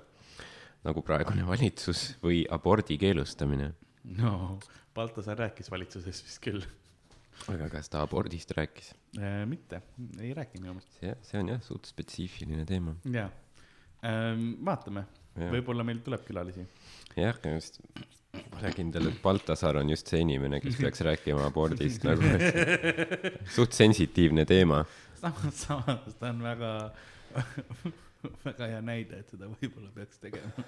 nagu 0.86 1.04
praegune 1.06 1.46
valitsus 1.48 2.10
või 2.24 2.44
abordi 2.50 2.98
keelustamine. 3.02 3.74
no 4.18 4.60
Baltasar 4.98 5.38
rääkis 5.38 5.72
valitsuses 5.72 6.24
vist 6.26 6.42
küll 6.44 6.64
aga 7.54 7.70
kas 7.72 7.90
ta 7.94 8.02
abordist 8.06 8.52
rääkis? 8.58 8.94
äh,, 9.20 9.44
mitte, 9.50 9.82
ei 10.20 10.34
rääkinud 10.38 10.66
minu 10.66 10.78
meelest. 10.78 11.00
see, 11.00 11.16
see 11.22 11.42
on 11.42 11.54
jah 11.54 11.64
suht 11.66 11.90
spetsiifiline 11.90 12.66
teema. 12.70 12.96
jaa 13.14 13.30
ähm,, 14.06 14.54
vaatame, 14.66 15.08
võib-olla 15.38 15.86
meil 15.88 16.02
tuleb 16.06 16.26
külalisi. 16.28 16.66
jah, 17.18 17.38
just 17.54 17.82
pole 18.52 18.72
kindel, 18.76 19.12
et 19.12 19.22
Baltasar 19.24 19.80
on 19.82 19.90
just 19.92 20.10
see 20.12 20.22
inimene, 20.26 20.60
kes 20.64 20.78
peaks 20.82 21.02
rääkima 21.06 21.46
abordist 21.48 22.06
nagu. 22.08 22.26
suht 23.58 23.78
sensitiivne 23.78 24.46
teema. 24.50 24.84
samas, 25.18 25.64
samas 25.64 26.18
ta 26.20 26.32
on 26.34 26.44
väga, 26.46 26.74
väga 28.48 28.68
hea 28.72 28.82
näide, 28.84 29.20
et 29.22 29.30
seda 29.34 29.46
võib-olla 29.52 29.90
peaks 29.96 30.18
tegema. 30.24 30.52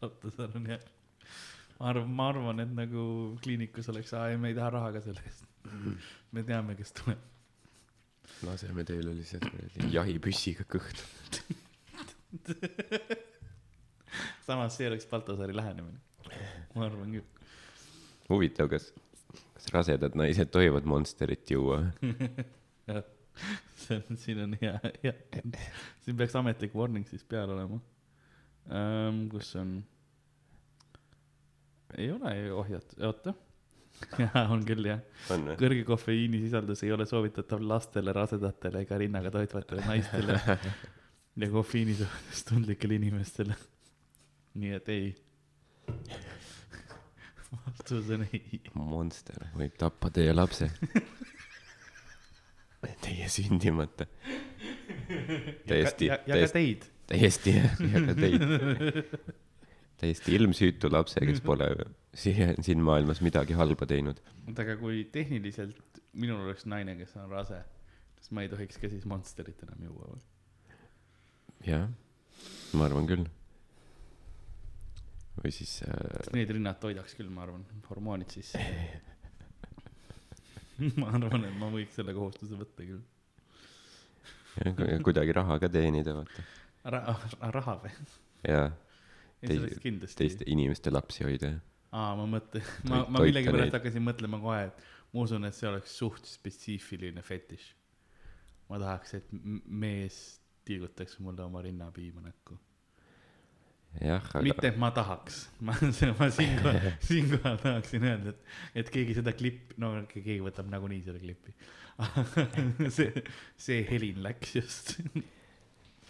Baltasar 0.00 0.50
on 0.58 0.66
jah, 0.68 0.82
ma 1.78 1.84
arvan, 1.90 2.10
ma 2.18 2.24
arvan, 2.32 2.56
et 2.64 2.72
nagu 2.74 3.02
kliinikus 3.44 3.86
oleks, 3.92 4.10
aa 4.16 4.24
ei, 4.32 4.38
me 4.40 4.46
ei 4.52 4.58
taha 4.58 4.70
raha 4.78 4.88
ka 4.96 5.00
selle 5.04 5.22
eest. 5.28 5.42
me 6.34 6.40
teame, 6.46 6.72
kes 6.78 6.90
tuleb. 7.00 7.20
laseme 8.44 8.82
teile 8.88 9.10
lihtsalt 9.16 9.46
jahipüssiga 9.92 10.64
kõhtu. 10.70 11.02
samas 14.46 14.76
see 14.76 14.86
oleks 14.90 15.06
Baltasari 15.10 15.54
lähenemine. 15.56 15.98
ma 16.74 16.80
arvan 16.88 17.10
küll. 17.18 17.28
huvitav, 18.30 18.66
kas, 18.72 18.84
kas 19.54 19.64
rasedad 19.74 20.12
naised 20.18 20.48
tohivad 20.54 20.84
Monsterit 20.88 21.46
juua? 21.50 21.78
Jah, 22.88 23.02
see 23.84 23.98
on, 23.98 24.20
siin 24.20 24.44
on 24.44 24.56
hea, 24.60 24.76
hea, 25.02 25.14
siin 26.04 26.18
peaks 26.20 26.36
ametlik 26.40 26.76
warning 26.78 27.08
siis 27.08 27.24
peal 27.28 27.50
olema 27.56 27.80
um,. 28.68 29.24
kus 29.32 29.54
on? 29.60 29.76
ei 31.98 32.10
ole 32.10 32.34
ohjat-, 32.52 32.96
oota. 33.06 33.34
jaa, 34.24 34.46
on 34.50 34.64
küll 34.66 34.88
jah. 34.88 35.02
kõrge 35.60 35.84
kofeiinisisaldus 35.86 36.82
ei 36.86 36.92
ole 36.94 37.06
soovitatav 37.06 37.62
lastele, 37.62 38.12
rasedatele 38.16 38.82
ega 38.84 38.98
rinnaga 38.98 39.30
toitvatele 39.34 39.84
naistele 39.86 40.38
ja 41.42 41.50
kofeiini 41.52 41.94
suhtes 41.98 42.44
tundlikele 42.48 42.98
inimestele. 42.98 43.56
nii 44.60 44.72
et 44.78 44.90
ei. 44.94 45.14
vastus 47.52 48.10
on 48.16 48.26
ei. 48.26 48.60
Monster 48.74 49.46
võib 49.54 49.78
tappa 49.78 50.10
teie 50.14 50.34
lapse. 50.34 50.70
Teie 53.04 53.28
sündimata. 53.32 54.06
täiesti, 55.70 56.10
täiesti, 56.26 56.66
täiesti 57.10 57.56
ja 57.56 58.04
ka 58.06 58.14
teid. 58.18 58.44
täiesti 60.00 60.34
ilmsüütu 60.36 60.90
lapse, 60.92 61.22
kes 61.24 61.40
pole 61.48 61.68
siia, 62.16 62.52
siin 62.62 62.82
maailmas 62.84 63.22
midagi 63.24 63.56
halba 63.58 63.86
teinud. 63.90 64.20
oota, 64.46 64.64
aga 64.66 64.76
kui 64.80 65.04
tehniliselt 65.12 66.02
minul 66.12 66.44
oleks 66.46 66.66
naine, 66.70 66.96
kes 66.98 67.16
on 67.20 67.30
rase, 67.30 67.60
kas 68.18 68.30
ma 68.34 68.44
ei 68.44 68.52
tohiks 68.52 68.80
ka 68.80 68.90
siis 68.92 69.06
Monsterit 69.10 69.64
enam 69.66 69.86
juua 69.88 70.10
või? 70.12 70.20
jah, 71.68 71.88
ma 72.76 72.88
arvan 72.88 73.08
küll. 73.08 73.24
või 75.40 75.54
siis 75.54 75.80
äh, 75.88 76.30
Need 76.36 76.52
rinnad 76.58 76.80
toidaks 76.82 77.16
küll, 77.18 77.32
ma 77.32 77.46
arvan, 77.46 77.66
hormoonid 77.88 78.34
sisse. 78.34 78.60
ma 81.00 81.10
arvan, 81.14 81.44
et 81.48 81.58
ma 81.58 81.70
võiks 81.72 81.94
selle 81.98 82.14
kohustuse 82.16 82.58
võtta 82.58 82.86
küll. 82.86 83.02
kuidagi 85.06 85.34
raha 85.36 85.58
ka 85.62 85.70
teenida, 85.72 86.14
vaata. 86.18 86.46
Ra-, 86.94 87.16
raha 87.54 87.78
või? 87.84 87.92
ja 88.44 88.64
ei, 89.44 89.48
see 89.48 89.62
oleks 89.62 89.80
kindlasti. 89.82 90.18
teiste 90.20 90.48
inimeste 90.50 90.92
lapsi 90.92 91.24
hoida. 91.26 91.54
aa, 91.92 92.12
ma 92.18 92.26
mõtlen, 92.36 92.66
ma, 92.90 93.04
ma 93.08 93.22
millegipärast 93.24 93.78
hakkasin 93.78 94.04
mõtlema 94.04 94.40
kohe, 94.42 94.60
et 94.68 94.84
ma 95.14 95.24
usun, 95.24 95.46
et 95.48 95.56
see 95.56 95.68
oleks 95.70 95.96
suht 96.00 96.28
spetsiifiline 96.28 97.22
fetiš. 97.24 97.70
ma 98.70 98.80
tahaks, 98.82 99.16
et 99.20 99.32
mees 99.32 100.20
tilgutaks 100.64 101.18
mulle 101.20 101.44
oma 101.44 101.62
rinnapiima 101.64 102.24
näkku. 102.24 102.58
Aga 104.02 104.42
mitte, 104.42 104.66
et 104.72 104.78
ma 104.80 104.90
tahaks, 104.94 105.44
ma, 105.62 105.74
ma 106.18 106.28
siinkohal, 106.34 106.90
siinkohal 107.08 107.58
tahaksin 107.62 108.06
öelda, 108.08 108.34
et, 108.34 108.52
et 108.82 108.90
keegi 108.92 109.16
seda 109.20 109.34
klippi, 109.36 109.78
no 109.82 109.94
keegi 110.10 110.40
võtab 110.42 110.68
nagunii 110.72 111.02
selle 111.06 111.22
klipi. 111.22 111.54
see, 112.96 113.22
see 113.60 113.84
helin 113.86 114.18
läks 114.24 114.56
just. 114.58 114.96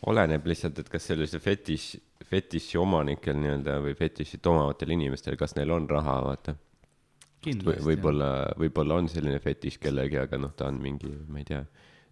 oleneb 0.08 0.46
lihtsalt, 0.48 0.80
et 0.80 0.88
kas 0.92 1.10
sellise 1.10 1.40
fetiš, 1.44 1.90
fetiši 2.24 2.80
omanikel 2.80 3.36
nii-öelda 3.36 3.78
või 3.84 3.96
fetišit 3.98 4.46
omavatel 4.48 4.94
inimestel, 4.96 5.36
kas 5.40 5.56
neil 5.58 5.74
on 5.76 5.88
raha, 5.90 6.20
vaata. 6.24 6.56
kindlasti. 7.44 7.84
võib-olla, 7.84 8.30
võib-olla 8.60 9.02
on 9.02 9.12
selline 9.12 9.40
fetiš 9.44 9.76
kellegi, 9.82 10.22
aga 10.24 10.40
noh, 10.40 10.56
ta 10.56 10.72
on 10.72 10.80
mingi, 10.80 11.12
ma 11.28 11.44
ei 11.44 11.50
tea, 11.52 11.60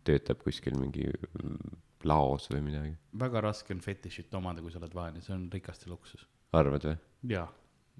töötab 0.04 0.44
kuskil 0.44 0.76
mingi 0.76 1.08
laos 2.08 2.48
või 2.50 2.60
midagi. 2.66 2.94
väga 3.18 3.40
raske 3.40 3.74
on 3.74 3.80
fetišit 3.80 4.34
omada, 4.34 4.60
kui 4.62 4.70
sa 4.72 4.78
oled 4.78 4.94
vaene, 4.94 5.20
see 5.20 5.34
on 5.34 5.48
rikaste 5.52 5.90
luksus. 5.90 6.26
arvad 6.52 6.84
või? 6.84 6.96
jaa, 7.32 7.48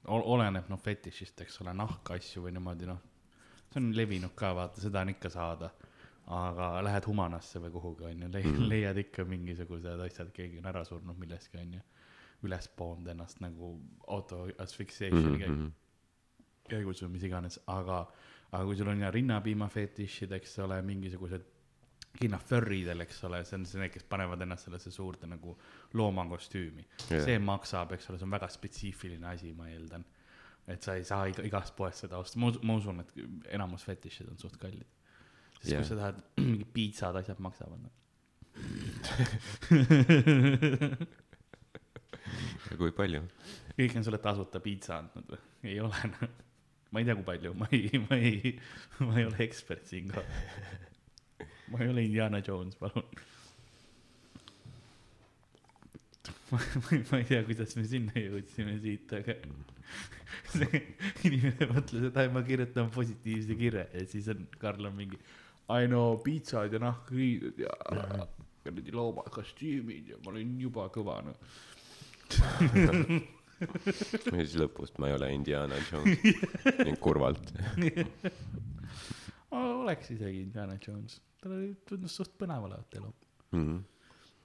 oleneb 0.09 0.69
noh 0.69 0.81
fetišist, 0.81 1.41
eks 1.41 1.61
ole, 1.62 1.75
nahkasju 1.79 2.43
või 2.47 2.53
niimoodi 2.57 2.87
noh, 2.91 2.99
see 3.73 3.81
on 3.81 3.93
levinud 3.97 4.35
ka, 4.35 4.53
vaata, 4.55 4.81
seda 4.81 5.01
on 5.01 5.09
ikka 5.15 5.31
saada. 5.31 5.71
aga 6.33 6.83
lähed 6.87 7.05
Humanasse 7.07 7.59
või 7.59 7.71
kuhugi 7.75 8.05
onju, 8.07 8.29
leiad 8.69 8.97
ikka 8.97 9.25
mingisugused 9.27 10.01
asjad, 10.05 10.29
keegi 10.33 10.59
on 10.61 10.67
ära 10.71 10.85
surnud 10.87 11.19
milleski 11.19 11.59
onju, 11.59 11.81
üles 12.47 12.69
poonud 12.77 13.09
ennast 13.11 13.41
nagu 13.43 13.73
auto 14.07 14.45
asphyxiation'i 14.59 15.38
käigus 15.38 15.57
Mhm. 15.59 15.73
käigus 16.71 17.03
või 17.03 17.09
mis 17.17 17.23
iganes, 17.27 17.59
aga, 17.67 18.07
aga 18.53 18.65
kui 18.65 18.77
sul 18.77 18.88
on 18.88 19.01
ja 19.01 19.11
rinnapiima 19.11 19.69
fetišid, 19.69 20.33
eks 20.33 20.59
ole, 20.59 20.79
mingisugused 20.83 21.43
kinnaförridel, 22.18 23.01
eks 23.07 23.22
ole, 23.25 23.40
see 23.48 23.57
on 23.59 23.64
see 23.68 23.81
need, 23.81 23.92
kes 23.94 24.05
panevad 24.09 24.42
ennast 24.44 24.66
sellesse 24.68 24.90
suurde 24.92 25.27
nagu 25.31 25.55
loomakostüümi 25.96 26.85
Jah. 27.09 27.22
see 27.25 27.38
maksab, 27.42 27.94
eks 27.96 28.11
ole, 28.11 28.18
see 28.20 28.29
on 28.29 28.35
väga 28.35 28.48
spetsiifiline 28.53 29.27
asi, 29.33 29.53
ma 29.57 29.68
eeldan. 29.72 30.05
et 30.68 30.83
sa 30.85 30.94
ei 30.98 31.05
saa 31.09 31.27
iga, 31.31 31.42
igast 31.48 31.72
poest 31.77 31.98
seda 32.05 32.20
osta, 32.22 32.38
ma, 32.38 32.75
usun, 32.77 33.01
et 33.03 33.11
enamus 33.57 33.85
fetišid 33.88 34.29
on 34.31 34.38
suht 34.38 34.57
kallid. 34.61 34.90
sest 35.57 35.72
Jah. 35.72 35.81
kui 35.81 35.88
sa 35.88 35.96
tahad, 36.03 36.16
mingid 36.53 36.70
piitsad, 36.77 37.14
asjad 37.22 37.40
maksavad 37.42 37.81
no.. 37.81 37.90
ja 42.68 42.77
kui 42.77 42.92
palju? 42.92 43.20
kõik 43.72 43.96
on 43.96 44.05
sulle 44.05 44.20
tasuta 44.20 44.61
piitsa 44.61 45.01
andnud 45.01 45.27
või? 45.33 45.40
ei 45.72 45.81
ole 45.81 46.12
noh. 46.12 46.22
ma 46.92 47.01
ei 47.01 47.09
tea, 47.09 47.16
kui 47.16 47.27
palju, 47.33 47.51
ma 47.57 47.66
ei, 47.72 47.85
ma 48.05 48.14
ei, 48.20 48.57
ma 49.01 49.12
ei 49.16 49.25
ole 49.31 49.38
ekspert 49.48 49.88
siinkohal. 49.88 50.29
Ma 51.73 51.83
ei 51.83 51.93
ole 51.93 52.05
Indiana 52.07 52.43
Jones, 52.45 52.77
palun. 52.81 53.07
ma, 56.53 56.61
ma 56.61 57.19
ei 57.19 57.25
tea, 57.29 57.43
kuidas 57.49 57.77
me 57.79 57.85
sinna 57.89 58.13
jõudsime 58.17 58.77
siit, 58.83 59.13
aga 59.17 59.39
see 60.53 60.83
inimene 61.29 61.69
mõtles, 61.73 62.09
et 62.09 62.19
ai, 62.21 62.29
ma 62.33 62.43
kirjutan 62.47 62.91
positiivse 62.93 63.57
kirja 63.59 63.87
ja 63.93 64.07
siis 64.09 64.29
on, 64.33 64.47
Karl 64.61 64.91
on 64.91 64.97
mingi, 64.99 65.21
ai 65.73 65.89
no 65.91 66.05
piitsad 66.25 66.73
ja 66.75 66.81
nahkriided 66.83 67.63
ja 67.65 67.77
kuradi 68.63 68.95
loomakostüümid 68.95 70.13
ja 70.13 70.21
ma 70.23 70.35
olin 70.35 70.57
juba 70.61 70.89
kõva 70.95 71.19
noh. 71.27 71.37
ja 73.63 74.39
siis 74.39 74.57
lõpust 74.61 75.01
ma 75.01 75.11
ei 75.11 75.17
ole 75.17 75.33
Indiana 75.35 75.79
Jones. 75.89 76.19
kurvalt. 77.03 77.53
oleks 79.53 80.15
isegi 80.15 80.41
Indiana 80.47 80.79
Jones, 80.81 81.19
tal 81.43 81.57
oli, 81.59 81.73
tundus 81.89 82.19
suht 82.21 82.37
põnev 82.41 82.69
olevat 82.69 83.01
elu. 83.01 83.11
Mhm. 83.53 83.81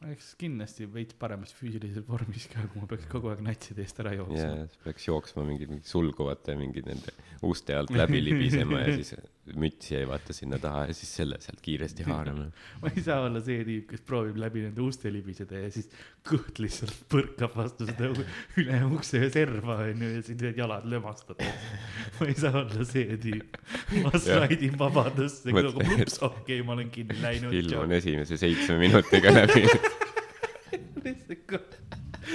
oleks 0.05 0.33
kindlasti 0.37 0.85
veits 0.93 1.15
paremas 1.17 1.53
füüsilises 1.57 2.03
vormis 2.05 2.45
ka, 2.51 2.67
kui 2.69 2.83
ma 2.83 2.89
peaks 2.91 3.07
kogu 3.09 3.31
aeg 3.31 3.39
natside 3.45 3.81
eest 3.81 3.97
ära 4.03 4.11
jooksma 4.13 4.49
siis 4.59 4.75
peaks 4.83 5.07
jooksma 5.07 5.45
mingi, 5.47 5.65
mingi 5.71 5.89
sulguvate 5.89 6.53
mingi 6.59 6.83
nende 6.85 7.15
uste 7.47 7.73
alt 7.79 7.93
läbi 7.95 8.21
libisema 8.27 8.83
ja 8.83 8.97
siis 8.99 9.15
müts 9.55 9.91
jäi 9.91 10.03
vaata 10.09 10.35
sinna 10.35 10.59
taha 10.61 10.85
ja 10.89 10.95
siis 10.97 11.11
selle 11.19 11.39
sealt 11.43 11.61
kiiresti 11.63 12.05
haarama. 12.07 12.47
ma 12.83 12.91
ei 12.93 13.03
saa 13.03 13.21
olla 13.27 13.41
see 13.43 13.63
tüüp, 13.67 13.87
kes 13.91 14.03
proovib 14.07 14.39
läbi 14.41 14.63
nende 14.65 14.83
uste 14.83 15.11
libiseda 15.13 15.63
ja 15.63 15.71
siis 15.73 15.89
kõht 16.27 16.61
lihtsalt 16.63 16.95
põrkab 17.11 17.55
vastu 17.57 17.87
seda 17.87 18.11
üle 18.59 18.81
ukse 18.89 19.23
serva 19.33 19.79
onju 19.85 20.11
ja 20.15 20.25
siis 20.27 20.41
need 20.41 20.61
jalad 20.63 20.87
lömastatakse. 20.89 21.83
ma 22.19 22.31
ei 22.31 22.39
saa 22.39 22.63
olla 22.63 22.87
see 22.89 23.19
tüüp. 23.23 23.61
ma 24.03 24.13
slaidin 24.15 24.75
vabadusse, 24.79 25.51
Mõtle- 25.51 25.71
nagu 25.71 25.87
plups, 25.93 26.19
okei 26.21 26.41
okay,, 26.41 26.67
ma 26.67 26.77
olen 26.77 26.91
kinni 26.93 27.21
läinud. 27.21 27.55
film 27.55 27.85
on 27.85 27.97
esimese 28.01 28.41
seitsme 28.41 28.81
minutiga 28.83 29.33
läbi. 29.33 29.65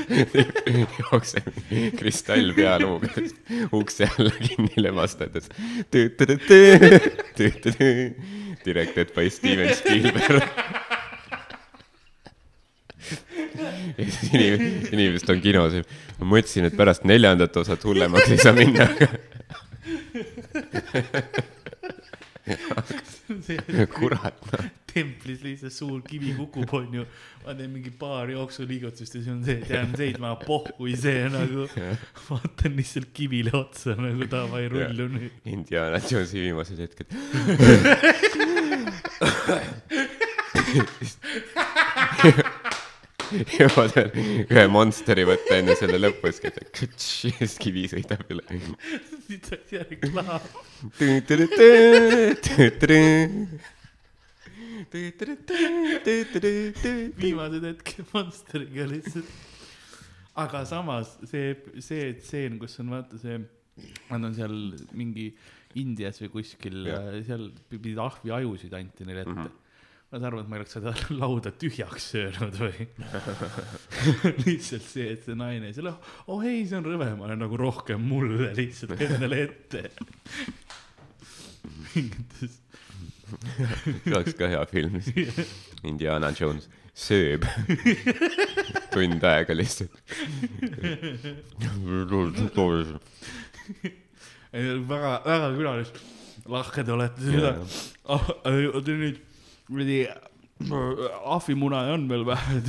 jookseb 1.00 1.48
kristall 1.98 2.52
pealuuga 2.56 3.08
ukse 3.72 4.08
alla 4.18 4.34
kinni 4.42 4.84
lömastades. 4.84 5.48
Directed 8.64 9.14
by 9.14 9.30
Steven 9.30 9.74
Spielberg. 9.74 10.42
ja 13.98 14.04
siis 14.06 14.32
inimesed, 14.32 14.92
inimesed 14.92 15.30
on 15.34 15.40
kinos 15.42 15.74
ja 15.76 15.82
ma 16.20 16.24
mõtlesin, 16.36 16.64
et 16.68 16.76
pärast 16.78 17.04
neljandat 17.08 17.56
osat 17.60 17.84
hullemaks 17.84 18.30
ei 18.32 18.40
saa 18.40 18.54
minna, 18.56 18.86
aga 18.86 19.06
kurat, 23.96 24.34
noh. 24.52 24.81
Templis 24.92 25.42
lihtsalt 25.44 25.74
suur 25.74 26.02
kivi 26.06 26.34
kukub, 26.36 26.74
onju. 26.78 27.04
ma 27.42 27.54
teen 27.58 27.72
mingi 27.74 27.90
paar 27.98 28.30
jooksuliigutust 28.30 29.16
ja 29.16 29.20
siis 29.20 29.28
on 29.32 29.40
see, 29.46 29.58
et 29.62 29.70
jään 29.72 29.96
seisma, 29.98 30.34
pohhu 30.46 30.86
ei 30.86 30.96
see 31.00 31.24
nagu. 31.32 31.66
vaatan 32.28 32.76
lihtsalt 32.78 33.10
kivile 33.16 33.52
otsa 33.58 33.96
nagu 33.98 34.28
davai, 34.30 34.68
rullu 34.72 35.08
nüüd. 35.16 35.32
Indiana 35.56 35.98
Jonesi 36.10 36.38
viimased 36.46 36.78
hetked. 36.82 37.08
jõuad 43.32 43.94
veel 43.96 44.10
ühe 44.44 44.64
monsteri 44.72 45.24
võtta 45.28 45.58
enne 45.58 45.76
selle 45.78 45.98
lõppu, 46.00 46.30
siis 46.30 46.42
käid 46.44 46.56
kõtš 46.78 47.06
ja 47.28 47.36
siis 47.40 47.54
kivi 47.62 47.84
sõidab 47.92 48.24
üle. 48.32 48.44
siit 49.26 49.44
saaks 49.48 49.70
jää 49.76 49.86
reklaam. 49.90 50.42
Viimased 57.22 57.66
hetked 57.70 58.12
Monsteriga 58.12 58.86
lihtsalt. 58.90 59.32
aga 60.42 60.62
samas 60.68 61.16
see, 61.28 61.56
see 61.84 62.12
tseen, 62.20 62.60
kus 62.60 62.78
on 62.82 62.92
vaata 62.94 63.18
see, 63.20 63.40
nad 64.10 64.28
on 64.28 64.36
seal 64.36 64.54
mingi 64.96 65.30
Indias 65.80 66.20
või 66.20 66.30
kuskil 66.34 66.86
Jah., 66.88 67.10
seal 67.24 67.48
pidid 67.70 68.00
ahvi 68.00 68.32
ajusid 68.36 68.72
anti 68.76 69.08
neile 69.08 69.24
ette 69.24 69.34
mm. 69.34 69.42
-hmm 69.42 69.58
ma 70.12 70.18
saan 70.20 70.28
aru, 70.28 70.40
et 70.42 70.48
ma 70.50 70.56
ei 70.58 70.60
oleks 70.60 70.74
seda 70.76 70.92
lauda 71.22 71.50
tühjaks 71.56 72.10
söönud 72.12 72.58
või 72.60 72.84
lihtsalt 74.44 74.84
see, 74.84 75.06
et 75.14 75.22
see 75.24 75.36
naine 75.40 75.72
selle, 75.72 75.94
oh 76.28 76.44
ei, 76.44 76.66
see 76.68 76.76
on 76.76 76.84
rõve, 76.84 77.08
ma 77.16 77.30
olen 77.30 77.40
nagu 77.40 77.56
rohkem 77.56 78.04
mulle 78.10 78.50
lihtsalt 78.58 79.00
endale 79.00 79.38
ette. 79.46 79.86
mingites 81.94 82.61
see 84.04 84.14
oleks 84.14 84.36
ka 84.38 84.48
hea 84.52 84.62
film. 84.70 85.00
Indiana 85.86 86.32
Jones 86.36 86.68
sööb 86.92 87.46
tund 88.92 89.24
aega 89.24 89.56
lihtsalt. 89.56 89.94
väga, 94.52 95.12
väga 95.24 95.52
külalist, 95.56 96.02
lahked 96.52 96.92
olete 96.92 97.24
seda 97.24 97.54
oh,. 98.04 98.28
Te 98.44 98.98
nüüd 98.98 99.22
kuradi 99.68 100.02
ahvimuna 101.32 101.86
on 101.94 102.04
veel 102.10 102.26
vähe, 102.28 102.60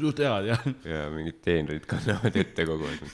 suht 0.00 0.24
head 0.24 0.48
jah. 0.48 0.64
ja 0.88 1.04
mingid 1.12 1.42
teenrid 1.44 1.84
kannavad 1.90 2.40
ette 2.40 2.66
kogu 2.68 2.88
aeg. 2.88 3.04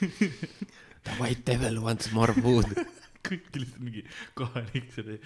Davai, 1.07 1.35
devil 1.47 1.81
wants 1.83 2.13
more 2.13 2.35
food. 2.37 2.69
Kõik 3.27 3.51
lihtsalt 3.55 3.83
mingi 3.85 4.03
kohalik 4.39 4.89
selle 4.95 5.19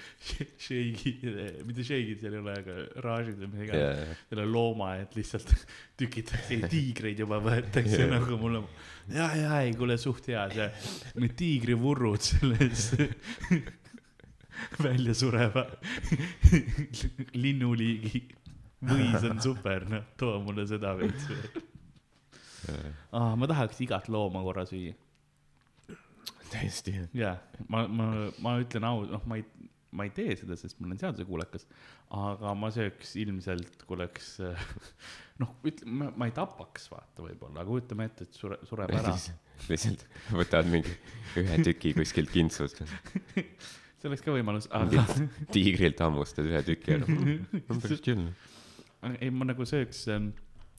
šeigid, 0.61 1.27
mitte 1.67 1.85
šeigid 1.87 2.23
seal 2.23 2.35
ei 2.37 2.43
ole, 2.43 2.57
aga 2.63 3.05
raažid 3.05 3.39
või 3.43 3.51
midagi 3.53 3.79
yeah. 3.79 4.17
selle 4.31 4.47
looma, 4.51 4.95
et 5.03 5.15
lihtsalt 5.19 5.53
tükitakse, 6.01 6.59
tiigreid 6.73 7.23
juba 7.23 7.39
võetakse 7.45 8.01
yeah. 8.01 8.13
nagu 8.17 8.39
mulle. 8.41 8.65
ja, 9.15 9.31
ja 9.39 9.61
ei, 9.63 9.75
kuule 9.79 9.99
suht 10.01 10.29
hea 10.33 10.45
see, 10.55 10.69
need 11.23 11.37
tiigrivurrud 11.39 12.25
selles 12.25 12.89
välja 14.87 15.15
sureva 15.19 15.67
linnuliigi 17.45 18.25
võis 18.85 19.23
on 19.25 19.41
super, 19.43 19.87
noh, 19.89 20.11
too 20.21 20.37
mulle 20.45 20.67
seda 20.69 20.93
veits 20.99 21.31
veel. 21.31 21.63
ah,. 23.15 23.33
ma 23.39 23.49
tahaks 23.51 23.81
igat 23.87 24.11
looma 24.13 24.43
korra 24.45 24.67
süüa 24.69 24.95
täiesti 26.55 26.97
jaa, 27.17 27.37
ma, 27.69 27.85
ma, 27.89 28.09
ma 28.45 28.57
ütlen 28.63 28.87
aus, 28.89 29.11
noh, 29.13 29.25
ma 29.31 29.39
ei, 29.41 29.47
ma 29.95 30.07
ei 30.07 30.13
tee 30.15 30.35
seda, 30.39 30.57
sest 30.59 30.81
ma 30.81 30.89
olen 30.89 31.01
seadusekuulekas, 31.01 31.67
aga 32.19 32.55
ma 32.59 32.71
sööks 32.75 33.15
ilmselt, 33.23 33.85
kui 33.87 33.97
oleks 33.99 34.37
noh, 35.43 35.55
ütleme, 35.67 36.11
ma 36.19 36.29
ei 36.29 36.35
tapaks, 36.35 36.89
vaata 36.93 37.25
võib-olla, 37.25 37.63
aga 37.63 37.69
kujutame 37.71 38.09
ette, 38.11 38.29
et 38.29 38.39
sure, 38.39 38.59
sureb 38.69 38.95
ära. 38.95 39.15
lihtsalt 39.71 40.05
võtad 40.35 40.69
mingi 40.71 40.93
ühe 41.41 41.61
tüki 41.67 41.95
kuskilt 41.97 42.33
kintsust, 42.35 42.83
see 43.99 44.11
oleks 44.11 44.25
ka 44.25 44.35
võimalus, 44.35 44.69
aga 44.75 45.07
tiigrilt 45.55 46.03
hammustad 46.05 46.51
ühe 46.51 46.63
tüki 46.67 46.97
ära. 46.99 47.09
on 47.09 47.83
päris 47.83 48.03
chill. 48.05 48.27
ei, 49.15 49.31
ma 49.31 49.47
nagu 49.51 49.67
sööks, 49.69 50.07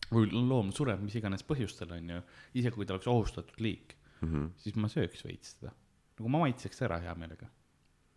kui 0.10 0.28
loom 0.32 0.74
sureb 0.76 1.04
mis 1.04 1.16
iganes 1.18 1.46
põhjustel, 1.48 1.96
onju, 1.98 2.20
isegi 2.54 2.76
kui 2.76 2.88
ta 2.88 2.98
oleks 2.98 3.10
ohustatud 3.12 3.64
liik, 3.64 3.96
Mhm. 4.22 4.52
siis 4.58 4.76
ma 4.80 4.88
sööks 4.88 5.24
veits 5.26 5.56
seda. 5.58 5.72
nagu 6.20 6.30
ma 6.32 6.40
maitseks 6.46 6.82
ära 6.88 7.00
hea 7.04 7.14
meelega, 7.20 7.48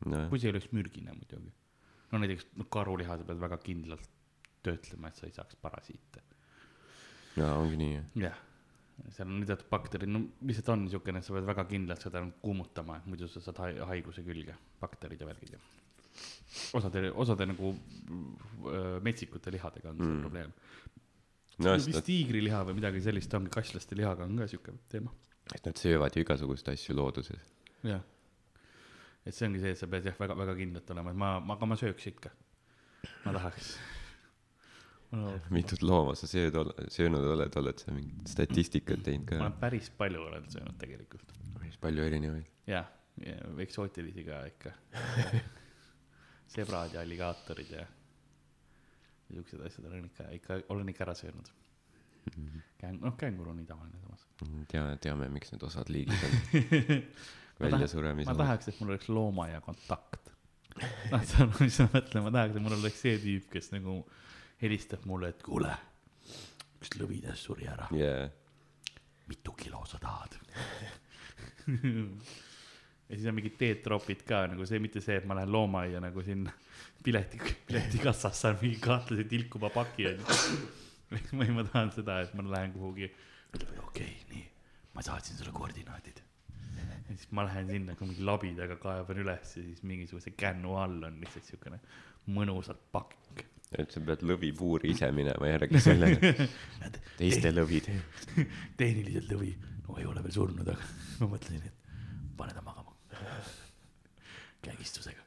nojah, 0.07 0.29
kui 0.31 0.39
see 0.39 0.49
ei 0.49 0.53
oleks 0.55 0.69
mürgine 0.73 1.13
muidugi. 1.17 1.53
no 2.13 2.19
näiteks 2.23 2.47
no, 2.57 2.65
karuliha 2.65 3.17
sa 3.19 3.25
pead 3.25 3.39
väga 3.41 3.59
kindlalt 3.59 4.09
töötlema, 4.63 5.09
et 5.09 5.17
sa 5.17 5.27
ei 5.27 5.33
saaks 5.33 5.57
parasiite. 5.63 6.23
jaa, 7.37 7.55
ongi 7.59 7.77
nii 7.77 7.93
jah. 7.95 8.05
jah, 8.29 8.39
seal 9.15 9.29
on 9.29 9.45
teatud 9.47 9.69
bakterid, 9.71 10.09
no 10.11 10.23
lihtsalt 10.43 10.69
on 10.75 10.85
niisugune, 10.87 11.19
et 11.19 11.25
sa 11.25 11.33
pead 11.35 11.47
väga 11.51 11.65
kindlalt 11.71 12.01
seda 12.07 12.23
kuumutama, 12.43 12.97
et 12.99 13.07
muidu 13.07 13.29
sa 13.29 13.41
saad 13.41 13.59
hai- 13.65 13.79
haiguse 13.93 14.23
külge, 14.27 14.55
bakterid 14.81 15.21
ja 15.21 15.27
värgid 15.27 15.53
ja. 15.55 15.59
osade, 16.75 17.11
osade 17.13 17.47
nagu 17.47 17.75
öö, 18.67 19.01
metsikute 19.05 19.51
lihadega 19.55 19.91
on 19.91 19.97
see 19.99 20.07
Mm. 20.07 20.15
mm. 20.17 20.21
probleem. 20.23 20.53
no 21.59 21.73
vist 21.75 21.91
sest 21.93 22.07
tiigriliha 22.07 22.65
või 22.67 22.75
midagi 22.79 23.01
sellist 23.03 23.35
ongi, 23.35 23.51
kasslaste 23.51 23.97
lihaga 23.99 24.25
on 24.25 24.37
ka 24.39 24.47
siuke 24.47 24.73
teema. 24.89 25.11
nad, 25.53 25.67
nad 25.67 25.83
söövad 25.83 26.17
ju 26.17 26.25
igasuguseid 26.25 26.73
asju 26.75 26.97
looduses. 26.97 27.53
jah. 27.83 28.03
et 29.27 29.35
see 29.35 29.47
ongi 29.49 29.61
see, 29.63 29.75
et 29.77 29.81
sa 29.81 29.87
pead 29.91 30.09
jah, 30.09 30.19
väga, 30.19 30.37
väga 30.39 30.57
kindlalt 30.59 30.91
olema, 30.95 31.15
et 31.15 31.23
ma, 31.25 31.31
ma, 31.41 31.57
aga 31.59 31.71
ma 31.71 31.79
sööks 31.81 32.11
ikka. 32.13 32.33
ma 33.25 33.35
tahaks 33.37 33.77
no,. 35.17 35.35
mitut 35.55 35.83
looma 35.83 36.15
sa 36.19 36.29
sööd, 36.31 36.57
söönud 36.93 37.27
oled, 37.35 37.61
oled 37.63 37.85
sa 37.85 37.95
mingit 37.97 38.33
statistikat 38.35 39.05
teinud 39.07 39.29
ma 39.29 39.31
ka? 39.31 39.43
olen 39.45 39.61
päris 39.63 39.93
palju 40.01 40.25
olen 40.31 40.49
söönud 40.53 40.81
tegelikult. 40.81 41.37
päris 41.59 41.79
palju 41.81 42.09
erinevaid. 42.09 42.51
jah, 42.69 42.91
ja 43.25 43.39
eksootilisi 43.65 44.25
ka 44.27 44.43
ikka. 44.53 44.75
sebrad 46.49 46.95
ja 46.95 47.01
alligaatorid 47.05 47.71
ja 47.71 47.87
siuksed 49.29 49.61
asjad 49.67 49.89
olen 49.91 50.07
ikka, 50.09 50.31
ikka, 50.33 50.61
olen 50.73 50.89
ikka 50.89 51.05
ära 51.05 51.15
söönud. 51.15 51.51
käng-, 52.81 53.01
noh, 53.01 53.17
känguru 53.21 53.53
on 53.53 53.61
nii 53.61 53.69
tavaline 53.69 54.01
samas. 54.03 54.27
tea, 54.71 54.85
teame, 55.03 55.29
miks 55.35 55.53
need 55.53 55.65
osad 55.69 55.91
liigid 55.93 56.25
on 56.27 56.33
väljasuremise 57.61 58.31
ma. 58.33 58.39
tahaks, 58.43 58.71
et 58.71 58.81
mul 58.81 58.95
oleks 58.95 59.11
looma 59.13 59.49
ja 59.51 59.61
kontakt. 59.65 60.33
noh, 61.13 61.25
sa, 61.27 61.49
mis 61.59 61.79
ma 61.83 61.89
mõtlen, 61.95 62.27
ma 62.27 62.35
tahaks, 62.35 62.57
et 62.57 62.67
mul 62.67 62.79
oleks 62.79 63.05
see 63.05 63.21
tüüp, 63.23 63.49
kes 63.55 63.73
nagu 63.75 64.01
helistab 64.63 65.07
mulle, 65.11 65.33
et 65.35 65.43
kuule, 65.47 65.73
üks 66.79 66.95
lõvides 66.99 67.47
suri 67.49 67.69
ära, 67.71 67.89
jaa, 67.99 68.29
mitu 69.29 69.55
kilo 69.59 69.85
sa 69.87 70.01
tahad? 70.03 70.39
ja 73.09 73.17
siis 73.17 73.27
on 73.29 73.37
mingid 73.37 73.59
teetropid 73.61 74.25
ka 74.29 74.47
nagu 74.51 74.67
see, 74.69 74.81
mitte 74.83 75.03
see, 75.05 75.19
et 75.21 75.27
ma 75.29 75.37
lähen 75.39 75.53
loomaaia 75.53 76.01
nagu 76.03 76.23
sinna 76.25 76.53
pileti, 77.05 77.41
piletikassas 77.69 78.41
saan 78.45 78.59
mingi 78.63 78.79
kahtlase 78.83 79.25
tilkuva 79.29 79.71
paki 79.75 80.07
onju. 80.13 80.39
või 81.39 81.51
ma 81.57 81.65
tahan 81.65 81.93
seda, 81.95 82.21
et 82.25 82.35
ma 82.37 82.45
lähen 82.49 82.75
kuhugi, 82.77 83.11
ütleme 83.55 83.85
okei 83.87 84.09
okay,, 84.09 84.25
nii, 84.33 84.45
ma 84.97 85.05
saatsin 85.05 85.39
sulle 85.39 85.55
koordinaadid. 85.57 86.21
ja 87.09 87.15
siis 87.15 87.31
ma 87.37 87.47
lähen 87.49 87.71
sinna, 87.71 87.97
mingi 88.01 88.25
labidaga 88.25 88.77
kaevan 88.83 89.23
üles 89.25 89.57
ja 89.57 89.63
siis 89.63 89.83
mingisuguse 89.87 90.35
kännu 90.37 90.77
all 90.81 91.09
on 91.09 91.21
lihtsalt 91.23 91.49
siukene 91.49 91.81
mõnusalt 92.35 92.81
pakk. 92.93 93.45
et 93.79 93.93
sa 93.93 94.01
pead 94.01 94.23
lõvipuuri 94.25 94.93
ise 94.95 95.11
minema 95.13 95.49
järgi 95.51 95.81
sellele, 95.85 96.33
teiste 97.21 97.53
lõvid. 97.53 97.91
tehniliselt 98.81 99.33
lõvi, 99.33 99.53
no 99.87 99.99
ei 100.01 100.09
ole 100.09 100.25
veel 100.25 100.37
surnud, 100.37 100.69
aga 100.73 100.91
ma 101.21 101.31
mõtlesin, 101.35 101.65
et 101.69 102.37
pane 102.37 102.57
ta 102.57 102.65
magama. 102.65 102.95
kägistusega. 104.65 105.25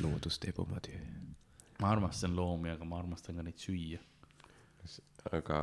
loodus 0.00 0.38
teeb 0.40 0.58
oma 0.60 0.80
töö. 0.84 1.00
Ma 1.80 1.90
armastan 1.94 2.34
loomi, 2.36 2.72
aga 2.74 2.86
ma 2.88 2.98
armastan 3.00 3.40
ka 3.40 3.44
neid 3.46 3.60
süüa. 3.60 4.00
aga 5.36 5.58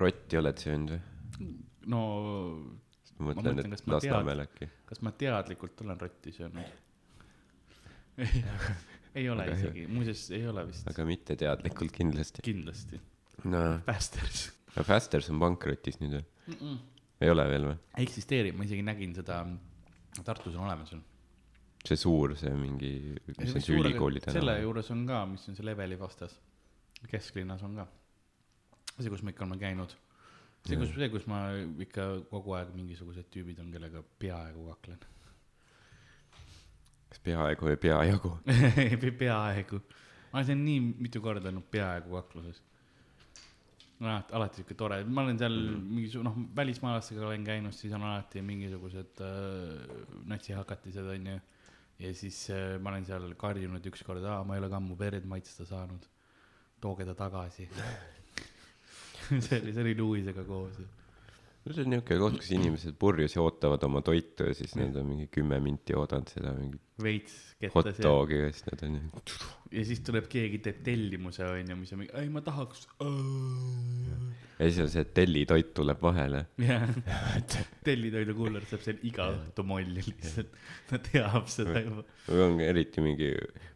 rotti 0.00 0.40
oled 0.40 0.60
söönud 0.60 0.94
või? 0.94 1.52
no 1.92 2.00
ma 3.18 3.30
mõtlen, 3.30 3.54
mõtlen, 3.54 3.60
et 3.64 3.70
kas 3.74 3.86
ma 3.86 3.96
Lasnamäel 3.98 4.44
äkki. 4.46 4.70
kas 4.88 5.02
ma 5.04 5.12
teadlikult 5.24 5.84
olen 5.84 6.00
rotti 6.00 6.32
söönud? 6.34 6.82
ei 9.18 9.28
ole 9.30 9.46
Aga 9.48 9.56
isegi, 9.58 9.86
muuseas 9.90 10.28
ei 10.34 10.44
ole 10.46 10.66
vist, 10.68 10.86
aga 10.90 11.06
mitte 11.08 11.36
teadlikult 11.38 11.94
kindlasti. 11.94 12.44
kindlasti. 12.46 13.00
no, 13.50 13.64
Basters 13.86 14.46
Fasters 14.82 15.30
on 15.30 15.38
pankrotis 15.42 16.00
nüüd 16.02 16.16
või? 16.16 16.24
mm. 16.46 16.54
-mm. 16.58 16.78
ei 17.22 17.30
ole 17.30 17.46
veel 17.50 17.68
või? 17.70 17.76
eksisteerib, 18.06 18.56
ma 18.58 18.66
isegi 18.66 18.86
nägin 18.86 19.14
seda, 19.14 19.44
Tartus 20.24 20.54
on 20.54 20.66
olemas. 20.68 20.92
See 21.84 22.00
suur, 22.00 22.32
see 22.40 22.52
mingi, 22.56 22.92
mis 23.28 23.52
on 23.52 23.60
see 23.60 23.76
ülikooli 23.76 24.22
selle 24.24 24.40
tänav. 24.40 24.62
juures 24.64 24.90
on 24.94 25.04
ka, 25.08 25.20
mis 25.28 25.44
on 25.50 25.58
see 25.58 25.66
Leveli 25.66 25.98
vastas, 26.00 26.38
kesklinnas 27.10 27.64
on 27.66 27.76
ka. 27.76 27.86
see, 28.96 29.10
kus 29.12 29.24
me 29.24 29.34
ikka 29.34 29.44
oleme 29.44 29.60
käinud. 29.60 29.92
see, 30.64 30.78
kus, 30.80 30.94
see, 30.96 31.10
kus 31.12 31.26
ma 31.28 31.42
ikka 31.84 32.08
kogu 32.30 32.56
aeg 32.56 32.72
mingisugused 32.76 33.28
tüübid 33.34 33.60
on, 33.60 33.68
kellega 33.74 34.00
peaaegu 34.22 34.64
kaklen. 34.70 35.04
kas 37.12 37.24
peaaegu 37.28 37.68
või 37.68 37.80
peajagu? 37.84 38.32
peaaegu, 39.24 39.84
ma 40.30 40.40
olen 40.40 40.48
seal 40.48 40.62
nii 40.64 40.86
mitu 41.04 41.20
korda 41.24 41.52
olnud 41.52 41.68
peaaegu 41.68 42.16
kakluses. 42.16 42.62
alati, 44.00 44.32
alati 44.40 44.62
siuke 44.62 44.78
tore, 44.80 45.02
ma 45.04 45.26
olen 45.26 45.36
seal 45.42 45.60
mm. 45.60 45.88
mingi, 45.98 46.24
noh, 46.24 46.40
välismaalastega 46.56 47.28
olen 47.28 47.44
käinud, 47.44 47.76
siis 47.76 47.92
on 47.92 48.08
alati 48.08 48.40
mingisugused 48.40 49.20
äh, 49.20 49.98
natsihakatised 50.32 51.12
onju. 51.18 51.42
Ja 51.98 52.14
siis 52.14 52.50
äh, 52.50 52.74
ma 52.80 52.90
olen 52.90 53.06
seal 53.06 53.34
karjunud 53.38 53.86
ükskord, 53.92 54.24
aa, 54.24 54.42
ma 54.44 54.56
ei 54.56 54.62
ole 54.62 54.70
ka 54.72 54.80
ammu 54.80 54.98
verd 54.98 55.26
maitsta 55.30 55.66
saanud. 55.68 56.10
tooge 56.80 57.04
ta 57.08 57.14
tagasi. 57.16 57.68
see 59.44 59.60
oli, 59.60 59.72
see 59.72 59.82
oli 59.82 59.94
Louisega 59.96 60.44
koos. 60.44 60.80
No 61.64 61.74
see 61.74 61.84
on 61.86 61.94
niuke 61.94 62.18
koht, 62.20 62.38
kus 62.40 62.50
inimesed 62.56 62.98
purjus 63.00 63.36
ja 63.36 63.44
ootavad 63.44 63.84
oma 63.88 64.02
toitu 64.04 64.50
ja 64.50 64.56
siis 64.56 64.74
nad 64.78 64.96
on 65.00 65.08
mingi 65.12 65.28
kümme 65.32 65.60
minti 65.64 65.96
oodanud 65.96 66.32
seda 66.32 66.52
mingit 66.58 66.82
veits 67.02 67.38
hot 67.74 67.90
dogi 68.02 68.38
ja 68.42 68.50
siis 68.52 68.66
nad 68.68 68.82
on 68.86 68.98
ja 69.74 69.84
siis 69.88 70.02
tuleb 70.06 70.28
keegi, 70.30 70.60
teeb 70.62 70.80
tellimuse 70.86 71.44
onju, 71.46 71.76
mis 71.78 71.92
on 71.94 72.02
mingi, 72.02 72.14
ei 72.20 72.30
ma 72.32 72.42
tahaks. 72.44 72.86
ja 73.00 74.68
siis 74.68 74.80
on 74.84 74.90
see 74.92 75.04
tellitoit 75.16 75.72
tuleb 75.76 76.02
vahele. 76.04 76.44
jah, 76.62 76.84
tellitoidu 77.88 78.36
kuller 78.38 78.66
saab 78.70 78.84
seal 78.86 79.00
iga 79.08 79.30
õhtu 79.34 79.66
molli 79.66 80.04
lihtsalt, 80.04 80.52
ta 80.90 81.00
teab 81.08 81.48
seda 81.50 81.82
juba. 81.82 82.04
või 82.28 82.44
on 82.48 82.60
eriti 82.66 83.04
mingi, 83.04 83.30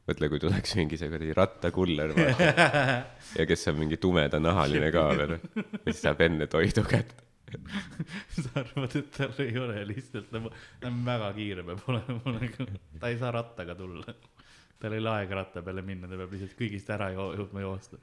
mõtle, 0.09 0.31
kui 0.33 0.43
tuleks 0.45 0.77
mingi 0.79 1.01
see 1.01 1.11
kuradi 1.13 1.35
rattakuller 1.37 2.15
vaata 2.19 2.53
ja 3.39 3.49
kes 3.49 3.71
on 3.73 3.81
mingi 3.83 3.99
tumedanahaline 4.03 4.93
ka 4.95 5.09
veel 5.15 5.39
ja 5.39 5.41
siis 5.89 6.05
saab 6.05 6.23
enne 6.29 6.51
toidu 6.51 6.87
kätte. 6.87 7.28
sa 8.43 8.49
arvad, 8.63 8.97
et 9.01 9.11
tal 9.15 9.39
ei 9.45 9.55
ole 9.61 9.85
lihtsalt 9.89 10.29
ta 10.33 10.43
on 10.89 10.99
väga 11.07 11.31
kiire 11.37 11.65
peab 11.67 11.87
olema 11.93 12.35
nagu, 12.39 12.67
ta 13.01 13.13
ei 13.13 13.19
saa 13.21 13.33
rattaga 13.35 13.77
tulla. 13.79 14.15
tal 14.79 14.97
ei 14.97 15.03
ole 15.03 15.15
aega 15.15 15.41
ratta 15.43 15.63
peale 15.65 15.83
minna, 15.87 16.11
ta 16.11 16.19
peab 16.21 16.35
lihtsalt 16.37 16.59
kõigist 16.59 16.93
ära 16.95 17.11
jõudma 17.15 17.65
joosta. 17.65 18.01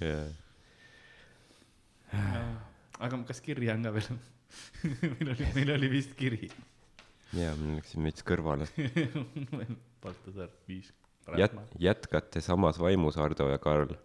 jaa, 0.00 0.26
aga 2.98 3.22
kas 3.28 3.40
kirja 3.44 3.76
on 3.76 3.86
ka 3.88 3.94
veel? 3.98 4.18
meil 5.18 5.32
oli, 5.34 5.52
meil 5.54 5.74
oli 5.76 5.92
vist 5.92 6.14
kiri. 6.18 6.48
jaa, 7.36 7.54
ma 7.60 7.76
läksin 7.78 8.08
veits 8.08 8.24
kõrvale. 8.26 8.68
Baltasar 10.02 10.50
viis. 10.68 10.92
jät-, 11.36 11.58
jätkate 11.82 12.40
samas 12.44 12.78
vaimus, 12.80 13.18
Ardo 13.20 13.50
ja 13.50 13.58
Karl. 13.62 13.96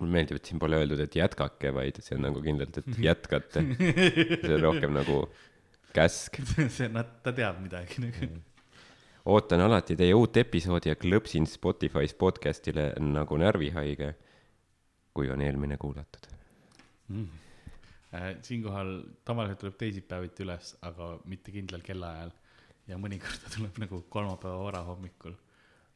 Mulle 0.00 0.14
meeldib, 0.14 0.38
et 0.38 0.50
siin 0.50 0.60
pole 0.62 0.78
öeldud, 0.78 1.00
et 1.02 1.16
jätkake, 1.18 1.72
vaid 1.74 1.98
see 2.04 2.16
on 2.16 2.24
nagu 2.28 2.42
kindlalt, 2.44 2.80
et 2.80 3.00
jätkate. 3.08 3.64
see 3.78 4.54
on 4.54 4.62
rohkem 4.64 4.94
nagu 4.96 5.24
käsk. 5.94 6.40
see, 6.76 6.88
nad, 6.92 7.18
ta 7.24 7.34
teab 7.36 7.60
midagi 7.64 8.04
nagu. 8.04 8.30
ootan 9.28 9.60
alati 9.64 9.96
teie 9.98 10.14
uut 10.16 10.36
episoodi 10.40 10.92
ja 10.92 10.96
klõpsin 10.96 11.48
Spotify's 11.48 12.14
podcast'ile 12.18 12.92
nagu 13.02 13.38
närvihaige, 13.40 14.14
kui 15.16 15.30
on 15.34 15.42
eelmine 15.44 15.76
kuulatud. 15.80 16.30
mm.. 17.08 17.28
siinkohal 18.42 18.94
tavaliselt 19.28 19.64
tuleb 19.64 19.80
teisipäeviti 19.80 20.46
üles, 20.46 20.76
aga 20.86 21.16
mitte 21.28 21.52
kindlal 21.52 21.82
kellaajal 21.84 22.32
ja 22.88 22.96
mõnikord 23.00 23.42
ta 23.44 23.52
tuleb 23.52 23.82
nagu 23.82 24.00
kolmapäeva 24.08 24.62
varahommikul 24.64 25.36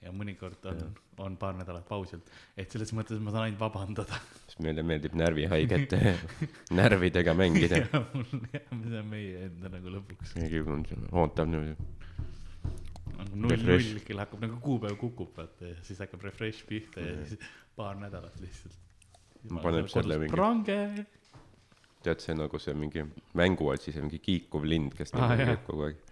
ja 0.02 0.10
mõnikord 0.14 0.64
on, 0.70 0.80
on 1.22 1.36
paar 1.40 1.54
nädalat 1.58 1.86
pausilt, 1.88 2.26
et 2.58 2.70
selles 2.74 2.90
mõttes 2.96 3.20
ma 3.22 3.30
saan 3.34 3.46
ainult 3.48 3.60
vabandada. 3.60 4.18
sest 4.48 4.62
meile 4.64 4.82
meeldib 4.86 5.14
närvihaigete 5.18 6.00
närvidega 6.80 7.34
mängida. 7.38 7.82
ja 7.84 8.02
mul, 8.12 8.26
see 8.26 8.62
on 8.98 9.10
meie 9.12 9.44
enda 9.48 9.70
nagu 9.76 9.94
lõpuks. 9.96 10.34
keegi 10.38 10.62
on 10.66 10.84
ootab 11.12 11.50
niimoodi. 11.52 11.76
null, 13.38 13.66
null 13.68 14.02
kell 14.06 14.22
hakkab 14.24 14.42
nagu 14.46 14.58
kuupäev 14.64 14.98
kukub, 15.00 15.34
vaata 15.38 15.70
ja 15.72 15.78
siis 15.86 16.02
hakkab 16.02 16.26
refresh 16.26 16.66
pihta 16.68 17.04
ja 17.04 17.18
siis 17.30 17.50
paar 17.78 17.96
nädalat 18.00 18.34
lihtsalt. 18.42 18.78
Ma 19.50 19.62
panen 19.62 19.88
selle 19.90 20.18
mingi- 20.22 20.34
prange. 20.34 20.78
tead, 22.02 22.20
see 22.22 22.34
nagu 22.34 22.58
see 22.62 22.74
mingi 22.74 23.04
mänguotsi, 23.38 23.94
see 23.94 24.02
mingi 24.02 24.18
kiikuv 24.22 24.66
lind, 24.66 24.94
kes 24.98 25.14
jah. 25.14 25.36
käib 25.38 25.62
kogu 25.66 25.86
aeg. 25.88 26.02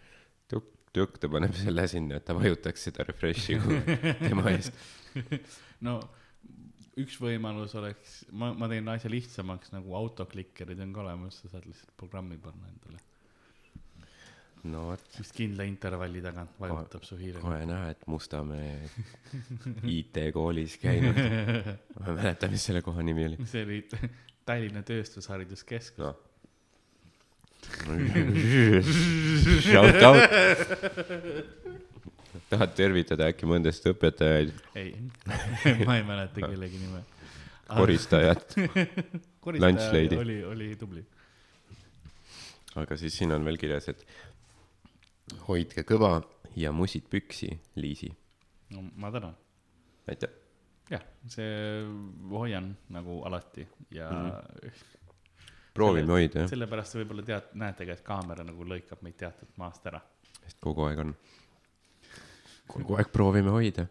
tukk, 0.51 0.71
tukk, 0.97 1.19
ta 1.23 1.31
paneb 1.33 1.55
selle 1.59 1.87
sinna, 1.91 2.19
et 2.19 2.27
ta 2.27 2.37
vajutaks 2.37 2.89
seda 2.89 3.07
refresh'i 3.07 3.59
tema 4.27 4.49
eest. 4.53 4.75
no 5.87 6.01
üks 7.01 7.21
võimalus 7.23 7.75
oleks, 7.79 8.25
ma, 8.33 8.51
ma 8.57 8.69
teen 8.71 8.89
asja 8.93 9.11
lihtsamaks 9.13 9.73
nagu 9.75 9.95
autoklikkerid 9.97 10.81
on 10.85 10.95
ka 10.97 11.05
olemas, 11.05 11.39
sa 11.41 11.53
saad 11.53 11.69
lihtsalt 11.69 11.95
programmi 12.01 12.39
panna 12.43 12.69
endale, 12.71 13.01
no 14.71 14.87
vot, 14.91 15.05
mis 15.17 15.31
kindla 15.37 15.67
intervalli 15.69 16.23
tagant 16.25 16.59
vajutab 16.61 17.07
su 17.09 17.19
hiire. 17.21 17.41
kohe 17.43 17.63
näha, 17.69 17.95
et 17.95 18.03
Mustamäe 18.11 18.91
IT-koolis 19.99 20.77
käinud. 20.83 21.17
ma 21.17 22.11
ei 22.11 22.19
mäleta, 22.19 22.51
mis 22.53 22.67
selle 22.69 22.83
koha 22.85 23.05
nimi 23.07 23.31
oli. 23.31 23.47
see 23.49 23.65
oli 23.67 23.81
Tallinna 24.49 24.83
Tööstushariduskeskus 24.87 26.05
noh. 26.05 26.19
Shout 29.65 30.03
out. 30.03 30.21
tahad 32.51 32.75
tervitada 32.75 33.29
äkki 33.31 33.47
mõndast 33.49 33.87
õpetajaid, 33.91 34.53
ei, 34.79 34.93
ma 35.87 35.97
ei 35.99 36.05
mäleta 36.07 36.43
kellegi 36.43 36.81
nime. 36.83 37.03
koristajat, 37.79 38.57
lady. 39.95 40.17
oli, 40.19 40.45
oli 40.45 40.77
tubli. 40.77 41.05
aga 42.81 42.97
siis 42.99 43.15
siin 43.19 43.33
on 43.35 43.47
veel 43.47 43.59
kirjas, 43.61 43.89
et 43.93 44.05
hoidke 45.47 45.85
kõva 45.87 46.17
ja 46.59 46.73
musid 46.75 47.07
püksi, 47.11 47.53
Liisi. 47.79 48.11
no 48.75 48.85
ma 48.97 49.13
tänan. 49.15 49.37
aitäh. 50.11 50.35
jah, 50.91 51.05
see 51.31 51.87
hoian 52.31 52.73
nagu 52.91 53.23
alati 53.31 53.69
ja 53.95 54.11
mm 54.11 54.31
-hmm. 54.31 54.99
Proovime 55.77 56.17
hoida 56.17 56.45
jah, 56.45 56.51
sellepärast 56.53 56.99
võib-olla 56.99 57.27
tead, 57.27 57.53
näetegi, 57.61 57.97
et 57.97 58.03
kaamera 58.07 58.47
nagu 58.47 58.67
lõikab 58.67 59.05
meid 59.07 59.19
teatud 59.21 59.51
maast 59.61 59.87
ära. 59.91 60.01
sest 60.43 60.61
kogu 60.65 60.87
aeg 60.89 61.05
on. 61.05 61.15
kogu 62.71 62.99
aeg 62.99 63.11
proovime 63.15 63.55
hoida. 63.55 63.87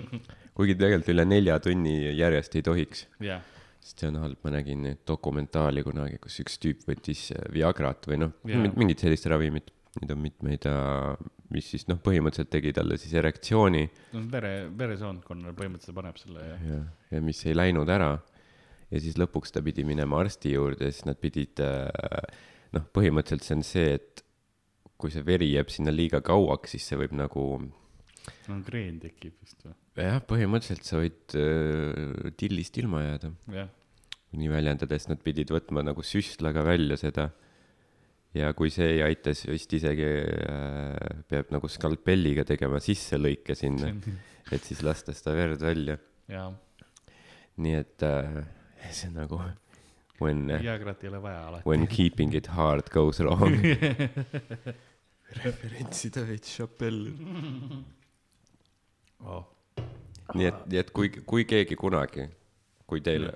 kuigi 0.56 0.74
tegelikult 0.74 1.14
üle 1.14 1.24
nelja 1.28 1.58
tunni 1.62 1.94
järjest 2.18 2.58
ei 2.58 2.66
tohiks, 2.66 3.06
jah, 3.24 3.42
sest 3.80 4.04
see 4.04 4.10
on 4.10 4.20
halb, 4.24 4.38
ma 4.44 4.52
nägin 4.58 4.92
dokumentaali 5.06 5.84
kunagi, 5.86 6.20
kus 6.22 6.40
üks 6.42 6.58
tüüp 6.62 6.86
võttis 6.88 7.28
äh, 7.36 7.48
Viagrat 7.54 8.08
või 8.10 8.22
noh 8.24 8.34
Jaa., 8.48 8.70
mingit 8.76 9.04
sellist 9.04 9.28
ravimit, 9.30 9.70
neid 10.00 10.14
on 10.14 10.20
mitmeid, 10.22 10.66
mis 11.54 11.68
siis 11.72 11.86
noh, 11.88 12.00
põhimõtteliselt 12.04 12.50
tegi 12.52 12.74
talle 12.76 12.98
siis 13.00 13.14
erektsiooni 13.18 13.84
no 14.14 14.24
vere, 14.32 14.52
veresoonkonnale 14.78 15.54
põhimõtteliselt 15.56 15.96
paneb 15.96 16.18
selle 16.20 16.44
ja 16.44 16.58
ja, 16.66 16.80
ja 17.14 17.22
mis 17.24 17.40
ei 17.46 17.56
läinud 17.56 17.88
ära. 17.92 18.16
Ja 18.88 19.02
siis 19.02 19.18
lõpuks 19.20 19.52
ta 19.54 19.62
pidi 19.64 19.84
minema 19.86 20.22
arsti 20.22 20.54
juurde 20.54 20.88
ja 20.88 20.94
siis 20.94 21.06
nad 21.08 21.18
pidid 21.20 21.60
äh, 21.64 21.88
noh, 22.76 22.86
põhimõtteliselt 22.94 23.46
see 23.46 23.58
on 23.58 23.66
see, 23.66 23.90
et 23.98 24.24
kui 24.98 25.12
see 25.14 25.24
veri 25.26 25.52
jääb 25.52 25.70
sinna 25.72 25.94
liiga 25.94 26.20
kauaks, 26.24 26.74
siis 26.74 26.88
see 26.90 26.98
võib 27.00 27.14
nagu 27.18 27.44
no 28.48 28.60
kreen 28.66 28.98
tekib 29.02 29.36
vist 29.40 29.60
või, 29.64 29.74
jah, 30.00 30.20
põhimõtteliselt 30.28 30.88
sa 30.88 31.00
võid 31.00 31.36
äh, 31.38 32.30
tillist 32.40 32.78
ilma 32.80 33.04
jääda, 33.04 33.32
jah. 33.54 33.68
nii 34.38 34.52
väljendades, 34.52 35.08
nad 35.10 35.22
pidid 35.24 35.52
võtma 35.54 35.84
nagu 35.86 36.04
süstlaga 36.04 36.64
välja 36.66 36.98
seda. 37.00 37.30
ja 38.36 38.52
kui 38.56 38.72
see 38.72 38.96
ei 38.96 39.02
aita, 39.06 39.32
siis 39.34 39.52
vist 39.52 39.72
isegi 39.78 40.08
äh, 40.08 41.24
peab 41.28 41.52
nagu 41.54 41.68
skalpelliga 41.70 42.44
tegema 42.48 42.80
sisselõike 42.82 43.56
sinna, 43.58 43.92
et 44.54 44.64
siis 44.64 44.82
lasta 44.84 45.14
seda 45.16 45.36
verd 45.36 45.62
välja. 45.64 45.98
ja 46.28 46.48
nii 47.58 47.74
et 47.74 48.04
äh, 48.06 48.42
see 48.90 49.08
on 49.08 49.18
nagu 49.22 49.40
when, 50.20 50.46
Viagrat 50.62 51.04
ei 51.04 51.08
ole 51.08 51.22
vaja 51.22 51.46
alati. 51.48 51.68
when 51.68 51.86
keeping 51.86 52.34
it 52.34 52.46
hard 52.46 52.90
goes 52.90 53.20
wrong. 53.20 53.58
referentsida 55.44 56.24
veits 56.26 56.56
Chappelle. 56.56 57.12
oh.. 59.24 59.44
nii 60.34 60.48
et, 60.48 60.66
nii 60.72 60.80
et 60.82 60.90
kui, 60.94 61.12
kui 61.26 61.44
keegi 61.48 61.76
kunagi, 61.78 62.26
kui 62.88 63.00
teil, 63.04 63.28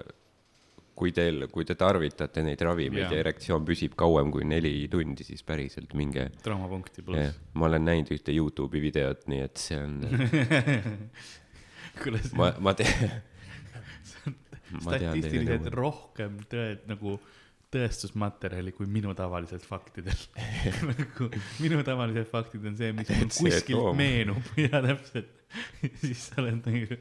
kui 0.96 1.12
teil, 1.14 1.46
kui 1.52 1.66
te 1.68 1.76
tarvitate 1.78 2.44
neid 2.44 2.60
ravimeid 2.64 3.12
ja 3.12 3.20
erektsioon 3.22 3.64
püsib 3.68 3.96
kauem 3.98 4.32
kui 4.34 4.46
neli 4.48 4.74
tundi, 4.92 5.24
siis 5.26 5.44
päriselt 5.46 5.94
minge. 5.98 6.30
traumapunkti 6.44 7.04
pluss. 7.06 7.40
ma 7.54 7.68
olen 7.68 7.86
näinud 7.88 8.12
ühte 8.16 8.34
Youtube'i 8.36 8.82
videot, 8.84 9.26
nii 9.32 9.44
et 9.46 9.60
see 9.60 9.80
on, 9.80 10.00
kuule, 12.02 12.22
see 12.24 12.40
ma, 12.40 12.54
ma 12.60 12.76
tean. 12.78 13.20
statistiliselt 14.80 15.70
rohkem 15.74 16.40
tõed 16.50 16.86
nagu 16.90 17.16
tõestusmaterjali 17.72 18.74
kui 18.76 18.88
minu 18.90 19.14
tavaliselt 19.16 19.64
faktidel 19.64 20.18
nagu 20.90 21.28
minu 21.62 21.80
tavalised 21.86 22.28
faktid 22.28 22.66
on 22.68 22.76
see, 22.78 22.92
mis 22.96 23.08
mul 23.08 23.30
kuskilt 23.38 23.78
Toom. 23.78 23.96
meenub 23.98 24.52
ja 24.64 24.82
täpselt 24.84 25.32
siis 26.02 26.28
sa 26.28 26.42
oled 26.42 26.60
nagu 26.68 27.00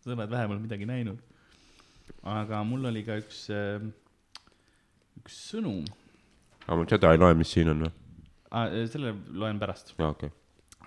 sa 0.00 0.14
oled 0.14 0.32
vähemalt 0.32 0.64
midagi 0.64 0.88
näinud 0.88 1.20
aga 2.26 2.62
mul 2.66 2.88
oli 2.88 3.04
ka 3.06 3.18
üks 3.20 3.46
äh, 3.52 3.84
üks 5.20 5.38
sõnum 5.52 5.84
aga 6.66 6.80
ma 6.80 6.88
seda 6.90 7.12
ei 7.12 7.20
loe, 7.20 7.36
mis 7.38 7.52
siin 7.52 7.72
on 7.74 7.86
või? 7.86 7.92
ah, 8.50 8.72
selle 8.92 9.12
loen 9.28 9.60
pärast 9.60 9.92
aa, 9.98 10.12
okei 10.14 10.32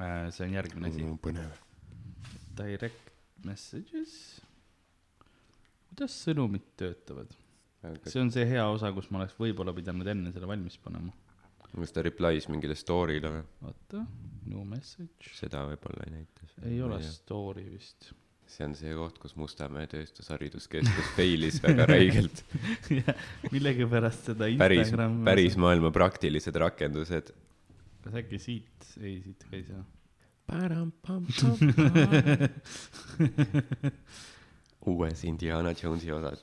äh, 0.01 0.27
see 0.33 0.47
on 0.47 0.57
järgmine 0.57 0.89
asi 0.89 1.05
okay.. 1.05 1.21
põnev. 1.29 1.61
direct 2.57 3.13
messages 3.45 4.38
kuidas 5.99 6.15
sõnumid 6.23 6.63
töötavad 6.79 7.33
see 8.07 8.21
on 8.21 8.29
see 8.31 8.45
hea 8.47 8.63
osa, 8.71 8.91
kus 8.95 9.09
ma 9.11 9.19
oleks 9.21 9.35
võib-olla 9.39 9.73
pidanud 9.75 10.07
enne 10.11 10.31
selle 10.35 10.47
valmis 10.49 10.77
panema. 10.83 11.11
kas 11.69 11.93
ta 11.95 12.03
reply's 12.05 12.47
mingile 12.51 12.75
story'le 12.75 13.29
või? 13.33 13.43
oota, 13.67 14.05
new 14.47 14.63
message. 14.67 15.33
seda 15.35 15.65
võib-olla 15.67 16.07
ei 16.07 16.11
näita. 16.19 16.49
ei 16.67 16.81
ole 16.83 16.97
story 17.03 17.65
vist. 17.71 18.11
see 18.49 18.65
on 18.67 18.73
see 18.79 18.95
koht, 18.97 19.19
kus 19.21 19.35
Mustamäe 19.39 19.87
Tööstushariduskeskus 19.91 21.07
failis 21.17 21.57
väga 21.63 21.83
räigelt. 21.89 22.43
millegipärast 23.53 24.21
seda 24.31 24.45
päris, 24.59 24.87
Instagram. 24.87 25.21
päris 25.27 25.55
maailma 25.59 25.89
praktilised 25.95 26.55
rakendused. 26.65 27.31
kas 28.03 28.13
äkki 28.23 28.37
siit, 28.43 28.91
ei 28.99 29.15
siit 29.23 29.47
ka 29.47 29.55
ei 29.59 29.65
saa. 29.69 29.83
uues 34.87 35.23
Indiana 35.23 35.73
Jonesi 35.73 36.11
osas. 36.11 36.41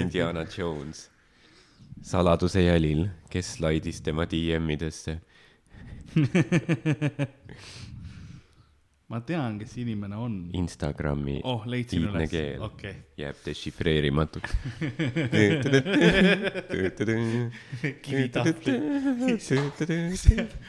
Indiana 0.00 0.44
Jones, 0.58 1.10
saladuse 2.02 2.62
jälil, 2.62 3.08
kes 3.30 3.54
slaidis 3.54 4.00
tema 4.02 4.24
DM-idesse. 4.26 5.20
ma 9.10 9.18
tean, 9.26 9.58
kes 9.58 9.72
inimene 9.82 10.16
on. 10.16 10.34
Instagrami 10.54 11.40
oh, 11.48 11.64
iidne 11.66 12.26
keel 12.30 12.62
okei. 12.62 12.94
jääb 13.18 13.40
dešifreerimatuks. 13.44 14.54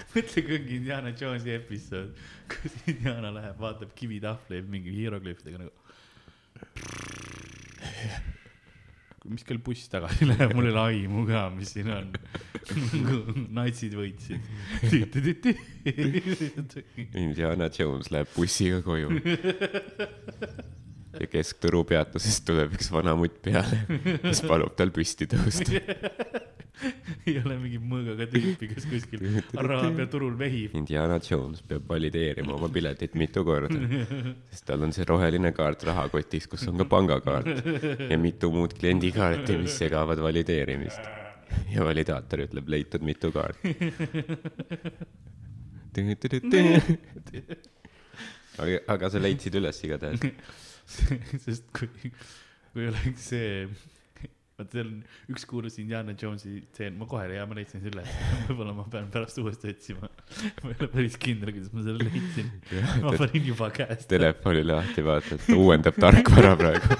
mõtle, 0.16 0.46
kui 0.48 0.60
Indiana 0.80 1.14
Jonesi 1.14 1.54
episood, 1.54 2.18
kus 2.50 2.82
Indiana 2.89 3.30
läheb, 3.38 3.62
vaatab 3.62 3.94
kivitahvli 4.02 4.66
mingi 4.74 4.98
hieroglüüfidega 4.98 5.58
nagu. 5.62 5.76
Mis 9.30 9.43
kell 9.45 9.61
buss 9.61 9.89
tagasi 9.91 10.26
läheb, 10.26 10.53
mul 10.57 10.67
ei 10.67 10.74
ole 10.74 10.82
aimu 10.82 11.26
ka, 11.30 11.43
mis 11.53 11.74
siin 11.76 11.91
on. 11.93 12.09
natsid 13.57 13.93
võitsid. 13.97 14.41
Indiana 17.22 17.69
Jones 17.69 18.09
läheb 18.13 18.32
bussiga 18.34 18.82
koju. 18.86 19.22
ja 21.19 21.28
Keskturu 21.30 21.84
peatusest 21.89 22.47
tuleb 22.47 22.74
üks 22.78 22.89
vana 22.93 23.13
mutt 23.19 23.38
peale, 23.45 23.84
kes 24.26 24.41
palub 24.47 24.74
tal 24.80 24.93
püsti 24.95 25.30
tõusta. 25.30 25.84
ei 27.28 27.36
ole 27.41 27.57
mingi 27.61 27.80
mõõgaga 27.82 28.26
tüüpi, 28.32 28.69
kes 28.72 28.88
kuskil 28.89 29.26
Araabia 29.59 30.07
turul 30.11 30.34
vehib. 30.39 30.76
Indiana 30.78 31.19
Jones 31.24 31.61
peab 31.67 31.88
valideerima 31.89 32.55
oma 32.55 32.69
piletit 32.74 33.17
mitu 33.19 33.43
korda, 33.47 33.78
sest 34.51 34.65
tal 34.69 34.86
on 34.88 34.95
see 34.95 35.05
roheline 35.09 35.53
kaart 35.57 35.86
rahakotis, 35.89 36.47
kus 36.51 36.65
on 36.72 36.80
ka 36.82 36.88
pangakaart 36.91 37.49
ja 38.07 38.17
mitu 38.22 38.51
muud 38.53 38.76
kliendikaarti, 38.80 39.59
mis 39.61 39.78
segavad 39.84 40.22
valideerimist. 40.24 41.11
ja 41.72 41.84
validaator 41.84 42.45
ütleb, 42.47 42.69
leitud 42.72 43.03
mitu 43.03 43.32
kaarti. 43.36 43.76
aga, 48.57 48.84
aga 48.95 49.09
sa 49.11 49.19
leidsid 49.22 49.57
üles 49.59 49.84
igatahes. 49.86 50.24
sest 51.45 51.67
kui, 51.76 52.11
kui 52.74 52.88
oleks 52.89 53.28
see, 53.34 53.67
vaata 54.62 54.78
seal 54.78 54.89
on 54.89 54.99
üks 55.34 55.45
kuulus 55.49 55.78
Indiana 55.82 56.16
Jonesi 56.18 56.62
tseen, 56.76 56.97
ma 56.99 57.07
kohe, 57.09 57.26
jaa, 57.34 57.47
ma 57.49 57.57
leidsin 57.57 57.84
selle 57.84 58.01
üles, 58.01 58.14
võib-olla 58.49 58.76
ma 58.78 58.86
pean 58.93 59.09
pärast 59.14 59.41
uuesti 59.41 59.74
otsima. 59.74 60.09
ma 60.09 60.72
ei 60.72 60.78
ole 60.78 60.89
päris 60.93 61.18
kindel, 61.22 61.53
kuidas 61.55 61.74
ma 61.76 61.86
selle 61.88 62.07
leidsin. 62.07 62.53
ma 63.05 63.16
panin 63.20 63.49
juba 63.51 63.72
käest. 63.76 64.07
telefoni 64.12 64.64
lahti, 64.68 65.05
vaatad, 65.07 65.43
ta 65.47 65.57
uuendab 65.57 65.99
tarkvara 66.01 66.55
praegu. 66.59 66.99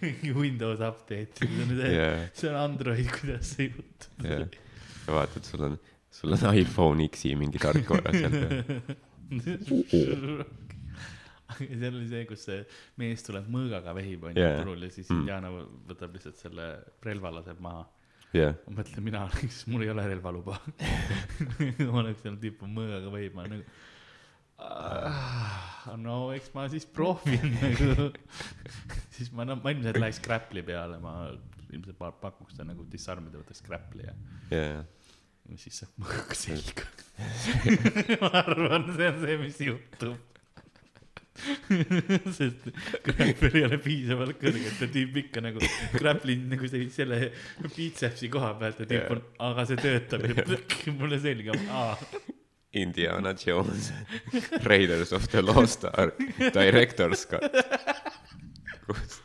mingi 0.00 0.32
Windows 0.32 0.80
update, 0.84 1.42
see 1.42 1.66
on 1.66 1.84
ja, 1.84 2.08
see 2.32 2.48
on 2.52 2.58
Android, 2.62 3.10
kuidas 3.18 3.54
see 3.56 3.68
juhtub. 3.68 4.24
ja, 4.24 4.40
ja 4.46 5.18
vaatad, 5.18 5.44
sul 5.44 5.68
on, 5.68 5.76
sul 6.14 6.38
on 6.38 6.48
iPhone 6.54 7.10
X-i 7.10 7.36
mingi 7.38 7.60
tarkvara 7.62 8.16
seal 8.16 8.40
peal. 8.40 8.64
seal 11.80 11.94
oli 11.98 12.08
see, 12.10 12.24
kus 12.30 12.44
see 12.48 12.60
mees 13.00 13.22
tuleb 13.26 13.48
mõõgaga 13.52 13.94
vehib 13.96 14.24
onju 14.30 14.40
Jaa. 14.42 14.58
turul 14.62 14.82
ja 14.86 14.90
siis 14.94 15.08
Mm. 15.10 15.20
Indiana 15.24 15.50
võtab 15.90 16.14
lihtsalt 16.16 16.38
selle 16.40 16.66
relva 17.06 17.30
laseb 17.38 17.58
maha. 17.64 17.86
jah, 18.36 18.54
ma 18.68 18.76
mõtlen, 18.80 19.02
mina 19.02 19.24
oleks, 19.28 19.64
mul 19.66 19.82
ei 19.86 19.90
ole 19.90 20.04
relvaluba. 20.12 20.60
ma 21.90 22.02
oleks 22.04 22.22
seal 22.22 22.36
on 22.66 22.74
mõõgaga 22.76 23.10
vehib, 23.16 23.34
ma 23.38 23.46
nagu. 23.50 23.64
no 26.00 26.16
eks 26.36 26.50
ma 26.54 26.66
siis 26.70 26.84
proovin 26.86 27.54
nagu. 27.56 28.10
siis 29.16 29.30
ma, 29.32 29.46
no 29.48 29.56
ma 29.60 29.72
ilmselt 29.74 29.98
läheks 30.00 30.20
grapple'i 30.24 30.62
peale, 30.66 30.98
ma 31.02 31.14
ilmselt 31.72 31.96
pa- 31.98 32.12
pakuks 32.22 32.56
ta 32.58 32.66
nagu 32.68 32.84
disarmida, 32.92 33.40
võtaks 33.40 33.62
grapple'i 33.66 34.06
ja 34.08 34.14
ja, 34.52 34.64
ja 35.50 35.58
siis 35.60 35.80
saab 35.82 35.96
mõõgaga 36.04 36.36
selga. 36.38 36.86
ma 38.20 38.30
arvan, 38.44 38.86
see 38.96 39.08
on 39.10 39.20
see, 39.24 39.38
mis 39.46 39.60
juhtub. 39.64 40.29
sest 42.38 42.68
grappler 43.06 43.56
ei 43.60 43.64
ole 43.66 43.78
piisavalt 43.82 44.36
kõrge, 44.40 44.66
et 44.70 44.80
ta 44.80 44.88
tüüp 44.90 45.16
ikka 45.24 45.44
nagu 45.44 45.62
grappling 45.94 46.48
nagu 46.52 46.68
sellise 46.70 47.02
selle 47.02 47.30
biitsepsi 47.76 48.30
koha 48.32 48.52
pealt 48.60 48.82
ja 48.84 48.90
tüüp 48.90 49.14
on, 49.16 49.24
aga 49.50 49.66
see 49.70 49.80
töötab 49.80 50.26
ja 50.28 50.36
plõkk, 50.42 50.76
mulle 51.00 51.20
selga, 51.22 51.56
aa. 51.70 51.96
Indiana 52.80 53.32
Jones, 53.34 53.90
Raiders 54.70 55.10
of 55.16 55.26
the 55.32 55.42
Lost 55.42 55.88
Ark, 55.90 56.20
Director's 56.54 57.26
Cut. 57.26 57.50
kus 58.86 59.18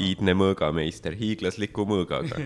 iidne 0.00 0.34
mõõgameister 0.36 1.14
hiiglasliku 1.18 1.84
mõõgaga. 1.88 2.38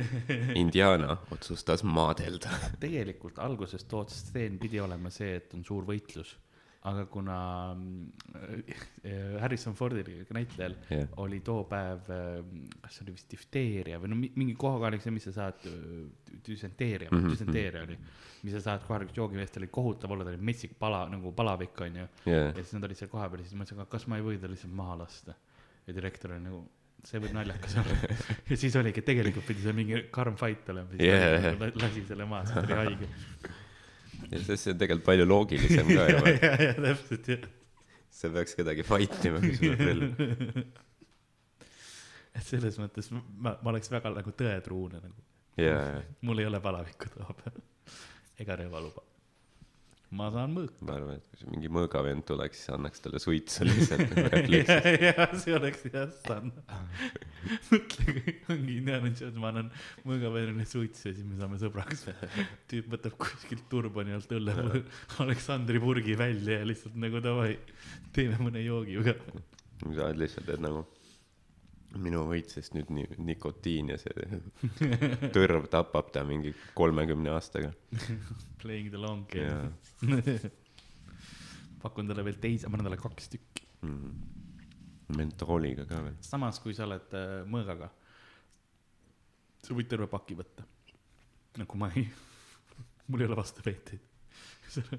Indiana 0.59 1.19
otsustas 1.35 1.85
maadelda. 1.87 2.51
tegelikult 2.83 3.39
algusest 3.43 3.93
otsast 3.93 4.31
stseen 4.31 4.59
pidi 4.59 4.81
olema 4.83 5.13
see, 5.15 5.37
et 5.39 5.55
on 5.55 5.65
suur 5.67 5.87
võitlus. 5.87 6.35
Aga 6.85 7.07
kuna 7.09 7.37
äh, 8.35 9.41
Harrison 9.41 9.75
Fordil, 9.75 10.25
näitlejal 10.37 10.75
Jah. 10.91 11.09
oli 11.23 11.39
too 11.45 11.63
päev, 11.71 12.03
kas 12.83 12.99
see 12.99 13.07
oli 13.07 13.15
vist 13.17 13.31
difteeria 13.33 13.99
või 14.03 14.11
no 14.13 14.19
mi- 14.21 14.33
mingi 14.37 14.55
kohakohalik 14.61 15.01
see, 15.05 15.15
mis 15.15 15.25
sa 15.31 15.33
saad, 15.39 15.65
düsenteeria 16.45 17.09
mm, 17.09 17.17
Mhm, 17.17 17.25
-hmm. 17.25 17.33
düsenteeria 17.33 17.83
oli, 17.87 17.97
mis 18.45 18.53
sa 18.59 18.61
saad 18.61 18.85
kohalikust 18.89 19.17
joogivest, 19.17 19.57
oli 19.63 19.71
kohutav 19.73 20.11
olla, 20.13 20.25
ta 20.25 20.31
oli 20.35 20.43
metsik 20.53 20.77
pala 20.79 21.07
nagu 21.09 21.33
palavik 21.33 21.81
onju. 21.81 22.07
jah, 22.27 22.51
ja 22.53 22.55
siis 22.63 22.73
nad 22.77 22.85
olid 22.85 22.97
seal 23.01 23.09
kohapeal 23.11 23.41
ja 23.41 23.45
siis 23.49 23.55
ma 23.59 23.65
mõtlesin, 23.65 23.89
kas 23.89 24.07
ma 24.07 24.17
ei 24.21 24.23
või 24.29 24.39
ta 24.41 24.49
lihtsalt 24.53 24.75
maha 24.75 24.99
lasta. 24.99 25.35
ja 25.87 25.93
direktor 25.95 26.33
oli 26.33 26.41
nagu, 26.45 26.63
see 27.05 27.21
võib 27.21 27.33
naljakas 27.37 27.75
olla. 27.77 27.97
ja 28.51 28.57
siis 28.57 28.77
oligi, 28.77 29.03
tegelikult 29.03 29.47
pidi 29.47 29.61
seal 29.65 29.75
mingi 29.77 30.05
karm 30.11 30.37
fight 30.37 30.69
olema, 30.69 30.89
siis 30.91 31.01
Yeah. 31.03 31.43
yeah. 31.43 31.59
nagu 31.61 31.79
lasi 31.81 32.05
selle 32.09 32.25
maha, 32.25 32.45
ta 32.45 32.61
oli 32.61 32.73
haige. 32.83 33.09
ja 34.31 34.41
see 34.45 34.73
on 34.73 34.81
tegelikult 34.81 35.07
palju 35.07 35.27
loogilisem 35.29 35.91
ka 35.91 36.07
ja, 36.11 36.17
ju. 36.19 36.35
ja, 36.35 36.53
ja 36.69 36.75
täpselt 36.79 37.31
jah. 37.35 37.47
sa 38.15 38.31
peaks 38.35 38.59
kedagi 38.59 38.87
fight 38.87 39.29
ima, 39.31 39.43
kui 39.43 39.55
sul 39.59 39.75
on 39.75 39.85
relv. 39.91 40.25
et 42.39 42.45
selles 42.47 42.79
mõttes 42.83 43.11
ma, 43.15 43.55
ma 43.55 43.73
oleks 43.75 43.93
väga 43.93 44.15
nagu 44.17 44.35
tõetruune 44.43 45.01
nagu, 45.01 45.27
ja, 45.61 45.79
mul 46.27 46.43
ei 46.43 46.51
ole 46.51 46.61
palavikku 46.65 47.13
toa 47.15 47.37
peal 47.43 47.61
ega 48.43 48.57
relvaluba. 48.59 49.05
Ma 50.15 50.29
saan 50.35 50.53
mõõka. 50.55 50.77
ma 50.87 50.97
arvan, 50.99 51.19
et 51.19 51.27
kui 51.31 51.41
see 51.41 51.51
mingi 51.53 51.71
mõõgavend 51.73 52.25
tuleks, 52.29 52.61
siis 52.61 52.73
annaks 52.75 53.03
talle 53.05 53.21
suitsu 53.23 53.67
lihtsalt 53.69 54.05
nagu 54.11 54.27
refleks. 54.35 54.73
ja 55.09 55.29
see 55.43 55.57
oleks 55.57 55.87
jah, 55.89 56.11
saan. 56.25 56.53
mõtle, 57.71 58.17
kui 58.19 58.35
ongi 58.55 58.77
Indiana 58.81 59.13
Jones, 59.13 59.39
ma 59.43 59.53
annan 59.53 59.71
mõõgaveerile 60.09 60.67
suitsu 60.69 61.09
ja 61.11 61.15
siis 61.17 61.29
me 61.29 61.39
saame 61.41 61.61
sõbraks. 61.63 62.07
tüüp 62.71 62.91
võtab 62.95 63.17
kuskilt 63.21 63.65
turbani 63.73 64.17
alt 64.17 64.35
õlle 64.35 64.85
Aleksandri 65.25 65.83
purgi 65.83 66.19
välja 66.19 66.61
ja 66.61 66.69
lihtsalt 66.69 66.99
nagu 67.01 67.23
davai, 67.25 67.57
teeme 68.17 68.41
mõne 68.43 68.65
joogi 68.65 69.01
ka. 69.07 69.17
sa 69.89 70.11
oled 70.11 70.21
lihtsalt, 70.21 70.53
et 70.55 70.63
nagu 70.63 70.87
minu 72.01 72.25
võitses 72.29 72.71
nüüd 72.75 72.91
ni- 72.95 73.19
nikotiin 73.31 73.93
ja 73.93 73.99
see 74.01 74.39
tõrv 75.37 75.69
tapab 75.73 76.11
ta 76.15 76.25
mingi 76.27 76.55
kolmekümne 76.79 77.33
aastaga. 77.35 77.73
Playing 78.63 78.91
the 78.91 79.01
long 79.01 79.27
game. 79.31 79.75
pakun 81.85 82.09
talle 82.09 82.25
veel 82.25 82.39
teise, 82.41 82.69
ma 82.69 82.79
annan 82.79 82.89
talle 82.89 83.01
kaks 83.03 83.29
tükki. 83.35 83.67
mm, 83.85 84.13
mentooliga 85.19 85.85
ka 85.89 86.01
veel. 86.07 86.17
samas, 86.25 86.61
kui 86.65 86.75
sa 86.77 86.87
oled 86.89 87.13
äh, 87.19 87.35
mõõgaga, 87.51 87.91
sa 89.65 89.77
võid 89.77 89.91
terve 89.91 90.09
paki 90.11 90.37
võtta. 90.39 90.65
nagu 91.61 91.79
ma 91.81 91.91
ei, 91.95 92.07
mul 93.07 93.21
ei 93.23 93.29
ole 93.29 93.37
vastuväiteid. 93.39 94.11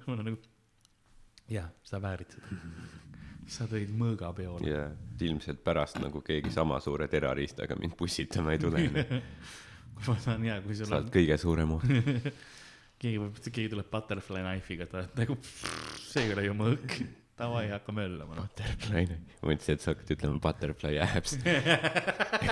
ma 0.06 0.14
olen 0.14 0.30
nagu, 0.30 0.38
jaa, 1.52 1.68
sa 1.84 2.00
väärid 2.02 2.38
seda. 2.38 2.62
Sa 3.48 3.68
tõid 3.70 3.92
mõõga 3.96 4.32
peole. 4.36 4.66
ja 4.68 4.88
ilmselt 5.26 5.62
pärast 5.64 6.00
nagu 6.02 6.22
keegi 6.26 6.52
sama 6.54 6.80
suure 6.84 7.08
terariistaga 7.12 7.78
mind 7.80 7.96
pussitama 7.98 8.56
ei 8.56 8.62
tule. 8.62 8.86
kui 9.96 10.08
ma 10.12 10.18
saan 10.22 10.46
hea, 10.46 10.60
kui 10.64 10.76
sul 10.76 10.90
sa 10.90 11.00
on 11.00 11.04
oled, 11.04 11.14
kõige 11.14 11.38
suurem 11.42 11.76
oht. 11.78 11.92
keegi 13.02 13.20
võib, 13.22 13.38
keegi 13.46 13.70
tuleb 13.76 13.92
butterfly 13.92 14.42
knife'iga, 14.44 14.90
ta 14.92 15.06
nagu, 15.20 15.38
see 16.10 16.26
ei 16.26 16.34
ole 16.36 16.50
ju 16.50 16.58
mõõk. 16.58 16.98
Davai, 17.36 17.66
hakka 17.68 17.92
möllama 17.92 18.38
noh. 18.38 18.46
Butterfly, 18.48 19.02
ma 19.12 19.50
mõtlesin, 19.50 19.76
et 19.76 19.84
sa 19.84 19.92
hakkad 19.92 20.14
ütlema 20.16 20.38
butterfly 20.40 20.94
abs. 21.04 21.34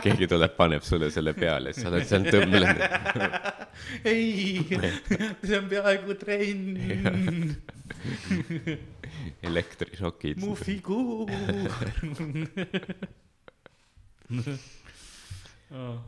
keegi 0.03 0.27
tuleb, 0.27 0.57
paneb 0.57 0.83
sulle 0.83 1.07
selle 1.15 1.31
peale, 1.37 1.71
siis 1.71 1.87
sa 1.87 1.91
oled 1.93 2.09
seal 2.09 2.27
tõmblenud. 2.27 2.83
ei, 4.11 4.59
see 4.67 5.61
on 5.61 5.71
peaaegu 5.71 6.17
trenn. 6.19 6.75
elektrišokid. 9.47 10.37
mu 10.43 10.55
figuur 10.55 11.29
oh,. 15.71 15.99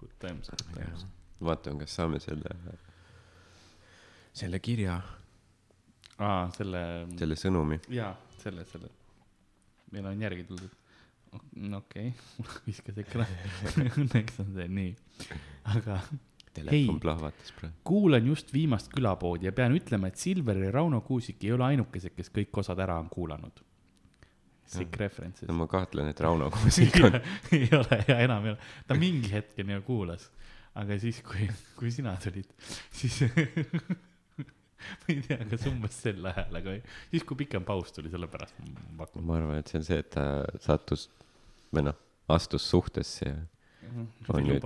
Good 0.00 0.16
times, 0.20 0.50
good 0.50 0.74
times. 0.74 1.06
vaatame, 1.40 1.78
kas 1.80 1.94
saame 1.96 2.18
selle, 2.20 2.50
selle 4.36 4.58
kirja, 4.60 4.98
aa, 6.18 6.50
selle, 6.56 6.82
selle 7.18 7.36
sõnumi. 7.40 7.78
jaa, 7.94 8.12
selle, 8.42 8.64
selle, 8.68 8.90
meil 9.92 10.06
on 10.10 10.22
järgi 10.26 10.44
tuldud. 10.50 10.72
no 11.70 11.80
okei 11.82 12.12
okay., 12.42 12.60
viskas 12.68 13.00
ekraan, 13.02 13.32
õnneks 14.04 14.38
on 14.44 14.52
see 14.58 14.68
nii, 14.76 14.92
aga 15.74 15.98
telefon 16.54 16.98
plahvatas 17.02 17.52
praegu. 17.58 17.74
kuulan 17.84 18.26
just 18.30 18.52
viimast 18.54 18.90
külapoodi 18.94 19.48
ja 19.48 19.52
pean 19.52 19.74
ütlema, 19.76 20.08
et 20.10 20.16
Silver 20.20 20.58
ja 20.62 20.70
Rauno 20.74 21.00
Kuusik 21.06 21.44
ei 21.44 21.52
ole 21.56 21.64
ainukesed, 21.72 22.14
kes 22.16 22.30
kõik 22.34 22.60
osad 22.62 22.80
ära 22.84 22.98
on 23.02 23.08
kuulanud. 23.12 23.62
Sick 24.74 24.96
references 24.96 25.48
no. 25.48 25.54
ma 25.58 25.66
kahtlen, 25.68 26.08
et 26.08 26.20
Rauno 26.24 26.48
Kuusik 26.54 26.96
on, 27.04 27.18
ei 27.52 27.68
ole 27.76 28.00
ja 28.08 28.18
enam 28.24 28.46
ei 28.48 28.54
ole, 28.54 28.70
ta 28.88 28.96
mingi 28.98 29.30
hetkeni 29.34 29.76
ju 29.76 29.82
kuulas, 29.90 30.30
aga 30.80 30.96
siis, 31.02 31.20
kui, 31.26 31.48
kui 31.76 31.92
sina 31.94 32.16
tulid, 32.22 32.48
siis 32.94 33.20
ma 34.38 35.10
ei 35.12 35.20
tea, 35.26 35.38
kas 35.50 35.66
umbes 35.70 36.00
sel 36.06 36.24
ajal, 36.30 36.56
aga 36.60 36.78
siis, 37.10 37.24
kui 37.28 37.38
pikem 37.44 37.64
paus 37.68 37.92
tuli, 37.94 38.10
sellepärast 38.12 38.56
ma 38.64 39.04
pakun. 39.04 39.26
ma 39.28 39.36
arvan, 39.40 39.60
et 39.60 39.70
see 39.70 39.80
on 39.82 39.86
see, 39.86 40.00
et 40.00 40.10
ta 40.16 40.24
sattus 40.64 41.06
või 41.74 41.86
noh, 41.90 42.00
astus 42.32 42.64
suhtesse 42.72 43.28
ja 43.28 43.36
On 44.32 44.40
ei 44.40 44.46
nüüd- 44.48 44.64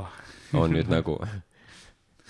on 0.56 0.70
nüüd 0.72 0.88
nagu 0.88 1.18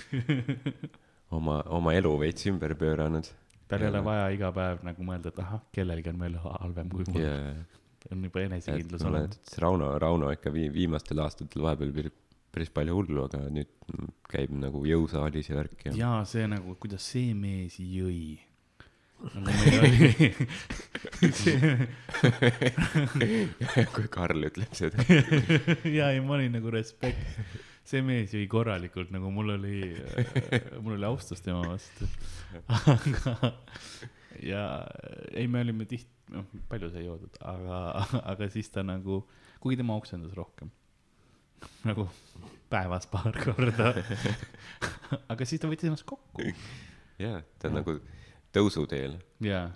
oma, 1.36 1.61
oma 1.78 1.94
elu 1.99 2.14
veits 2.22 2.49
ümber 2.51 2.74
pööranud 2.78 3.28
tal 3.68 3.84
ei 3.84 3.90
ole 3.92 4.01
vaja 4.05 4.28
iga 4.34 4.49
päev 4.55 4.80
nagu 4.86 5.05
mõelda, 5.05 5.32
et 5.32 5.42
ahah, 5.44 5.61
kellelgi 5.74 6.12
on 6.12 6.22
veel 6.24 6.38
halvem 6.44 6.88
kui 6.94 7.05
mul 7.11 7.20
yeah.. 7.20 7.61
on 8.14 8.24
juba 8.24 8.44
enesekindlus 8.46 9.05
olemas. 9.09 9.55
Rauno, 9.61 9.92
Rauno 10.01 10.32
ikka 10.34 10.53
vii-, 10.55 10.72
viimastel 10.72 11.20
aastatel 11.24 11.64
vahepeal 11.66 11.92
päris, 11.96 12.16
päris 12.55 12.72
palju 12.74 12.96
hullu, 12.99 13.20
aga 13.28 13.38
nüüd 13.53 13.72
käib 14.32 14.51
nagu 14.57 14.84
jõusaalis 14.88 15.53
ja 15.53 15.61
värk 15.61 15.88
ja 15.88 15.96
jaa, 15.99 16.20
see 16.28 16.44
nagu, 16.49 16.76
kuidas 16.80 17.05
see 17.12 17.34
mees 17.36 17.76
jõi. 17.82 18.38
nagu 19.34 19.51
meil 19.53 19.78
oli 19.84 20.30
kui 23.94 24.07
Karl 24.14 24.49
ütleb 24.49 24.72
seda. 24.78 25.05
ja 25.84 26.12
ei, 26.14 26.20
ma 26.24 26.38
olin 26.38 26.57
nagu 26.57 26.68
respekt, 26.72 27.20
see 27.89 28.03
mees 28.05 28.34
jõi 28.36 28.47
korralikult, 28.51 29.12
nagu 29.14 29.30
mul 29.32 29.55
oli, 29.57 29.78
mul 30.84 30.97
oli 30.99 31.09
austus 31.09 31.43
tema 31.45 31.62
vastu. 31.66 32.09
aga, 32.95 33.53
ja 34.45 34.64
ei, 35.32 35.49
me 35.49 35.62
olime 35.64 35.89
tihti, 35.89 36.11
noh, 36.34 36.49
palju 36.68 36.93
sai 36.93 37.07
joodud, 37.07 37.41
aga, 37.49 37.78
aga 38.34 38.51
siis 38.53 38.68
ta 38.74 38.84
nagu, 38.86 39.22
kuigi 39.62 39.80
tema 39.80 39.97
oksendas 39.99 40.36
rohkem 40.36 40.72
nagu 41.82 42.05
päevas 42.70 43.09
paar 43.11 43.34
korda. 43.34 43.91
aga 45.32 45.47
siis 45.49 45.59
ta 45.59 45.70
võttis 45.70 45.89
ennast 45.89 46.07
kokku 46.07 46.45
jaa, 47.18 47.43
ta 47.59 47.70
on 47.70 47.78
nagu 47.80 47.97
tõusuteel. 48.55 49.18
ja 49.45 49.68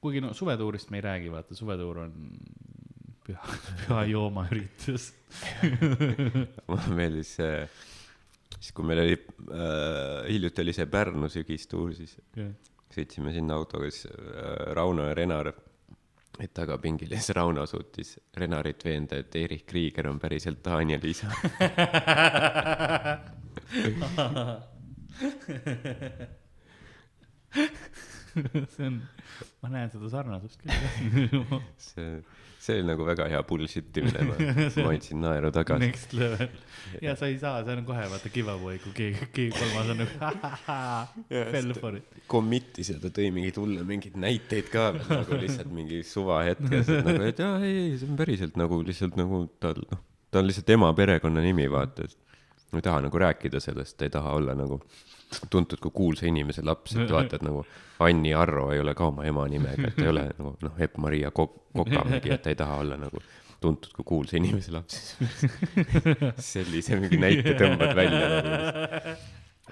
kuigi 0.00 0.22
no 0.24 0.32
suvetuurist 0.36 0.90
me 0.90 1.00
ei 1.00 1.06
räägi, 1.06 1.32
vaata 1.32 1.56
suvetuur 1.56 2.04
on 2.06 2.14
püha, 3.30 3.56
püha 3.84 4.02
joomaüritus. 4.10 5.12
mulle 6.68 6.94
meeldis 6.98 7.30
see, 7.38 7.54
siis 8.56 8.72
kui 8.74 8.84
meil 8.86 9.00
oli 9.04 9.16
äh,, 9.16 10.28
hiljuti 10.28 10.62
oli 10.64 10.72
see 10.76 10.86
Pärnu 10.90 11.26
sügistuur, 11.30 11.88
siis 11.94 12.12
sõitsime 12.90 13.32
sinna 13.34 13.54
autoga, 13.60 13.90
siis 13.90 14.06
äh, 14.10 14.14
Rauno 14.76 15.02
ja 15.06 15.14
Renar, 15.14 15.46
et 16.40 16.52
tagapingil 16.56 17.10
ja 17.14 17.18
siis 17.20 17.36
Rauno 17.36 17.66
suutis 17.70 18.08
Renarit 18.36 18.84
veenda, 18.84 19.14
et 19.20 19.36
Erich 19.38 19.66
Krieger 19.70 20.06
on 20.10 20.18
päriselt 20.22 20.60
Daniel 20.64 21.04
isa. 21.06 21.28
see 28.74 28.86
on, 28.86 29.00
ma 29.62 29.72
näen 29.72 29.90
seda 29.92 30.10
sarnasust 30.12 30.62
küll. 30.62 31.42
see, 31.88 32.20
see 32.60 32.76
oli 32.78 32.86
nagu 32.90 33.06
väga 33.08 33.26
hea 33.32 33.40
bullshit 33.48 34.00
imine, 34.00 34.26
ma, 34.28 34.36
ma 34.76 34.86
hoidsin 34.88 35.20
naeru 35.24 35.50
tagasi. 35.54 35.86
Next 35.86 36.14
level. 36.16 36.52
ja 37.04 37.14
sa 37.18 37.30
ei 37.30 37.38
saa, 37.42 37.64
see 37.66 37.76
on 37.78 37.86
kohe 37.88 38.06
vaata 38.12 38.32
giveaway, 38.34 38.80
kui 38.84 38.94
keegi, 38.96 39.28
keegi 39.36 39.56
kolmas 39.56 39.92
on 39.94 40.02
nagu 40.04 41.44
fell 41.54 41.76
for 41.80 41.98
it. 41.98 42.16
Commit'is 42.30 42.92
ja 42.94 42.98
ta 43.02 43.12
tõi 43.14 43.30
mingeid 43.34 43.60
hulle 43.60 43.84
mingeid 43.88 44.18
näiteid 44.20 44.72
ka 44.72 44.90
veel 44.96 45.12
nagu 45.12 45.42
lihtsalt 45.44 45.74
mingi 45.74 46.02
suvahetkes, 46.06 46.94
et 46.96 47.06
nagu, 47.06 47.28
et 47.30 47.44
jaa, 47.44 47.54
ei, 47.66 47.76
ei, 47.84 47.94
see 48.00 48.10
on 48.10 48.18
päriselt 48.20 48.58
nagu 48.60 48.82
lihtsalt 48.86 49.18
nagu 49.20 49.44
tal, 49.62 49.80
noh, 49.90 50.02
ta 50.30 50.42
on 50.42 50.50
lihtsalt 50.50 50.76
ema 50.76 50.92
perekonnanimi, 50.96 51.70
vaata, 51.72 52.06
et 52.06 52.70
ma 52.70 52.78
ei 52.78 52.86
taha 52.86 53.06
nagu 53.06 53.24
rääkida 53.24 53.62
sellest, 53.62 53.98
ta 53.98 54.06
ei 54.06 54.12
taha 54.14 54.36
olla 54.38 54.54
nagu 54.58 54.78
tuntud 55.50 55.80
kui 55.82 55.92
kuulsa 55.94 56.26
inimese 56.28 56.64
laps, 56.66 56.96
et 56.96 57.10
vaata, 57.10 57.38
et 57.38 57.46
nagu 57.46 57.64
Anni 58.06 58.32
Arro 58.34 58.70
ei 58.74 58.80
ole 58.82 58.94
ka 58.96 59.10
oma 59.10 59.26
ema 59.28 59.46
nimega, 59.50 59.90
et 59.90 60.00
ei 60.02 60.10
ole 60.10 60.24
nagu 60.38 60.54
noh, 60.64 60.80
Epp-Maria 60.86 61.32
Kok-, 61.34 61.60
Kokamägi, 61.76 62.34
et 62.34 62.42
ta 62.44 62.52
ei 62.52 62.58
taha 62.58 62.80
olla 62.84 62.98
nagu 63.00 63.22
tuntud 63.60 63.92
kui 63.92 64.06
kuulsa 64.08 64.38
inimese 64.40 64.72
laps. 64.72 65.02
sellise 66.52 66.96
mingi 67.00 67.20
näite 67.20 67.54
tõmbad 67.60 67.94
välja 67.98 68.26
nagu 68.32 69.16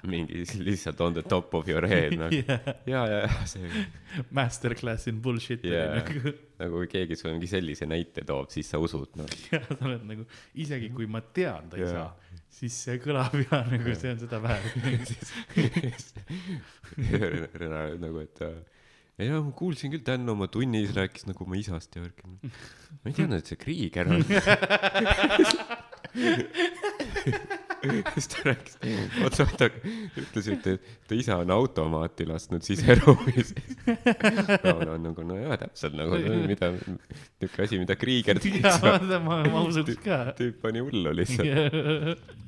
mingi 0.07 0.43
lihtsalt 0.63 1.01
on 1.01 1.13
the 1.13 1.21
top 1.21 1.53
of 1.53 1.67
your 1.67 1.87
head 1.87 2.15
nagu 2.19 2.35
Yeah. 2.39 2.75
ja, 2.85 3.01
ja, 3.07 3.19
ja 3.25 3.45
see 3.49 3.85
Masterclass 4.31 5.07
in 5.11 5.21
bullshit 5.21 5.63
yeah.. 5.65 5.97
nagu 5.99 6.33
nagu 6.59 6.81
kui 6.83 6.89
keegi 6.91 7.17
sulle 7.19 7.33
mingi 7.35 7.49
sellise 7.51 7.87
näite 7.89 8.23
toob, 8.27 8.49
siis 8.53 8.69
sa 8.71 8.79
usud 8.81 9.17
noh. 9.19 9.27
ja 9.51 9.61
sa 9.65 9.79
oled 9.89 10.05
nagu, 10.07 10.25
isegi 10.59 10.91
kui 10.95 11.07
ma 11.09 11.21
tean 11.35 11.69
ta 11.71 11.79
ei 11.79 11.85
Jaa. 11.85 12.05
saa, 12.07 12.38
siis 12.53 12.75
see 12.85 12.97
kõlab 13.03 13.35
ja 13.43 13.61
nagu 13.73 13.95
see 13.97 14.11
on 14.13 14.19
seda 14.23 14.39
väärt. 14.43 14.73
Renar 17.61 17.95
nagu, 18.01 18.17
et 18.23 18.37
ja 19.19 19.41
ma 19.43 19.51
kuulsin 19.55 19.91
küll, 19.93 20.03
Dan 20.05 20.29
oma 20.31 20.47
tunnis 20.51 20.93
rääkis 20.95 21.27
nagu 21.29 21.45
oma 21.45 21.55
isast 21.59 21.95
ja 21.95 22.01
värki. 22.05 22.23
ma 22.49 23.05
ei 23.05 23.13
teadnud, 23.15 23.39
et 23.39 23.47
see 23.51 23.59
Krieger 23.59 24.05
on. 24.15 24.21
siis 28.13 28.27
ta 28.27 28.43
rääkis, 28.43 28.77
oota, 29.23 29.45
oota, 29.45 29.67
ütles, 30.19 30.47
et 30.51 30.67
ta 31.07 31.15
isa 31.15 31.37
on 31.39 31.51
automaati 31.53 32.25
lasknud 32.27 32.63
siseruumis. 32.65 33.53
Rauno 34.65 34.95
on 34.97 35.05
nagu, 35.07 35.25
no 35.27 35.37
jaa, 35.39 35.57
täpselt 35.61 35.95
nagu, 35.97 36.19
mida, 36.49 36.71
niisugune 36.75 37.65
asi, 37.65 37.79
mida 37.81 37.95
Krieger 37.99 38.41
jaa, 38.43 38.75
teeb. 38.83 39.15
ma, 39.25 39.39
ma 39.47 39.63
usuks 39.67 39.99
ka. 40.03 40.21
tüüp 40.39 40.59
pani 40.63 40.83
hullu 40.83 41.13
lihtsalt. 41.15 41.47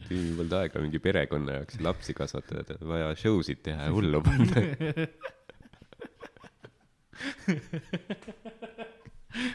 tüübil 0.08 0.34
polnud 0.40 0.58
aega 0.60 0.84
mingi 0.84 1.00
perekonna 1.04 1.60
jaoks 1.62 1.80
lapsi 1.86 2.16
kasvatada, 2.18 2.80
vaja 2.88 3.14
show 3.20 3.40
sid 3.46 3.64
teha 3.68 3.88
ja 3.88 3.94
hullu 3.96 4.24
panna. 4.26 4.66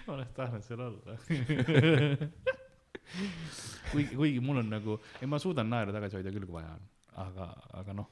oleks 0.08 0.32
tahtnud 0.38 0.64
seal 0.64 0.80
olla. 0.88 1.18
kuigi, 3.92 4.16
kuigi 4.16 4.40
mul 4.44 4.62
on 4.62 4.70
nagu, 4.76 4.98
ei 5.20 5.28
ma 5.30 5.40
suudan 5.42 5.70
naeru 5.70 5.94
tagasi 5.94 6.18
hoida 6.20 6.32
küll, 6.34 6.46
kui 6.48 6.58
vaja 6.58 6.72
on, 6.74 6.86
aga, 7.26 7.50
aga 7.80 7.96
noh, 8.00 8.08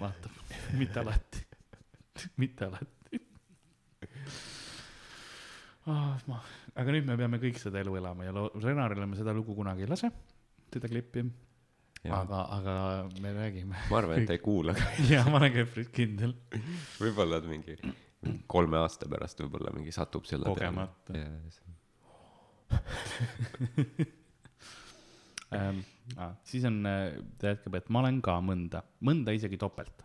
vaata, 0.00 0.32
mitte 0.78 1.02
alati, 1.02 1.44
mitte 2.42 2.68
alati 2.68 3.20
oh,. 5.88 6.14
ma, 6.28 6.40
aga 6.78 6.94
nüüd 6.94 7.08
me 7.08 7.18
peame 7.20 7.40
kõik 7.42 7.60
seda 7.62 7.82
elu 7.82 7.98
elama 8.00 8.26
ja 8.28 8.34
lo- 8.34 8.50
Renarile 8.62 9.06
me 9.08 9.18
seda 9.18 9.34
lugu 9.36 9.56
kunagi 9.58 9.86
ei 9.86 9.90
lase, 9.90 10.10
seda 10.72 10.90
klippi, 10.90 11.24
aga, 12.08 12.42
aga 12.58 12.74
me 13.22 13.32
räägime. 13.36 13.76
ma 13.90 14.02
arvan, 14.02 14.22
et 14.22 14.28
ta 14.30 14.36
ei 14.36 14.42
kuula 14.44 14.76
ka. 14.78 14.90
ja 15.12 15.24
ma 15.28 15.40
olen 15.40 15.54
ka 15.56 15.64
üpris 15.66 15.88
kindel. 15.94 16.36
võib-olla 17.00 17.40
mingi 17.46 17.78
kolme 18.50 18.80
aasta 18.82 19.08
pärast 19.10 19.40
võib-olla 19.44 19.70
mingi 19.76 19.92
satub 19.94 20.26
selle 20.28 20.48
Kogemata. 20.50 21.12
Ähm, 25.56 25.78
siis 26.44 26.64
on, 26.68 26.82
ta 27.38 27.52
jätkab, 27.54 27.74
et 27.78 27.88
ma 27.88 28.02
olen 28.02 28.20
ka 28.24 28.34
mõnda, 28.44 28.82
mõnda 29.04 29.32
isegi 29.36 29.56
topelt 29.60 30.04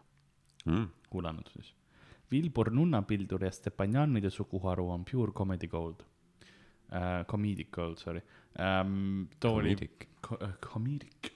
Mm. 0.65 0.85
kuulanud 1.11 1.49
siis. 1.51 1.73
Vilbur 2.31 2.69
Nunnapildur 2.71 3.43
ja 3.43 3.49
Stepanjanide 3.51 4.29
suguharu 4.31 4.85
on 4.93 5.03
pure 5.05 5.31
comedy 5.35 5.67
gold 5.67 5.99
uh,. 6.93 7.25
Comedic 7.27 7.67
gold, 7.75 7.97
sorry 7.99 8.21
um,. 8.57 9.27
too 9.39 9.55
oli 9.59 9.75
ko- 10.23 10.39
äh, 10.41 10.53
comedic 10.63 11.31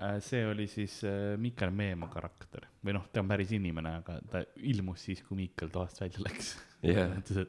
uh,. 0.00 0.16
see 0.20 0.40
oli 0.48 0.66
siis 0.72 1.02
uh, 1.04 1.36
Miikal 1.36 1.70
Meemaa 1.70 2.08
karakter 2.08 2.64
või 2.84 2.96
noh, 2.96 3.04
ta 3.12 3.20
on 3.20 3.28
päris 3.28 3.52
inimene, 3.52 3.92
aga 4.00 4.16
ta 4.30 4.42
ilmus 4.56 5.04
siis, 5.10 5.20
kui 5.22 5.36
Miikal 5.42 5.68
toast 5.68 6.00
välja 6.00 6.24
läks 6.24 6.54
Jah. 6.82 7.12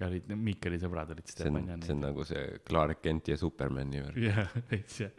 ja 0.00 0.08
olid, 0.08 0.30
Miikali 0.34 0.78
sõbrad 0.82 1.12
olid 1.14 1.28
see 1.28 1.36
on, 1.36 1.42
Stepanjanid 1.44 1.86
see 1.86 1.96
on 1.96 2.00
nagu 2.02 2.24
see 2.26 2.44
Clark 2.66 3.02
Kent 3.04 3.28
ja 3.30 3.36
Supermani 3.40 4.00
värk. 4.02 4.16
jah, 4.24 4.56
veits 4.70 4.96
jah. 5.04 5.12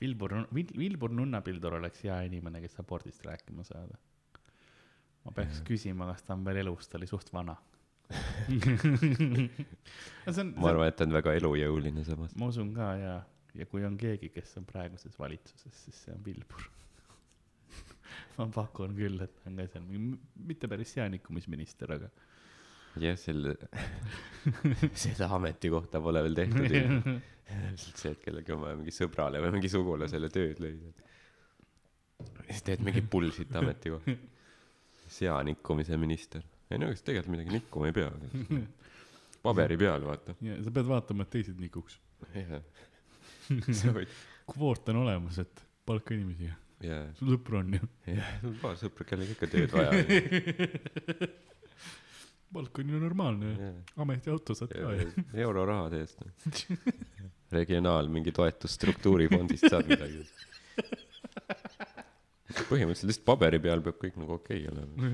Vilbur, 0.00 0.32
Vilbur 0.54 1.12
Nunnapildur 1.12 1.74
oleks 1.76 2.00
hea 2.06 2.14
inimene, 2.24 2.62
kes 2.64 2.78
abordist 2.80 3.20
rääkima 3.26 3.66
saada. 3.68 3.98
ma 5.24 5.30
peaks 5.36 5.58
Jah. 5.58 5.66
küsima, 5.68 6.06
kas 6.08 6.22
ta 6.24 6.32
on 6.32 6.46
veel 6.46 6.62
elus, 6.62 6.88
ta 6.88 6.96
oli 6.96 7.08
suht 7.10 7.28
vana. 7.36 7.56
on, 10.40 10.54
ma 10.56 10.70
arvan, 10.70 10.88
et 10.88 10.96
ta 10.96 11.04
on 11.04 11.12
väga 11.14 11.34
elujõuline 11.36 12.04
samas. 12.08 12.32
ma 12.40 12.48
usun 12.48 12.72
ka 12.74 12.86
ja, 12.98 13.12
ja 13.60 13.66
kui 13.68 13.84
on 13.86 13.98
keegi, 14.00 14.32
kes 14.32 14.56
on 14.58 14.64
praeguses 14.66 15.18
valitsuses, 15.20 15.74
siis 15.84 16.00
see 16.06 16.16
on 16.16 16.24
Vilbur. 16.24 16.64
ma 18.38 18.48
pakun 18.56 18.96
küll, 18.96 19.20
et 19.20 19.36
ta 19.42 19.52
on 19.52 19.60
ka 19.60 19.68
seal 19.74 19.84
mingi, 19.84 20.16
mitte 20.48 20.72
päris 20.72 20.96
seadikumisminister, 20.96 21.92
aga. 22.00 22.08
jah, 22.98 23.18
selle, 23.18 23.54
seda 25.04 25.28
ametikohta 25.36 26.00
pole 26.02 26.22
veel 26.26 26.38
tehtud. 26.38 27.20
lihtsalt 27.70 27.98
see, 27.98 28.12
et 28.14 28.20
kellegi 28.22 28.54
oma 28.54 28.72
mingi 28.78 28.92
sõbrale 28.94 29.40
või 29.42 29.56
mingi 29.56 29.70
sugulasele 29.72 30.30
tööd 30.32 30.60
leida. 30.62 30.92
siis 32.46 32.62
teed 32.66 32.84
mingi 32.86 33.02
bullshit 33.02 33.54
ametikohta. 33.58 34.14
seanikkumise 35.10 35.98
minister. 35.98 36.44
ei 36.70 36.78
no 36.78 36.92
kas 36.92 37.02
tegelikult 37.02 37.34
midagi 37.34 37.56
nikkuma 37.56 37.90
ei 37.90 37.96
pea. 37.96 38.10
paberi 39.42 39.78
peal, 39.80 40.06
vaata. 40.06 40.36
ja 40.46 40.60
sa 40.62 40.70
pead 40.70 40.90
vaatama, 40.90 41.26
et 41.26 41.34
teised 41.34 41.60
nikuks. 41.60 41.98
jah. 42.34 42.62
sa 43.82 43.94
kvoot 44.50 44.88
on 44.92 45.02
olemas, 45.04 45.38
et 45.42 45.66
palka 45.86 46.14
inimesi. 46.14 46.52
sul 47.18 47.34
sõpru 47.34 47.62
on 47.64 47.78
ju. 47.80 47.92
jah, 48.14 48.34
paar 48.62 48.78
sõpra, 48.78 49.06
kellel 49.10 49.34
ikka 49.34 49.50
tööd 49.50 49.74
vaja 49.74 49.90
on. 49.90 51.38
Palk 52.52 52.78
on 52.82 52.90
ju 52.90 53.00
normaalne, 53.00 53.72
ametiauto 54.02 54.56
saad 54.58 54.72
ka 54.74 54.94
ju. 54.96 55.10
eurorahade 55.46 56.02
eest. 56.02 56.24
regionaal 57.54 58.08
mingi 58.12 58.32
toetusstruktuurifondist 58.34 59.66
saad 59.70 59.88
midagi. 59.90 60.24
põhimõtteliselt 62.70 63.08
lihtsalt 63.10 63.26
paberi 63.26 63.58
peal 63.62 63.82
peab 63.82 63.98
kõik 63.98 64.18
nagu 64.20 64.36
okei 64.36 64.64
okay 64.66 64.72
olema. 64.72 65.10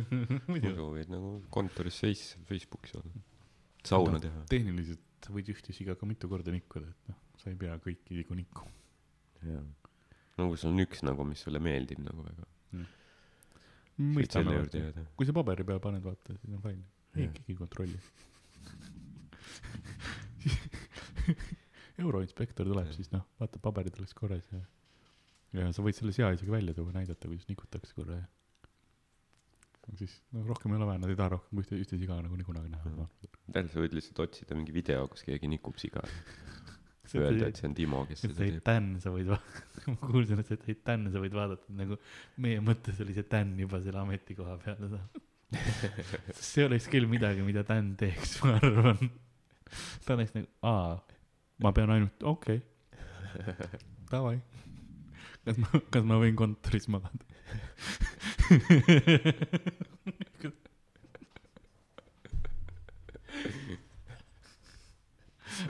muidu 0.51 0.91
võid 0.97 1.13
nagu 1.13 1.33
kontoris 1.53 2.01
face, 2.03 2.41
Facebookis 2.49 2.97
olla. 2.99 3.23
sauna 3.87 4.21
teha. 4.23 4.45
tehniliselt 4.53 5.31
võid 5.33 5.49
ühte 5.53 5.75
siga 5.77 5.97
ka 5.99 6.09
mitu 6.09 6.29
korda 6.31 6.53
nikkuda, 6.55 6.91
et 6.93 7.13
noh, 7.13 7.21
sa 7.41 7.53
ei 7.53 7.59
pea 7.61 7.77
kõiki 7.83 8.19
vigu 8.21 8.37
nikkuma. 8.37 8.73
jaa. 9.49 9.65
no 10.41 10.51
kui 10.51 10.61
sul 10.61 10.75
on 10.75 10.85
üks 10.85 11.05
nagu, 11.07 11.25
mis 11.29 11.45
sulle 11.47 11.63
meeldib 11.63 12.03
nagu 12.05 12.27
väga. 12.27 12.51
võid 12.77 14.21
mõistame 14.21 14.61
kui 15.17 15.29
sa 15.29 15.37
paberi 15.37 15.65
peal 15.65 15.81
paned, 15.81 16.05
vaata, 16.05 16.37
siis 16.37 16.53
on 16.53 16.61
fine. 16.65 16.85
Ei 17.21 17.29
keegi 17.35 17.55
ei 17.55 17.59
kontrolli. 17.59 17.99
euroinspektor 22.05 22.69
tuleb, 22.69 22.91
siis 22.95 23.11
noh, 23.15 23.25
vaata 23.41 23.61
paberid 23.63 23.97
oleks 23.99 24.15
korras 24.17 24.47
ja, 24.53 24.61
ja 25.57 25.69
sa 25.75 25.85
võid 25.85 25.97
selle 25.99 26.13
sea 26.17 26.29
isegi 26.37 26.53
välja 26.53 26.75
tuua, 26.77 26.93
näidata, 26.95 27.29
kuidas 27.31 27.49
nikutakse 27.51 27.97
korra 27.97 28.21
ja. 28.21 28.27
siis 29.99 30.19
no 30.37 30.45
rohkem 30.47 30.75
ei 30.75 30.81
ole 30.81 30.91
vaja, 30.91 31.03
nad 31.03 31.13
ei 31.13 31.19
taha 31.19 31.35
rohkem 31.39 31.63
ühte, 31.63 31.81
ühte 31.81 31.99
siga 32.01 32.19
nagu 32.21 32.39
nii 32.39 32.49
kunagi 32.49 32.73
näha 32.75 32.93
Mhm.. 32.93 33.09
tegelikult 33.55 33.73
sa 33.73 33.83
võid 33.83 33.97
lihtsalt 33.97 34.23
otsida 34.27 34.59
mingi 34.59 34.75
video, 34.75 35.07
kus 35.09 35.25
keegi 35.27 35.51
nikub 35.51 35.79
siga. 35.81 36.03
öelda, 37.15 37.47
et 37.47 37.59
see 37.61 37.69
on 37.69 37.75
Timo, 37.79 38.01
kes 38.09 38.25
seda 38.25 38.35
teeb. 38.41 38.59
Dan, 38.67 38.89
sa 39.03 39.13
võid, 39.15 39.31
ma 39.93 39.97
kuulsin, 40.03 40.43
et 40.43 40.51
see 40.51 40.79
Dan, 40.87 41.07
sa 41.15 41.23
võid 41.23 41.37
vaadata, 41.39 41.71
nagu 41.79 41.99
meie 42.43 42.63
mõttes 42.65 42.99
oli 43.05 43.15
see 43.17 43.27
Dan 43.31 43.55
juba 43.63 43.81
selle 43.85 44.03
ametikoha 44.03 44.57
peale 44.65 44.91
saanud. 44.91 45.23
See 46.35 46.65
oleks 46.67 46.89
küll 46.91 47.07
midagi, 47.11 47.45
mida 47.47 47.63
Dan 47.67 47.95
teeks, 47.99 48.41
ma 48.43 48.57
arvan. 48.59 49.11
ta 50.07 50.15
oleks 50.17 50.35
nagu, 50.35 50.49
aa, 50.67 50.97
ma 51.63 51.73
pean 51.77 51.93
ainult, 51.95 52.23
okei 52.23 52.59
okay., 52.59 53.81
davai. 54.13 54.39
kas 55.47 55.57
ma, 55.63 55.69
kas 55.95 56.05
ma 56.07 56.19
võin 56.23 56.37
kontoris 56.39 56.89
magada? 56.91 57.25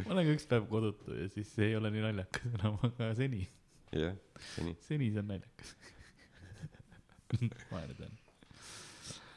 ma 0.04 0.14
olen 0.14 0.26
ka 0.26 0.34
üks 0.36 0.48
päev 0.50 0.68
kodutu 0.70 1.16
ja 1.16 1.28
siis 1.32 1.48
see 1.52 1.70
ei 1.70 1.76
ole 1.78 1.92
nii 1.94 2.04
naljakas 2.08 2.54
enam, 2.54 2.78
aga 2.88 3.12
seni, 3.18 3.42
jah, 3.92 4.16
seni. 4.54 4.72
seni 4.88 5.10
see 5.12 5.22
on 5.22 5.28
naljakas. 5.34 5.76
vaene 7.72 7.94
Dan. 7.98 8.14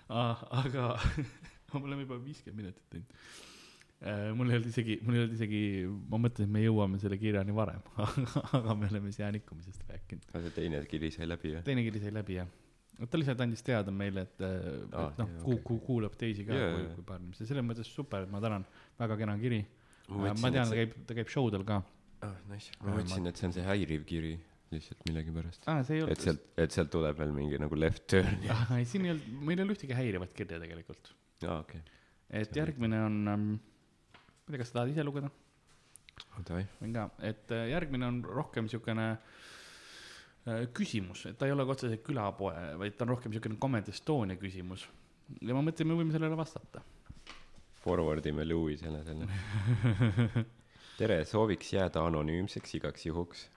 Aga 0.10 0.90
me 1.74 1.86
oleme 1.86 2.06
juba 2.06 2.18
viiskümmend 2.24 2.64
minutit 2.64 2.86
teinud. 2.90 4.38
mul 4.40 4.50
ei 4.50 4.58
olnud 4.58 4.70
isegi, 4.72 4.96
mul 5.04 5.18
ei 5.18 5.24
olnud 5.26 5.36
isegi, 5.36 5.62
ma 6.10 6.22
mõtlesin, 6.24 6.48
et 6.48 6.56
me 6.56 6.64
jõuame 6.64 7.02
selle 7.02 7.20
kirjani 7.22 7.54
varem, 7.56 7.84
aga 8.58 8.76
me 8.80 8.90
oleme 8.90 9.12
siia 9.16 9.30
nikkumisest 9.36 9.86
rääkinud. 9.92 10.26
aga 10.32 10.42
see 10.48 10.56
teine 10.56 10.82
kiri 10.90 11.12
sai 11.14 11.30
läbi 11.30 11.54
või? 11.58 11.64
teine 11.68 11.86
kiri 11.86 12.02
sai 12.06 12.16
läbi 12.16 12.40
jah. 12.40 12.50
ta 13.04 13.22
lihtsalt 13.22 13.44
andis 13.46 13.66
teada 13.68 13.94
meile, 13.94 14.26
et, 14.26 14.42
äh, 14.46 14.58
et 14.88 15.22
noh 15.22 15.36
jaa,, 15.36 15.44
ku-, 15.46 15.62
ku-, 15.68 15.82
kuulab 15.86 16.18
teisi 16.20 16.48
ka 16.48 16.58
Jaa, 16.58 16.74
kui 16.78 16.90
kui 16.96 17.08
paar 17.12 17.22
inimest 17.22 17.46
ja 17.46 17.52
selles 17.52 17.68
mõttes 17.68 17.92
super, 17.92 18.26
et 18.26 18.34
ma 18.34 18.42
tänan, 18.44 18.66
väga 19.00 19.20
kena 19.20 19.38
kiri. 19.42 19.62
ma 20.10 20.24
ma 20.24 20.34
mõtlesin, 20.34 20.58
tean, 20.58 20.74
ta 20.74 20.82
käib, 20.82 21.00
ta 21.12 21.20
käib 21.22 21.36
show 21.36 21.52
del 21.54 21.68
ka. 21.68 21.84
ah 22.26 22.38
nice, 22.50 22.74
ma 22.82 22.96
mõtlesin, 22.98 23.30
et 23.30 23.42
see 23.44 23.52
on 23.52 23.60
see 23.60 23.68
häiriv 23.68 24.08
kiri 24.10 24.38
lihtsalt 24.74 25.06
millegipärast. 25.08 25.70
ei 25.90 26.04
et 26.14 26.26
sealt, 26.26 26.44
et 26.58 26.76
sealt 26.76 26.92
tuleb 26.94 27.18
veel 27.20 27.32
mingi 27.36 27.60
nagu 27.62 27.78
left 27.80 28.06
turn 28.12 28.44
ja, 28.50 28.58
ei 28.78 28.86
siin 28.90 29.08
ei 29.08 29.16
olnud, 29.16 29.32
meil 29.42 29.58
ei 29.58 29.66
olnud 29.66 29.78
ühtegi 29.78 29.98
häirivat 29.98 30.36
kirja 30.38 30.62
tegelikult. 30.62 31.14
aa 31.48 31.62
okei 31.64 31.82
et 32.30 32.54
See 32.54 32.62
järgmine 32.62 33.00
on 33.06 33.16
ähm,, 33.28 33.46
ma 34.14 34.52
ei 34.52 34.54
tea, 34.54 34.62
kas 34.62 34.72
sa 34.72 34.80
tahad 34.80 34.94
ise 34.94 35.06
lugeda? 35.06 35.32
okay., 36.40 36.68
võin 36.82 36.94
ka, 36.96 37.08
et 37.26 37.54
äh, 37.56 37.70
järgmine 37.72 38.08
on 38.10 38.20
rohkem 38.26 38.70
siukene 38.72 39.08
äh, 39.16 40.64
küsimus, 40.76 41.26
et 41.30 41.40
ta 41.40 41.50
ei 41.50 41.56
ole 41.56 41.66
ka 41.66 41.76
otseselt 41.78 42.06
külapoe, 42.06 42.54
vaid 42.82 42.98
ta 42.98 43.08
on 43.08 43.16
rohkem 43.16 43.34
siukene 43.36 43.58
Comedy 43.62 43.94
Estonia 43.96 44.38
küsimus. 44.40 44.86
ja 45.42 45.58
ma 45.58 45.66
mõtlesin, 45.66 45.90
me 45.90 45.98
võime 46.00 46.16
sellele 46.16 46.38
vastata. 46.38 46.84
Forward 47.80 48.26
ime 48.28 48.44
Lewisele 48.44 49.02
selle. 49.08 49.30
tere, 51.00 51.22
sooviks 51.26 51.72
jääda 51.74 52.04
anonüümseks 52.10 52.76
igaks 52.82 53.08
juhuks. 53.08 53.48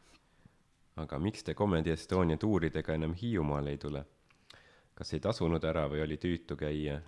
Aga 0.97 1.19
miks 1.19 1.45
te 1.45 1.55
Comedy 1.55 1.91
Estonia 1.91 2.37
tuuridega 2.37 2.95
enam 2.95 3.15
Hiiumaale 3.15 3.71
ei 3.71 3.79
tule? 3.79 4.05
kas 4.95 5.15
ei 5.17 5.21
tasunud 5.25 5.65
ära 5.65 5.87
või 5.89 6.03
oli 6.05 6.19
tüütu 6.21 6.57
käia? 6.57 7.01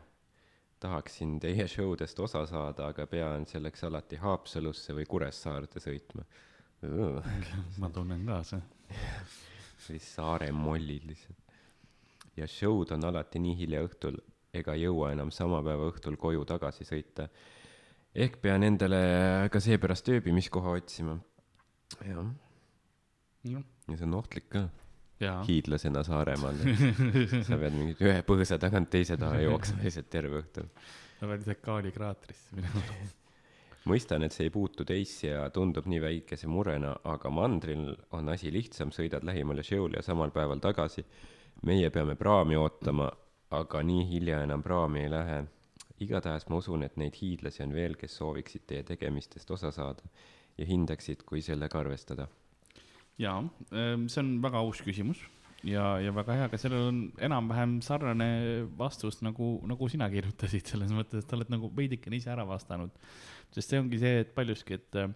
tahaksin 0.81 1.39
teie 1.41 1.67
show 1.69 1.95
dest 1.99 2.19
osa 2.21 2.45
saada, 2.47 2.89
aga 2.93 3.07
pean 3.07 3.47
selleks 3.49 3.85
alati 3.89 4.19
Haapsalusse 4.21 4.93
või 4.97 5.07
Kuressaarde 5.09 5.81
sõitma. 5.81 6.25
ma 7.81 7.91
tunnen 7.91 8.27
kaasa. 8.29 8.61
või 9.89 10.01
Saare 10.01 10.51
mollid 10.53 11.07
lihtsalt. 11.09 11.41
ja 12.37 12.47
show'd 12.51 12.93
on 12.93 13.05
alati 13.05 13.41
nii 13.41 13.57
hilja 13.57 13.85
õhtul 13.87 14.19
ega 14.55 14.75
jõua 14.79 15.13
enam 15.15 15.31
sama 15.35 15.63
päeva 15.63 15.89
õhtul 15.91 16.17
koju 16.21 16.45
tagasi 16.45 16.85
sõita. 16.85 17.29
ehk 18.15 18.41
pean 18.43 18.63
endale 18.63 19.49
ka 19.51 19.61
seepärast 19.61 20.09
ööbimiskoha 20.09 20.77
otsima. 20.79 21.19
jah, 22.05 22.29
jah, 23.45 23.65
ja 23.89 23.99
see 23.99 24.07
on 24.07 24.15
ohtlik 24.21 24.49
ka, 24.53 24.69
hiidlasena 25.49 26.05
Saaremaal. 26.07 26.63
sa 27.49 27.59
pead 27.61 27.77
mingi 27.77 27.99
ühe 28.05 28.23
põõsa 28.27 28.59
tagant 28.61 28.91
teise 28.93 29.19
taha 29.21 29.43
jooksma 29.45 29.85
lihtsalt 29.85 30.09
terve 30.13 30.41
õhtu. 30.43 30.65
sa 31.19 31.29
pead 31.29 31.45
ise 31.45 31.59
Kaali 31.63 31.93
kraatrisse 31.95 32.57
minema. 32.57 32.83
mõistan, 33.91 34.25
et 34.25 34.33
see 34.33 34.49
ei 34.49 34.53
puutu 34.53 34.85
teisse 34.89 35.29
ja 35.29 35.49
tundub 35.53 35.89
nii 35.91 36.01
väikese 36.03 36.49
murena, 36.49 36.95
aga 37.05 37.31
mandril 37.31 37.91
on 38.17 38.33
asi 38.33 38.53
lihtsam, 38.53 38.93
sõidad 38.95 39.25
lähimale 39.27 39.65
show'le 39.67 40.01
ja 40.01 40.05
samal 40.05 40.33
päeval 40.35 40.63
tagasi. 40.65 41.05
meie 41.65 41.91
peame 41.91 42.17
praami 42.17 42.57
ootama, 42.57 43.11
aga 43.51 43.83
nii 43.83 44.07
hilja 44.09 44.43
enam 44.43 44.63
praami 44.63 45.05
ei 45.05 45.11
lähe. 45.11 45.45
igatahes 46.01 46.49
ma 46.49 46.57
usun, 46.57 46.83
et 46.83 46.97
neid 46.97 47.15
hiidlasi 47.15 47.63
on 47.63 47.73
veel, 47.73 47.95
kes 47.97 48.17
sooviksid 48.17 48.65
teie 48.67 48.83
tegemistest 48.83 49.51
osa 49.51 49.71
saada 49.71 50.03
ja 50.59 50.67
hindaksid, 50.67 51.23
kui 51.27 51.43
sellega 51.43 51.79
arvestada. 51.79 52.27
jaa, 53.21 53.39
see 53.71 54.21
on 54.23 54.37
väga 54.43 54.59
aus 54.59 54.83
küsimus 54.83 55.21
ja, 55.65 55.85
ja 56.03 56.13
väga 56.15 56.37
hea, 56.39 56.49
aga 56.49 56.59
sellel 56.61 56.89
on 56.89 56.99
enam-vähem 57.29 57.79
sarnane 57.85 58.29
vastus 58.79 59.21
nagu, 59.25 59.57
nagu 59.69 59.89
sina 59.91 60.09
kirjutasid, 60.13 60.67
selles 60.69 60.93
mõttes, 60.95 61.25
et 61.25 61.31
sa 61.31 61.39
oled 61.39 61.53
nagu 61.53 61.71
veidikene 61.77 62.19
ise 62.21 62.33
ära 62.35 62.47
vastanud. 62.49 62.93
sest 63.55 63.71
see 63.71 63.81
ongi 63.81 64.01
see, 64.03 64.21
et 64.25 64.35
paljuski, 64.35 64.81
et 64.81 65.01
äh, 65.01 65.09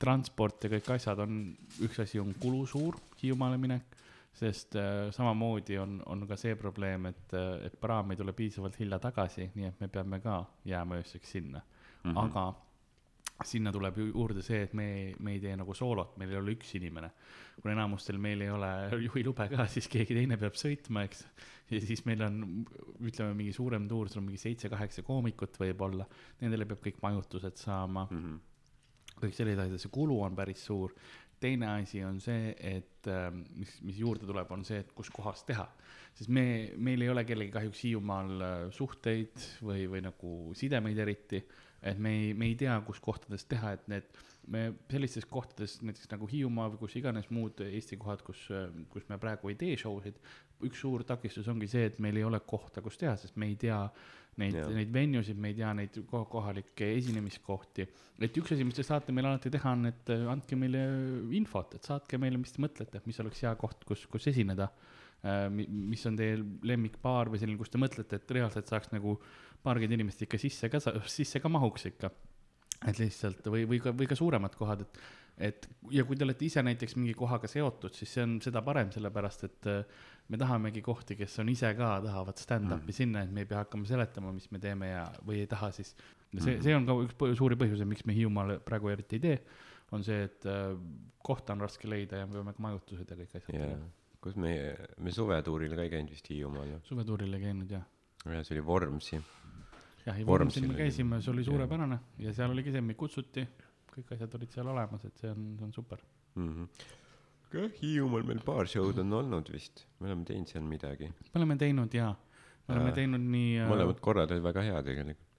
transport 0.00 0.64
ja 0.64 0.70
kõik 0.72 0.94
asjad 0.96 1.20
on, 1.24 1.42
üks 1.84 2.00
asi 2.02 2.22
on 2.22 2.32
kulu 2.40 2.64
suur, 2.70 2.98
Hiiumaale 3.20 3.58
minek, 3.60 3.96
sest 4.34 4.76
äh, 4.80 5.08
samamoodi 5.14 5.78
on, 5.82 6.00
on 6.10 6.26
ka 6.28 6.38
see 6.40 6.56
probleem, 6.58 7.10
et, 7.12 7.36
et 7.66 7.80
praam 7.80 8.12
ei 8.12 8.20
tule 8.20 8.34
piisavalt 8.36 8.78
hilja 8.80 9.00
tagasi, 9.02 9.50
nii 9.54 9.70
et 9.72 9.82
me 9.82 9.90
peame 9.92 10.20
ka 10.24 10.42
jääma 10.68 11.00
ööseks 11.02 11.36
sinna 11.36 11.60
mm, 11.60 12.10
-hmm. 12.10 12.24
aga 12.24 12.52
sinna 13.42 13.72
tuleb 13.74 13.98
ju 13.98 14.06
juurde 14.12 14.42
see, 14.44 14.60
et 14.68 14.74
me, 14.78 14.86
me 15.24 15.34
ei 15.34 15.40
tee 15.42 15.56
nagu 15.58 15.74
soolot, 15.74 16.14
meil 16.20 16.30
ei 16.30 16.38
ole 16.38 16.54
üks 16.54 16.70
inimene. 16.78 17.10
kuna 17.60 17.74
enamustel 17.74 18.18
meil 18.22 18.44
ei 18.44 18.50
ole 18.50 18.70
juhilube 19.02 19.48
ka, 19.50 19.66
siis 19.70 19.88
keegi 19.90 20.14
teine 20.14 20.38
peab 20.38 20.54
sõitma, 20.58 21.04
eks. 21.08 21.24
ja 21.72 21.82
siis 21.82 22.04
meil 22.06 22.22
on, 22.26 22.40
ütleme 23.02 23.34
mingi 23.34 23.54
suurem 23.56 23.88
tuur, 23.90 24.10
sul 24.10 24.22
on 24.22 24.28
mingi 24.28 24.42
seitse-kaheksa 24.42 25.02
koomikut 25.06 25.58
võib-olla, 25.60 26.06
nendele 26.42 26.68
peab 26.70 26.82
kõik 26.86 27.02
majutused 27.02 27.58
saama 27.58 28.06
mm, 28.06 28.22
-hmm. 28.22 29.18
kõik 29.24 29.36
sellised 29.36 29.66
asjad, 29.66 29.82
see 29.82 29.94
kulu 29.98 30.22
on 30.28 30.38
päris 30.38 30.64
suur. 30.70 30.94
teine 31.40 31.66
asi 31.66 32.04
on 32.04 32.20
see, 32.22 32.54
et 32.56 33.10
äh, 33.10 33.28
mis, 33.34 33.74
mis 33.82 33.98
juurde 33.98 34.26
tuleb, 34.26 34.50
on 34.50 34.62
see, 34.64 34.78
et 34.78 34.92
kus 34.94 35.10
kohas 35.10 35.42
teha. 35.44 35.66
sest 36.14 36.30
me, 36.30 36.70
meil 36.78 37.02
ei 37.02 37.10
ole 37.10 37.24
kellegi 37.24 37.50
kahjuks 37.50 37.82
Hiiumaal 37.82 38.40
äh, 38.40 38.56
suhteid 38.70 39.34
või, 39.60 39.90
või 39.90 40.06
nagu 40.06 40.54
sidemeid 40.54 40.98
eriti 40.98 41.42
et 41.84 41.98
me 42.00 42.14
ei, 42.16 42.32
me 42.34 42.48
ei 42.48 42.54
tea, 42.58 42.74
kus 42.86 43.00
kohtades 43.04 43.44
teha, 43.50 43.74
et 43.76 43.84
need, 43.92 44.06
me 44.50 44.64
sellistes 44.90 45.26
kohtades, 45.28 45.76
näiteks 45.84 46.08
nagu 46.12 46.28
Hiiumaa 46.30 46.70
või 46.72 46.80
kus 46.84 46.96
iganes 47.00 47.28
muud 47.34 47.60
Eesti 47.66 47.98
kohad, 48.00 48.24
kus, 48.24 48.46
kus 48.92 49.06
me 49.10 49.18
praegu 49.20 49.52
ei 49.52 49.58
tee 49.60 49.76
show 49.80 50.00
sid, 50.04 50.16
üks 50.64 50.80
suur 50.80 51.04
takistus 51.04 51.48
ongi 51.52 51.68
see, 51.70 51.90
et 51.90 52.00
meil 52.02 52.16
ei 52.20 52.24
ole 52.24 52.40
kohta, 52.48 52.82
kus 52.84 52.96
teha, 53.00 53.16
sest 53.20 53.36
me 53.40 53.50
ei 53.52 53.58
tea 53.60 53.80
neid 54.40 54.56
neid 54.74 54.90
venue 54.94 55.22
sid, 55.26 55.38
me 55.38 55.52
ei 55.52 55.58
tea 55.58 55.70
neid 55.76 56.00
ko- 56.10 56.24
kohalikke 56.30 56.88
esinemiskohti. 56.96 57.86
et 58.18 58.40
üks 58.40 58.54
asi, 58.54 58.66
mis 58.66 58.78
te 58.78 58.86
saate 58.86 59.14
meile 59.14 59.30
alati 59.30 59.52
teha, 59.52 59.76
on, 59.76 59.86
et 59.92 60.12
äh, 60.12 60.26
andke 60.30 60.58
meile 60.58 60.82
infot, 61.36 61.76
et 61.76 61.86
saatke 61.86 62.18
meile, 62.18 62.40
mis 62.40 62.54
te 62.54 62.62
mõtlete, 62.64 63.02
mis 63.06 63.20
oleks 63.22 63.44
hea 63.44 63.54
koht, 63.60 63.84
kus, 63.88 64.06
kus 64.10 64.30
esineda. 64.32 64.70
mis 65.48 66.02
on 66.04 66.18
teie 66.18 66.36
lemmikbaar 66.68 67.30
või 67.32 67.38
selline, 67.40 67.56
kus 67.56 67.70
te 67.72 67.78
mõtlete, 67.80 68.18
et 68.20 68.32
reaalselt 68.36 68.68
saaks 68.68 68.90
nagu 68.92 69.14
paarkümmend 69.64 69.98
inimest 69.98 70.24
ikka 70.26 70.40
sisse 70.40 70.70
ka, 70.72 70.80
sisse 71.08 71.40
ka 71.42 71.50
mahuks 71.52 71.88
ikka. 71.92 72.12
et 72.84 72.98
lihtsalt 73.00 73.46
või, 73.48 73.64
või 73.68 73.78
ka, 73.80 73.94
või 73.96 74.08
ka 74.10 74.16
suuremad 74.18 74.56
kohad, 74.60 74.82
et, 74.84 74.98
et 75.46 75.68
ja 75.94 76.02
kui 76.04 76.18
te 76.20 76.26
olete 76.26 76.44
ise 76.44 76.60
näiteks 76.60 76.98
mingi 76.98 77.14
kohaga 77.16 77.48
seotud, 77.48 77.94
siis 77.96 78.10
see 78.12 78.24
on 78.26 78.34
seda 78.44 78.60
parem, 78.66 78.90
sellepärast 78.92 79.46
et 79.48 79.68
äh, 79.72 80.02
me 80.28 80.40
tahamegi 80.40 80.82
kohti, 80.84 81.16
kes 81.16 81.38
on 81.40 81.48
ise 81.52 81.70
ka, 81.78 81.94
tahavad 82.04 82.40
stand-up'i 82.40 82.92
mm. 82.92 82.96
sinna, 82.96 83.24
et 83.24 83.32
me 83.32 83.44
ei 83.44 83.48
pea 83.48 83.62
hakkama 83.62 83.88
seletama, 83.88 84.32
mis 84.36 84.50
me 84.52 84.60
teeme 84.60 84.90
ja, 84.90 85.06
või 85.24 85.42
ei 85.44 85.48
taha 85.48 85.70
siis. 85.76 85.94
see, 86.36 86.58
see 86.64 86.76
on 86.76 86.88
ka 86.88 86.96
üks 87.06 87.38
suuri 87.40 87.58
põhjuseid, 87.60 87.88
miks 87.88 88.04
me 88.08 88.16
Hiiumaal 88.16 88.58
praegu 88.66 88.92
eriti 88.92 89.20
ei 89.20 89.24
tee, 89.24 89.38
on 89.96 90.04
see, 90.04 90.24
et 90.28 90.48
äh, 90.50 90.72
kohta 91.24 91.56
on 91.56 91.64
raske 91.64 91.88
leida 91.88 92.20
ja 92.20 92.28
me 92.28 92.36
peame 92.36 92.56
ka 92.56 92.64
majutused 92.64 93.08
ja 93.08 93.20
kõik 93.20 93.32
asjad 93.32 93.52
tegema., 93.52 93.92
kus 94.24 94.38
meie, 94.40 94.72
me 95.04 95.12
suvetuuril 95.12 95.74
ka 95.76 95.84
ei 95.84 95.92
käinud 95.92 96.12
vist 96.12 96.28
Hiiumaal 96.32 96.70
ju. 96.70 96.82
suvetuurile 96.88 97.40
käinud 97.42 97.72
ja, 97.76 97.82
ja 98.32 98.44
see 98.44 98.56
oli 98.56 98.64
Vormsi. 98.64 99.20
jah, 100.06 100.18
ja 100.18 100.26
Vormsil 100.26 100.66
me 100.68 100.76
käisime, 100.78 101.20
see 101.22 101.32
oli 101.32 101.44
suurepärane 101.46 101.98
ja 102.22 102.34
seal 102.36 102.52
oligi 102.54 102.74
see, 102.74 102.82
meid 102.84 102.98
kutsuti, 103.00 103.46
kõik 103.94 104.14
asjad 104.16 104.36
olid 104.38 104.54
seal 104.54 104.70
olemas, 104.72 105.04
et 105.08 105.22
see 105.22 105.30
on, 105.32 105.46
see 105.58 105.68
on 105.68 105.74
super. 105.76 106.02
Mhm. 106.40 106.68
jah, 107.54 107.70
Hiiumaal 107.80 108.26
meil 108.26 108.42
paar 108.44 108.68
show'd 108.70 108.98
on 109.04 109.12
olnud 109.20 109.52
vist, 109.54 109.84
me 110.00 110.10
oleme 110.10 110.26
teinud 110.28 110.50
seal 110.50 110.66
midagi. 110.66 111.12
me 111.12 111.40
oleme 111.40 111.56
teinud 111.60 111.94
ja, 111.94 112.10
me 112.66 112.74
oleme 112.74 112.90
Jaa. 112.90 112.98
teinud 113.00 113.24
nii, 113.36 113.54
me 113.62 113.70
mõlemad 113.70 114.02
korrad 114.04 114.34
olid 114.34 114.44
väga 114.48 114.66
head 114.66 114.90
tegelikult, 114.90 115.30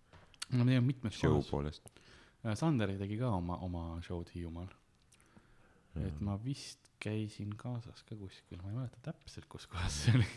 oleme 0.54 0.72
teinud 0.72 0.90
mitmes 0.94 1.20
show 1.20 1.38
kohas. 1.38 1.52
poolest. 1.52 1.94
Sanderi 2.56 2.98
tegi 3.00 3.18
ka 3.18 3.32
oma, 3.34 3.58
oma 3.66 3.86
show'd 4.06 4.30
Hiiumaal. 4.36 4.70
et 5.96 6.20
ma 6.22 6.36
vist 6.44 6.86
käisin 7.02 7.54
kaasas 7.58 8.04
ka 8.08 8.16
kuskil, 8.18 8.60
ma 8.62 8.70
ei 8.72 8.76
mäleta 8.76 9.02
täpselt, 9.12 9.48
kus 9.52 9.68
kohas 9.70 9.98
see 10.06 10.16
oli. 10.16 10.28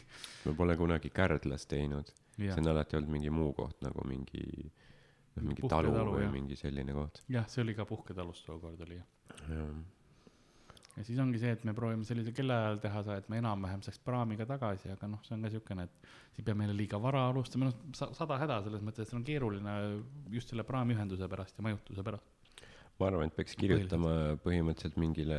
me 0.47 0.55
pole 0.59 0.76
kunagi 0.76 1.11
Kärdlas 1.14 1.66
teinud, 1.70 2.11
see 2.39 2.62
on 2.62 2.70
alati 2.74 2.97
olnud 2.99 3.11
mingi 3.18 3.30
muu 3.34 3.53
koht 3.57 3.80
nagu 3.82 4.05
mingi 4.09 4.45
mingi 5.39 5.61
Puhketalu, 5.62 5.93
talu 5.95 6.12
või 6.16 6.24
jah. 6.24 6.32
mingi 6.34 6.57
selline 6.59 6.95
koht. 6.97 7.22
jah, 7.30 7.47
see 7.51 7.62
oli 7.62 7.74
ka 7.78 7.84
puhketalus 7.86 8.41
tookord 8.47 8.80
oli 8.86 8.97
jah. 8.99 9.68
ja 10.99 11.05
siis 11.07 11.18
ongi 11.22 11.39
see, 11.39 11.53
et 11.55 11.62
me 11.68 11.74
proovime 11.76 12.03
sellisel 12.07 12.34
kellaajal 12.34 12.80
teha 12.82 13.03
seda, 13.07 13.18
et 13.22 13.28
me 13.30 13.39
enam-vähem 13.39 13.82
saaks 13.86 14.01
praamiga 14.03 14.47
tagasi, 14.51 14.91
aga 14.95 15.07
noh, 15.12 15.20
see 15.26 15.36
on 15.36 15.45
ka 15.47 15.53
siukene, 15.55 15.84
et 15.86 16.09
siis 16.34 16.47
peame 16.49 16.66
jälle 16.66 16.74
liiga 16.80 16.99
vara 17.03 17.26
alustama, 17.30 17.68
noh 17.70 17.95
sa- 17.95 18.11
sada 18.18 18.39
häda 18.43 18.59
selles 18.66 18.82
mõttes, 18.82 19.07
et 19.07 19.12
see 19.12 19.18
on 19.20 19.24
keeruline 19.28 19.76
just 20.34 20.51
selle 20.51 20.64
praamiühenduse 20.66 21.28
pärast 21.30 21.59
ja 21.61 21.66
majutuse 21.68 22.03
pärast. 22.03 22.34
ma 22.99 23.07
arvan, 23.07 23.28
et 23.30 23.36
peaks 23.39 23.55
kirjutama 23.55 24.12
põhimõtteliselt 24.43 24.97
mingile 24.99 25.36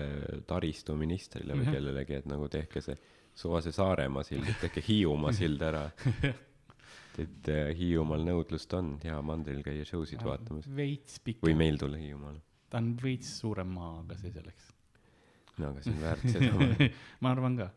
taristuministrile 0.48 1.58
või 1.60 1.66
Jah. 1.68 1.74
kellelegi, 1.76 2.14
et 2.22 2.26
nagu 2.32 2.48
tehke 2.48 2.80
see 2.82 2.96
suva 3.36 3.60
see 3.62 3.72
Saaremaa 3.76 4.24
sild, 4.24 4.48
tehke 4.62 4.80
Hiiumaa 4.88 5.34
sild 5.36 5.62
ära. 5.62 5.90
et 7.20 7.52
äh, 7.52 7.72
Hiiumaal 7.78 8.26
nõudlust 8.28 8.74
on 8.78 8.96
hea 9.04 9.18
mandril 9.26 9.64
käia 9.66 9.88
show 9.88 10.06
sid 10.08 10.24
vaatamas 10.26 10.70
veits 10.76 11.20
või 11.20 11.34
pikem, 11.34 11.60
meil 11.64 11.82
tulla 11.82 12.00
Hiiumaale. 12.02 12.42
ta 12.70 12.82
on 12.82 12.94
veits 13.02 13.36
suurem 13.42 13.76
maa, 13.76 14.00
aga 14.04 14.18
see 14.22 14.34
selleks. 14.36 14.72
no 15.58 15.74
aga 15.74 15.86
see 15.86 15.96
on 15.96 16.02
väärt 16.06 16.32
seda. 16.32 16.90
ma 17.26 17.36
arvan 17.36 17.60
ka 17.60 17.70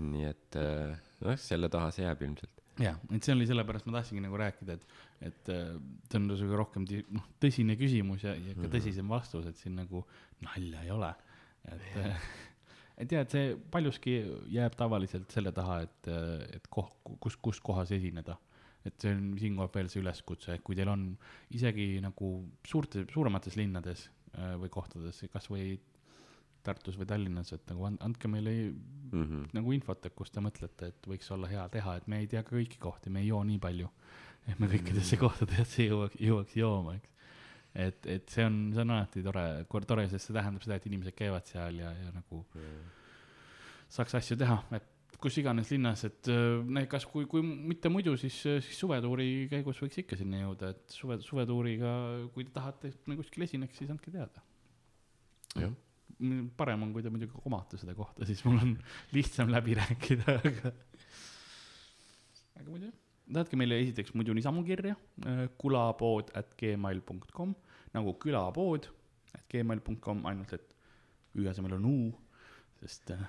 nii 0.00 0.26
et 0.28 0.58
äh, 0.58 0.98
noh, 1.22 1.38
selle 1.40 1.70
taha 1.72 1.90
see 1.94 2.04
jääb 2.06 2.22
ilmselt. 2.26 2.62
jah, 2.82 2.98
et 3.12 3.24
see 3.24 3.34
oli 3.34 3.46
sellepärast 3.48 3.88
ma 3.88 3.98
tahtsingi 3.98 4.24
nagu 4.24 4.38
rääkida, 4.40 4.78
et, 4.78 5.02
et 5.28 5.50
äh, 5.52 5.74
see 6.08 6.20
on 6.20 6.30
sihuke 6.32 6.58
rohkem 6.58 6.86
noh, 7.16 7.26
tõsine 7.42 7.76
küsimus 7.80 8.24
ja, 8.26 8.34
ja 8.38 8.56
ka 8.58 8.70
tõsisem 8.72 9.10
vastus, 9.12 9.48
et 9.50 9.60
siin 9.60 9.76
nagu 9.78 10.04
nalja 10.44 10.86
ei 10.86 10.94
ole. 10.94 11.12
et, 11.68 11.84
et 11.92 12.00
jah, 12.00 12.30
et 12.96 13.30
see 13.30 13.56
paljuski 13.70 14.18
jääb 14.52 14.74
tavaliselt 14.78 15.30
selle 15.32 15.52
taha, 15.52 15.80
et, 15.86 16.08
et 16.56 16.66
koh-, 16.70 16.92
kus, 17.20 17.36
kus 17.36 17.60
kohas 17.60 17.90
esineda. 17.92 18.38
et 18.84 18.98
see 18.98 19.12
on 19.14 19.38
siinkohal 19.38 19.70
veel 19.74 19.88
see 19.88 20.00
üleskutse, 20.02 20.56
et 20.56 20.62
kui 20.66 20.74
teil 20.74 20.88
on 20.90 21.04
isegi 21.54 22.00
nagu 22.02 22.32
suurte, 22.66 23.04
suuremates 23.12 23.54
linnades 23.56 24.08
äh, 24.34 24.56
või 24.58 24.72
kohtades, 24.74 25.22
kasvõi 25.30 25.78
Tartus 26.62 26.98
või 26.98 27.06
Tallinnas, 27.10 27.52
et 27.54 27.62
nagu 27.70 27.86
and- 27.86 28.02
andke 28.02 28.28
meile 28.30 28.52
Mm 29.12 29.24
-hmm. 29.24 29.48
nagu 29.52 29.72
infot, 29.72 30.06
et 30.06 30.14
kus 30.14 30.30
te 30.30 30.40
mõtlete, 30.40 30.86
et 30.88 31.06
võiks 31.06 31.30
olla 31.34 31.46
hea 31.46 31.68
teha, 31.68 31.96
et 31.96 32.06
me 32.08 32.18
ei 32.18 32.26
tea 32.26 32.42
ka 32.42 32.56
kõiki 32.56 32.78
kohti, 32.80 33.10
me 33.10 33.20
ei 33.20 33.26
joo 33.28 33.44
nii 33.44 33.58
palju. 33.58 33.88
et 34.48 34.58
me 34.58 34.66
kõikidesse 34.66 35.16
kohtadesse 35.20 35.84
jõuaks, 35.84 36.16
jõuaks 36.18 36.56
jooma, 36.56 36.94
eks. 36.94 37.08
et, 37.74 38.06
et 38.06 38.32
see 38.32 38.46
on, 38.46 38.56
see 38.74 38.84
on 38.84 38.94
alati 38.96 39.22
tore, 39.24 39.44
tore, 39.88 40.08
sest 40.10 40.28
see 40.28 40.36
tähendab 40.36 40.64
seda, 40.64 40.78
et 40.80 40.88
inimesed 40.90 41.16
käivad 41.18 41.46
seal 41.48 41.78
ja, 41.82 41.92
ja 41.96 42.14
nagu 42.14 42.42
saaks 43.92 44.18
asju 44.20 44.38
teha, 44.40 44.58
et 44.78 44.88
kus 45.22 45.36
iganes 45.38 45.70
linnas, 45.70 46.02
et 46.08 46.28
äh, 46.32 46.82
kas, 46.90 47.06
kui, 47.06 47.28
kui 47.30 47.44
mitte 47.44 47.92
muidu, 47.92 48.16
siis, 48.18 48.40
siis 48.42 48.74
suvetuuri 48.80 49.46
käigus 49.52 49.78
võiks 49.84 50.00
ikka 50.02 50.18
sinna 50.18 50.42
jõuda, 50.42 50.72
et 50.74 50.96
suve, 50.96 51.20
suvetuuriga, 51.22 51.94
kui 52.34 52.48
te 52.48 52.54
tahate, 52.56 52.90
et 52.90 53.08
me 53.10 53.16
kuskil 53.20 53.46
esineks, 53.46 53.78
siis 53.78 53.92
andke 53.94 54.10
teada. 54.10 54.42
jah, 55.60 55.72
Mm, 56.22 56.52
parem 56.56 56.84
on, 56.84 56.92
kui 56.94 57.02
te 57.02 57.10
muidugi 57.10 57.40
omate 57.48 57.78
seda 57.80 57.94
kohta, 57.98 58.26
siis 58.28 58.42
mul 58.46 58.60
on 58.62 58.74
lihtsam 59.16 59.50
läbi 59.50 59.74
rääkida, 59.78 60.36
aga. 60.38 60.72
aga 62.60 62.68
muidu 62.68 62.86
jah, 62.86 62.98
saatke 63.36 63.58
meile 63.58 63.78
esiteks 63.82 64.14
muidu 64.16 64.34
niisama 64.36 64.62
kirja 64.66 64.96
äh, 65.26 65.44
kulapood 65.58 66.32
at 66.38 66.54
gmail 66.58 67.02
.com 67.32 67.54
nagu 67.94 68.14
külapood 68.20 68.88
at 69.32 69.44
gmail 69.50 69.82
.com, 70.00 70.24
ainult 70.28 70.52
et 70.56 70.74
ü 71.38 71.46
asemel 71.48 71.78
on 71.78 71.86
u, 71.88 71.96
sest 72.82 73.14
äh, 73.14 73.22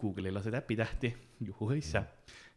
Google 0.00 0.30
ei 0.30 0.34
lase 0.34 0.52
täpitähti, 0.52 1.12
juhuõissa. 1.48 2.04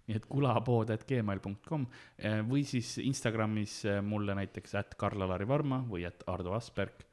nii 0.07 0.19
et 0.19 0.27
kulapood 0.27 0.91
at 0.95 1.05
gmail 1.07 1.41
.com 1.67 1.87
äh, 2.17 2.41
või 2.47 2.65
siis 2.67 2.97
Instagramis 3.03 3.81
mulle 4.03 4.35
näiteks 4.39 4.77
at 4.79 4.95
Karl-Alari 4.99 5.47
Varma 5.47 5.83
või 5.89 6.07
at 6.07 6.23
Ardo 6.27 6.55
Asperg 6.55 7.09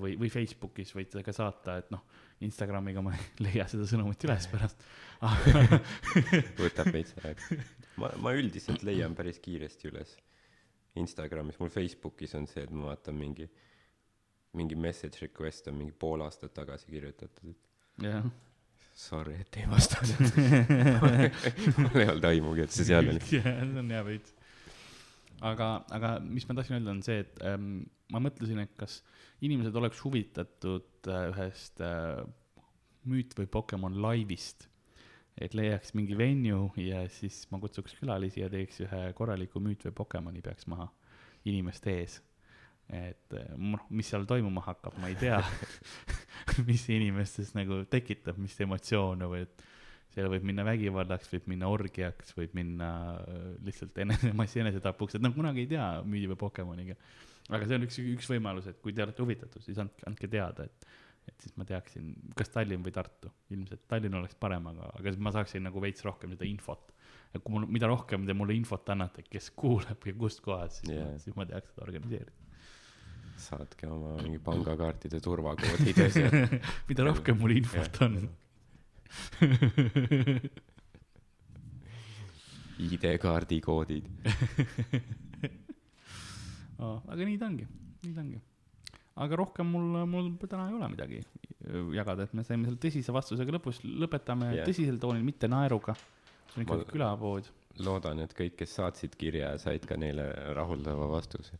või, 0.00 0.18
või 0.20 0.28
Facebookis 0.28 0.90
võite 0.92 1.22
ka 1.24 1.32
saata, 1.32 1.78
et 1.80 1.88
noh, 1.90 2.02
Instagramiga 2.44 3.00
ma 3.04 3.14
ei 3.16 3.46
leia 3.46 3.64
seda 3.70 3.86
sõnumit 3.88 4.28
üles 4.28 4.48
pärast. 4.52 4.84
võtab 6.60 6.92
veits 6.92 7.16
aega. 7.24 7.62
ma, 8.02 8.12
ma 8.22 8.34
üldiselt 8.36 8.84
leian 8.86 9.16
päris 9.18 9.40
kiiresti 9.42 9.90
üles 9.92 10.16
Instagramis, 11.00 11.56
mul 11.60 11.72
Facebookis 11.72 12.34
on 12.36 12.46
see, 12.50 12.66
et 12.66 12.72
ma 12.74 12.90
vaatan 12.90 13.16
mingi, 13.16 13.46
mingi 14.58 14.76
message 14.76 15.22
request 15.24 15.70
on 15.72 15.78
mingi 15.78 15.94
pool 15.96 16.24
aastat 16.24 16.52
tagasi 16.56 16.90
kirjutatud, 16.92 17.54
et 17.54 18.04
jah, 18.10 18.26
sorry, 18.92 19.38
et 19.40 19.58
ei 19.62 19.70
vastanud. 19.70 20.36
mul 21.80 21.96
ei 22.02 22.10
olnud 22.10 22.28
aimugi, 22.28 22.66
et 22.66 22.76
see 22.76 22.90
seal 22.90 23.08
oli. 23.08 23.22
see 23.30 23.56
on 23.80 23.94
hea 23.94 24.02
veits. 24.10 24.36
aga, 25.40 25.70
aga 25.96 26.12
mis 26.26 26.46
ma 26.48 26.58
tahtsin 26.58 26.76
öelda, 26.78 26.92
on 26.92 27.02
see, 27.06 27.22
et 27.24 27.40
ähm, 27.48 27.72
ma 28.12 28.20
mõtlesin, 28.22 28.60
et 28.66 28.76
kas 28.78 29.00
inimesed 29.42 29.76
oleks 29.80 30.02
huvitatud 30.04 31.08
äh, 31.08 31.24
ühest 31.32 31.80
äh, 31.82 32.20
müüt 33.08 33.32
või 33.38 33.48
Pokemon 33.50 33.96
laivist. 34.04 34.68
Et 35.36 35.54
leiaks 35.56 35.94
mingi 35.96 36.16
venue 36.18 36.70
ja 36.82 37.06
siis 37.08 37.44
ma 37.50 37.60
kutsuks 37.62 37.94
külalisi 37.98 38.42
ja 38.42 38.50
teeks 38.52 38.82
ühe 38.84 39.06
korraliku 39.16 39.62
müüt 39.64 39.86
või 39.88 39.96
Pokemoni 40.02 40.44
peaks 40.44 40.68
maha 40.68 40.90
inimeste 41.48 41.96
ees. 42.00 42.20
et 42.92 43.38
äh, 43.38 43.54
noh, 43.56 43.86
mis 43.90 44.10
seal 44.12 44.26
toimuma 44.28 44.64
hakkab, 44.66 44.98
ma 45.00 45.08
ei 45.08 45.16
tea. 45.16 45.40
mis 46.68 46.84
inimestes 46.92 47.52
nagu 47.56 47.82
tekitab, 47.90 48.38
mis 48.40 48.56
emotsioone 48.64 49.28
või 49.30 49.44
et 49.46 49.64
seal 50.12 50.28
võib 50.28 50.44
minna 50.44 50.64
vägivallaks, 50.66 51.30
võib 51.32 51.46
minna 51.48 51.68
orgiaks, 51.72 52.34
võib 52.36 52.56
minna 52.56 52.88
äh, 53.22 53.44
lihtsalt 53.66 53.98
enese, 54.04 54.32
massi 54.40 54.62
enesetapuks, 54.64 55.16
et 55.16 55.24
noh, 55.24 55.34
kunagi 55.36 55.64
ei 55.64 55.70
tea 55.72 55.86
müüdi 56.04 56.30
või 56.32 56.40
Pokemoniga. 56.44 56.98
aga 57.50 57.66
see 57.66 57.78
on 57.78 57.86
üks, 57.88 58.00
üks 58.16 58.28
võimalus, 58.34 58.68
et 58.70 58.80
kui 58.82 58.94
te 58.96 59.04
olete 59.06 59.24
huvitatud, 59.24 59.64
siis 59.64 59.80
andke, 59.82 60.04
andke 60.08 60.30
teada, 60.30 60.68
et, 60.68 60.90
et 61.28 61.44
siis 61.44 61.54
ma 61.58 61.64
teaksin, 61.68 62.12
kas 62.38 62.50
Tallinn 62.54 62.84
või 62.84 62.92
Tartu. 62.94 63.30
ilmselt 63.54 63.84
Tallinn 63.90 64.18
oleks 64.18 64.36
parem, 64.40 64.66
aga, 64.72 64.84
aga 64.98 65.12
siis 65.12 65.22
ma 65.22 65.30
saaksin 65.34 65.62
nagu 65.68 65.82
veits 65.82 66.04
rohkem 66.06 66.30
seda 66.34 66.48
infot. 66.48 66.92
et 67.32 67.42
kui 67.42 67.54
mul, 67.54 67.66
mida 67.72 67.86
rohkem 67.88 68.26
te 68.28 68.34
mulle 68.36 68.54
infot 68.58 68.94
annate, 68.94 69.20
kes 69.28 69.46
kuuleb 69.56 70.00
ja 70.06 70.12
kust 70.18 70.40
kohast, 70.44 70.82
siis 70.82 70.96
yeah. 70.96 71.12
Siis 71.22 71.34
ma 71.38 71.42
teaks 71.48 71.68
seda 71.72 71.80
organiseerida. 71.86 72.34
saatke 73.42 73.88
oma 73.88 74.10
mingi 74.20 74.38
pangakaartide 74.38 75.20
turvakoodid 75.20 75.96
ja 75.96 76.06
asjad. 76.10 76.32
mida 76.90 77.02
rohkem 77.08 77.36
mul 77.40 77.52
infot 77.56 77.94
on. 78.06 78.14
ID-kaardi 82.82 83.60
koodid. 83.62 84.06
aga 86.82 87.22
nii 87.22 87.38
ta 87.38 87.46
ongi, 87.46 87.66
nii 88.02 88.14
ta 88.14 88.20
ongi. 88.24 88.40
Aga 89.20 89.38
rohkem 89.42 89.68
mul, 89.68 90.02
mul 90.08 90.30
täna 90.46 90.68
ei 90.70 90.76
ole 90.78 90.88
midagi 90.92 91.20
äh, 91.20 91.92
jagada, 91.96 92.28
et 92.28 92.36
me 92.36 92.44
saime 92.46 92.68
selle 92.68 92.80
tõsise 92.80 93.14
vastusega 93.14 93.58
lõpus, 93.58 93.82
lõpetame 93.84 94.52
yeah. 94.54 94.68
tõsisel 94.68 95.00
toonil, 95.02 95.24
mitte 95.26 95.50
naeruga. 95.50 95.96
see 96.52 96.60
on 96.60 96.66
ikkagi 96.66 96.88
külapood 96.92 97.50
loodan, 97.80 98.20
et 98.24 98.34
kõik, 98.36 98.56
kes 98.60 98.74
saatsid 98.80 99.14
kirja, 99.20 99.54
said 99.60 99.86
ka 99.88 99.96
neile 100.00 100.26
rahuldava 100.56 101.08
vastuse. 101.12 101.56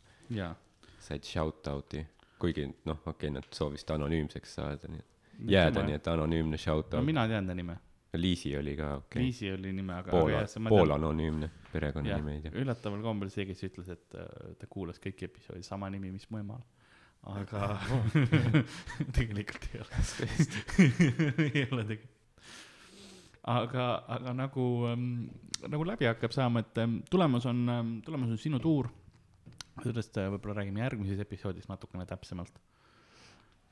said 1.03 1.24
shout-out'i, 1.26 2.05
kuigi 2.38 2.66
noh, 2.86 3.00
okei 3.07 3.28
okay,, 3.28 3.30
nad 3.34 3.48
soovisid 3.50 3.90
anonüümseks 3.96 4.55
saada, 4.59 4.90
nii 4.92 5.00
et 5.00 5.50
jääda, 5.53 5.82
nii 5.86 5.96
et 5.98 6.09
anonüümne 6.09 6.59
no 6.59 6.61
shout-out. 6.61 7.05
mina 7.05 7.26
tean 7.28 7.46
ta 7.46 7.55
nime, 7.55 7.78
Liisi 8.12 8.53
oli 8.59 8.76
ka 8.76 8.94
okei 8.98 9.07
okay.. 9.07 9.22
Liisi 9.24 9.50
oli 9.53 9.72
nime, 9.72 9.94
aga, 9.96 10.11
pool 10.11 10.28
aga 10.28 10.42
jah, 10.42 10.48
see, 10.53 10.62
ma 10.62 10.72
pool 10.72 10.84
tean, 10.84 10.98
anonüümne, 10.98 11.48
perekonnanime 11.72 12.36
ei 12.36 12.42
tea. 12.44 12.55
üllataval 12.62 13.03
kombel 13.03 13.32
see, 13.32 13.46
kes 13.48 13.64
ütles, 13.70 13.88
et 13.94 14.16
äh, 14.20 14.53
ta 14.61 14.68
kuulas 14.70 15.00
kõiki 15.03 15.26
episoode, 15.30 15.62
sama 15.66 15.88
nimi, 15.92 16.12
mis 16.12 16.28
mu 16.30 16.42
emal. 16.42 16.61
Aga 17.30 17.78
tegelikult 19.16 19.68
ei 19.72 19.82
ole. 19.84 20.00
ei 21.46 21.66
ole 21.70 21.84
tegelikult. 21.86 22.18
aga, 23.42 23.86
aga 24.16 24.34
nagu 24.38 24.66
ähm,, 24.90 25.06
nagu 25.68 25.86
läbi 25.86 26.08
hakkab 26.10 26.34
saama, 26.34 26.64
et 26.64 26.82
ähm, 26.82 27.00
tulemas 27.10 27.46
on 27.46 27.62
ähm,, 27.68 27.94
tulemas 28.06 28.30
on 28.30 28.38
sinu 28.38 28.60
tuur. 28.62 28.90
sellest 29.82 30.18
äh, 30.20 30.28
võib-olla 30.34 30.60
räägime 30.60 30.82
järgmises 30.82 31.22
episoodis 31.22 31.68
natukene 31.70 32.06
täpsemalt. 32.06 32.58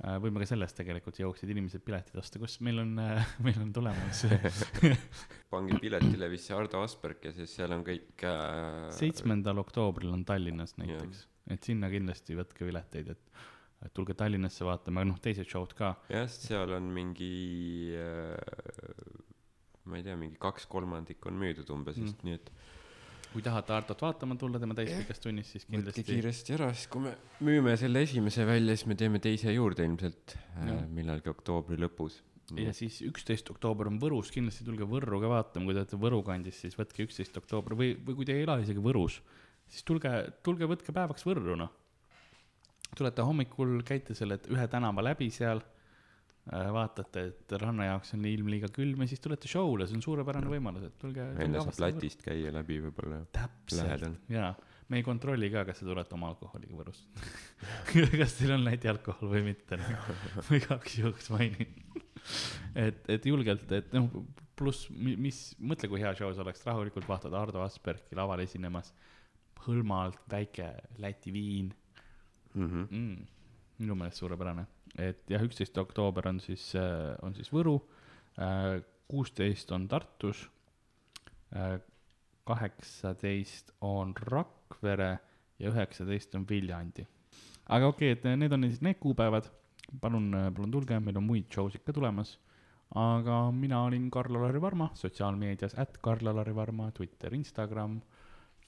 Võime 0.00 0.40
ka 0.40 0.48
sellest 0.48 0.78
tegelikult 0.80 1.18
jõuaksid 1.20 1.50
inimesed 1.52 1.82
piletid 1.84 2.16
osta, 2.20 2.40
kus 2.40 2.58
meil 2.64 2.80
on 2.82 2.94
äh, 3.02 3.32
meil 3.46 3.60
on 3.60 3.72
tulemas 3.76 4.24
pange 5.52 5.78
piletile 5.82 6.30
vist 6.32 6.48
see 6.48 6.56
Ardo 6.56 6.82
Asperg 6.84 7.28
ja 7.28 7.34
siis 7.36 7.52
seal 7.58 7.74
on 7.76 7.84
kõik 7.86 8.24
äh, 8.28 8.88
seitsmendal 8.96 9.60
oktoobril 9.60 10.12
on 10.14 10.24
Tallinnas 10.28 10.76
näiteks, 10.80 11.26
et 11.52 11.68
sinna 11.68 11.90
kindlasti 11.92 12.38
võtke 12.38 12.68
pileteid, 12.68 13.12
et, 13.12 13.44
et 13.84 13.94
tulge 13.96 14.16
Tallinnasse 14.16 14.64
vaatama, 14.66 15.04
noh, 15.08 15.20
teised 15.20 15.48
show'd 15.50 15.76
ka. 15.76 15.94
jah, 16.12 16.28
sest 16.30 16.48
seal 16.48 16.76
on 16.78 16.88
mingi 16.96 17.32
äh, 18.00 18.36
ma 19.90 20.00
ei 20.00 20.06
tea, 20.06 20.16
mingi 20.16 20.40
kaks 20.40 20.68
kolmandikku 20.70 21.28
on 21.28 21.40
müüdud 21.40 21.72
umbes 21.74 22.00
vist 22.00 22.22
mm., 22.22 22.28
nii 22.28 22.40
et 22.40 22.52
kui 23.30 23.42
tahate 23.44 23.74
Artot 23.74 24.00
vaatama 24.02 24.36
tulla 24.38 24.58
tema 24.62 24.74
täispikas 24.78 25.22
tunnis, 25.22 25.52
siis 25.54 25.66
võtke 25.66 25.76
kindlasti. 25.76 26.04
kiiresti 26.08 26.56
ära, 26.56 26.70
siis 26.74 26.90
kui 26.90 27.04
me 27.04 27.12
müüme 27.46 27.76
selle 27.78 28.02
esimese 28.06 28.46
välja, 28.48 28.74
siis 28.74 28.88
me 28.90 28.96
teeme 28.98 29.20
teise 29.22 29.54
juurde 29.54 29.86
ilmselt 29.86 30.34
äh, 30.34 30.72
millalgi 30.90 31.30
oktoobri 31.30 31.78
lõpus. 31.80 32.20
ja 32.58 32.72
siis 32.74 32.98
üksteist 33.06 33.52
oktoober 33.52 33.90
on 33.90 34.00
Võrus, 34.02 34.32
kindlasti 34.34 34.66
tulge 34.66 34.88
Võrru 34.90 35.20
ka 35.22 35.30
vaatama, 35.30 35.68
kui 35.68 35.76
te 35.76 35.84
olete 35.84 36.00
Võru 36.02 36.22
kandis, 36.26 36.58
siis 36.64 36.74
võtke 36.78 37.06
üksteist 37.06 37.38
oktoober 37.38 37.76
või, 37.78 37.92
või 38.06 38.18
kui 38.18 38.26
te 38.26 38.34
ei 38.34 38.46
ela 38.46 38.58
isegi 38.62 38.82
Võrus, 38.82 39.20
siis 39.70 39.86
tulge, 39.86 40.10
tulge 40.46 40.66
võtke 40.70 40.94
päevaks 40.96 41.26
Võrru, 41.28 41.54
noh. 41.60 41.70
tulete 42.98 43.22
hommikul, 43.22 43.78
käite 43.86 44.18
selle 44.18 44.40
ühe 44.50 44.66
tänava 44.72 45.06
läbi 45.06 45.30
seal, 45.30 45.62
vaatate, 46.48 47.22
et 47.30 47.52
ranna 47.60 47.84
jaoks 47.90 48.14
on 48.16 48.24
ilm 48.26 48.48
liiga 48.50 48.68
külm 48.74 49.02
ja 49.04 49.10
siis 49.10 49.20
tulete 49.22 49.48
show'le, 49.50 49.86
see 49.86 49.98
on 49.98 50.02
suurepärane 50.02 50.48
võimalus, 50.50 50.86
et 50.88 50.96
tulge. 50.98 51.26
enne 51.44 51.60
saab 51.62 51.78
latist 51.84 52.22
käia 52.24 52.50
läbi 52.54 52.80
võib-olla. 52.86 53.20
täpselt 53.36 54.18
jaa. 54.32 54.54
me 54.88 54.96
ei 54.98 55.04
kontrolli 55.06 55.50
ka, 55.52 55.64
kas 55.68 55.78
te 55.78 55.86
tulete 55.86 56.14
oma 56.16 56.30
alkoholiga 56.32 56.74
Võrust. 56.80 57.06
kas 58.20 58.34
teil 58.40 58.54
on 58.56 58.64
Läti 58.64 58.88
alkohol 58.90 59.30
või 59.36 59.44
mitte, 59.52 59.78
ma 60.48 60.56
igaks 60.58 60.96
juhuks 60.98 61.30
mainin. 61.30 61.70
et, 62.74 63.04
et 63.08 63.26
julgelt, 63.26 63.70
et 63.72 63.92
noh, 63.94 64.08
pluss 64.58 64.88
mi- 64.90 65.16
mis, 65.16 65.38
mõtle, 65.60 65.88
kui 65.92 66.00
hea 66.02 66.10
show 66.18 66.32
see 66.34 66.42
oleks, 66.42 66.64
rahulikult 66.66 67.06
vaatad 67.08 67.32
Ardo 67.38 67.62
Aspergi 67.64 68.16
laval 68.18 68.42
esinemas, 68.42 68.90
hõlmalt 69.66 70.18
väike 70.32 70.72
Läti 70.98 71.32
viin 71.36 71.70
Mhm. 72.54 72.86
mm,. 72.90 73.26
minu 73.78 73.94
meelest 73.94 74.18
suurepärane, 74.18 74.64
et 74.98 75.30
jah, 75.30 75.42
üksteist 75.44 75.78
oktoober 75.78 76.28
on 76.28 76.40
siis, 76.42 76.72
on 77.22 77.34
siis 77.36 77.50
Võru, 77.52 77.76
kuusteist 79.10 79.72
on 79.74 79.86
Tartus, 79.90 80.44
kaheksateist 82.50 83.74
on 83.86 84.14
Rakvere 84.16 85.10
ja 85.60 85.70
üheksateist 85.70 86.34
on 86.38 86.46
Viljandi. 86.48 87.06
aga 87.68 87.86
okei 87.86 88.12
okay,, 88.12 88.32
et 88.32 88.38
need 88.38 88.52
on 88.52 88.66
siis 88.68 88.80
need 88.82 88.98
kuupäevad, 89.02 89.50
palun, 90.00 90.30
palun 90.54 90.70
tulge, 90.70 91.00
meil 91.00 91.18
on 91.18 91.26
muid 91.26 91.50
show 91.52 91.70
sid 91.70 91.84
ka 91.86 91.92
tulemas. 91.92 92.38
aga 92.94 93.50
mina 93.54 93.84
olin 93.86 94.10
Karl-Alari 94.10 94.60
Varma, 94.60 94.90
sotsiaalmeedias 94.94 95.76
at 95.78 95.98
Karl-Alari 96.02 96.54
Varma, 96.54 96.90
Twitter, 96.90 97.34
Instagram, 97.34 98.00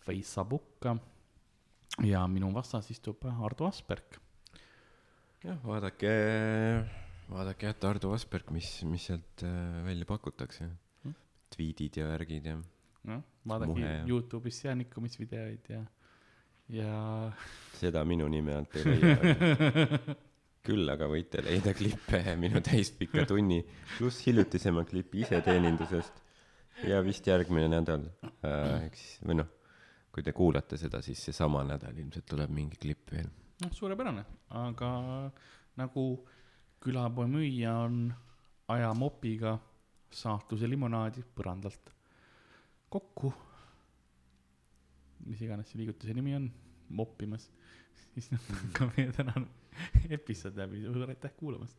Facebook 0.06 0.86
ja 2.06 2.26
minu 2.28 2.52
vastas 2.54 2.90
istub 2.90 3.24
Ardo 3.26 3.66
Asperg. 3.66 4.18
jah, 5.44 5.58
vaadake, 5.66 6.12
vaadake 7.32 7.66
jah, 7.68 7.76
Tardu 7.86 8.12
Asperg, 8.16 8.50
mis, 8.54 8.68
mis 8.88 9.08
sealt 9.10 9.44
äh, 9.46 9.82
välja 9.86 10.06
pakutakse 10.08 10.70
Mm.. 11.02 11.14
tweetid 11.50 11.96
ja 11.98 12.06
värgid 12.06 12.46
ja 12.46 12.56
noh, 13.10 13.22
vaadake 13.48 13.94
Youtube'is 14.06 14.60
jäänikkumisvideoid 14.64 15.70
ja, 15.72 15.80
ja 16.70 16.92
seda 17.80 18.04
minu 18.06 18.28
nime 18.30 18.54
alt 18.60 18.76
ei 18.78 18.84
leia. 18.86 19.16
küll 20.66 20.86
aga 20.92 21.08
võite 21.10 21.42
leida 21.42 21.72
klippe 21.74 22.20
minu 22.38 22.60
täispika 22.62 23.24
tunni 23.26 23.64
pluss 23.96 24.22
hiljutisema 24.28 24.84
klipi 24.86 25.24
iseteenindusest 25.24 26.22
ja 26.86 27.00
vist 27.02 27.26
järgmine 27.26 27.66
nädal 27.72 28.06
äh,, 28.46 28.86
eks 28.86 29.16
või 29.26 29.40
noh, 29.40 29.50
kui 30.14 30.22
te 30.22 30.30
kuulate 30.36 30.78
seda, 30.78 31.02
siis 31.02 31.18
seesama 31.26 31.64
nädal 31.66 31.98
ilmselt 31.98 32.28
tuleb 32.30 32.52
mingi 32.54 32.78
klipp 32.78 33.10
veel. 33.10 33.26
noh, 33.62 33.72
suurepärane, 33.76 34.24
aga 34.58 34.90
nagu 35.80 36.06
külapoe 36.82 37.28
müüja 37.30 37.74
on 37.86 38.04
ajamopiga 38.72 39.56
saatuse 40.12 40.68
limonaadi 40.68 41.24
põrandalt 41.36 41.92
kokku, 42.92 43.32
mis 45.28 45.40
iganes 45.44 45.70
see 45.70 45.80
liigutuse 45.80 46.14
nimi 46.16 46.34
on, 46.36 46.50
moppimas, 46.92 47.48
siis 48.12 48.28
noh, 48.34 48.50
ka 48.76 48.90
meie 48.92 49.12
tänane 49.16 49.48
episood 50.12 50.58
läbi, 50.58 50.84
suur 50.84 51.08
aitäh 51.08 51.32
kuulamast. 51.38 51.78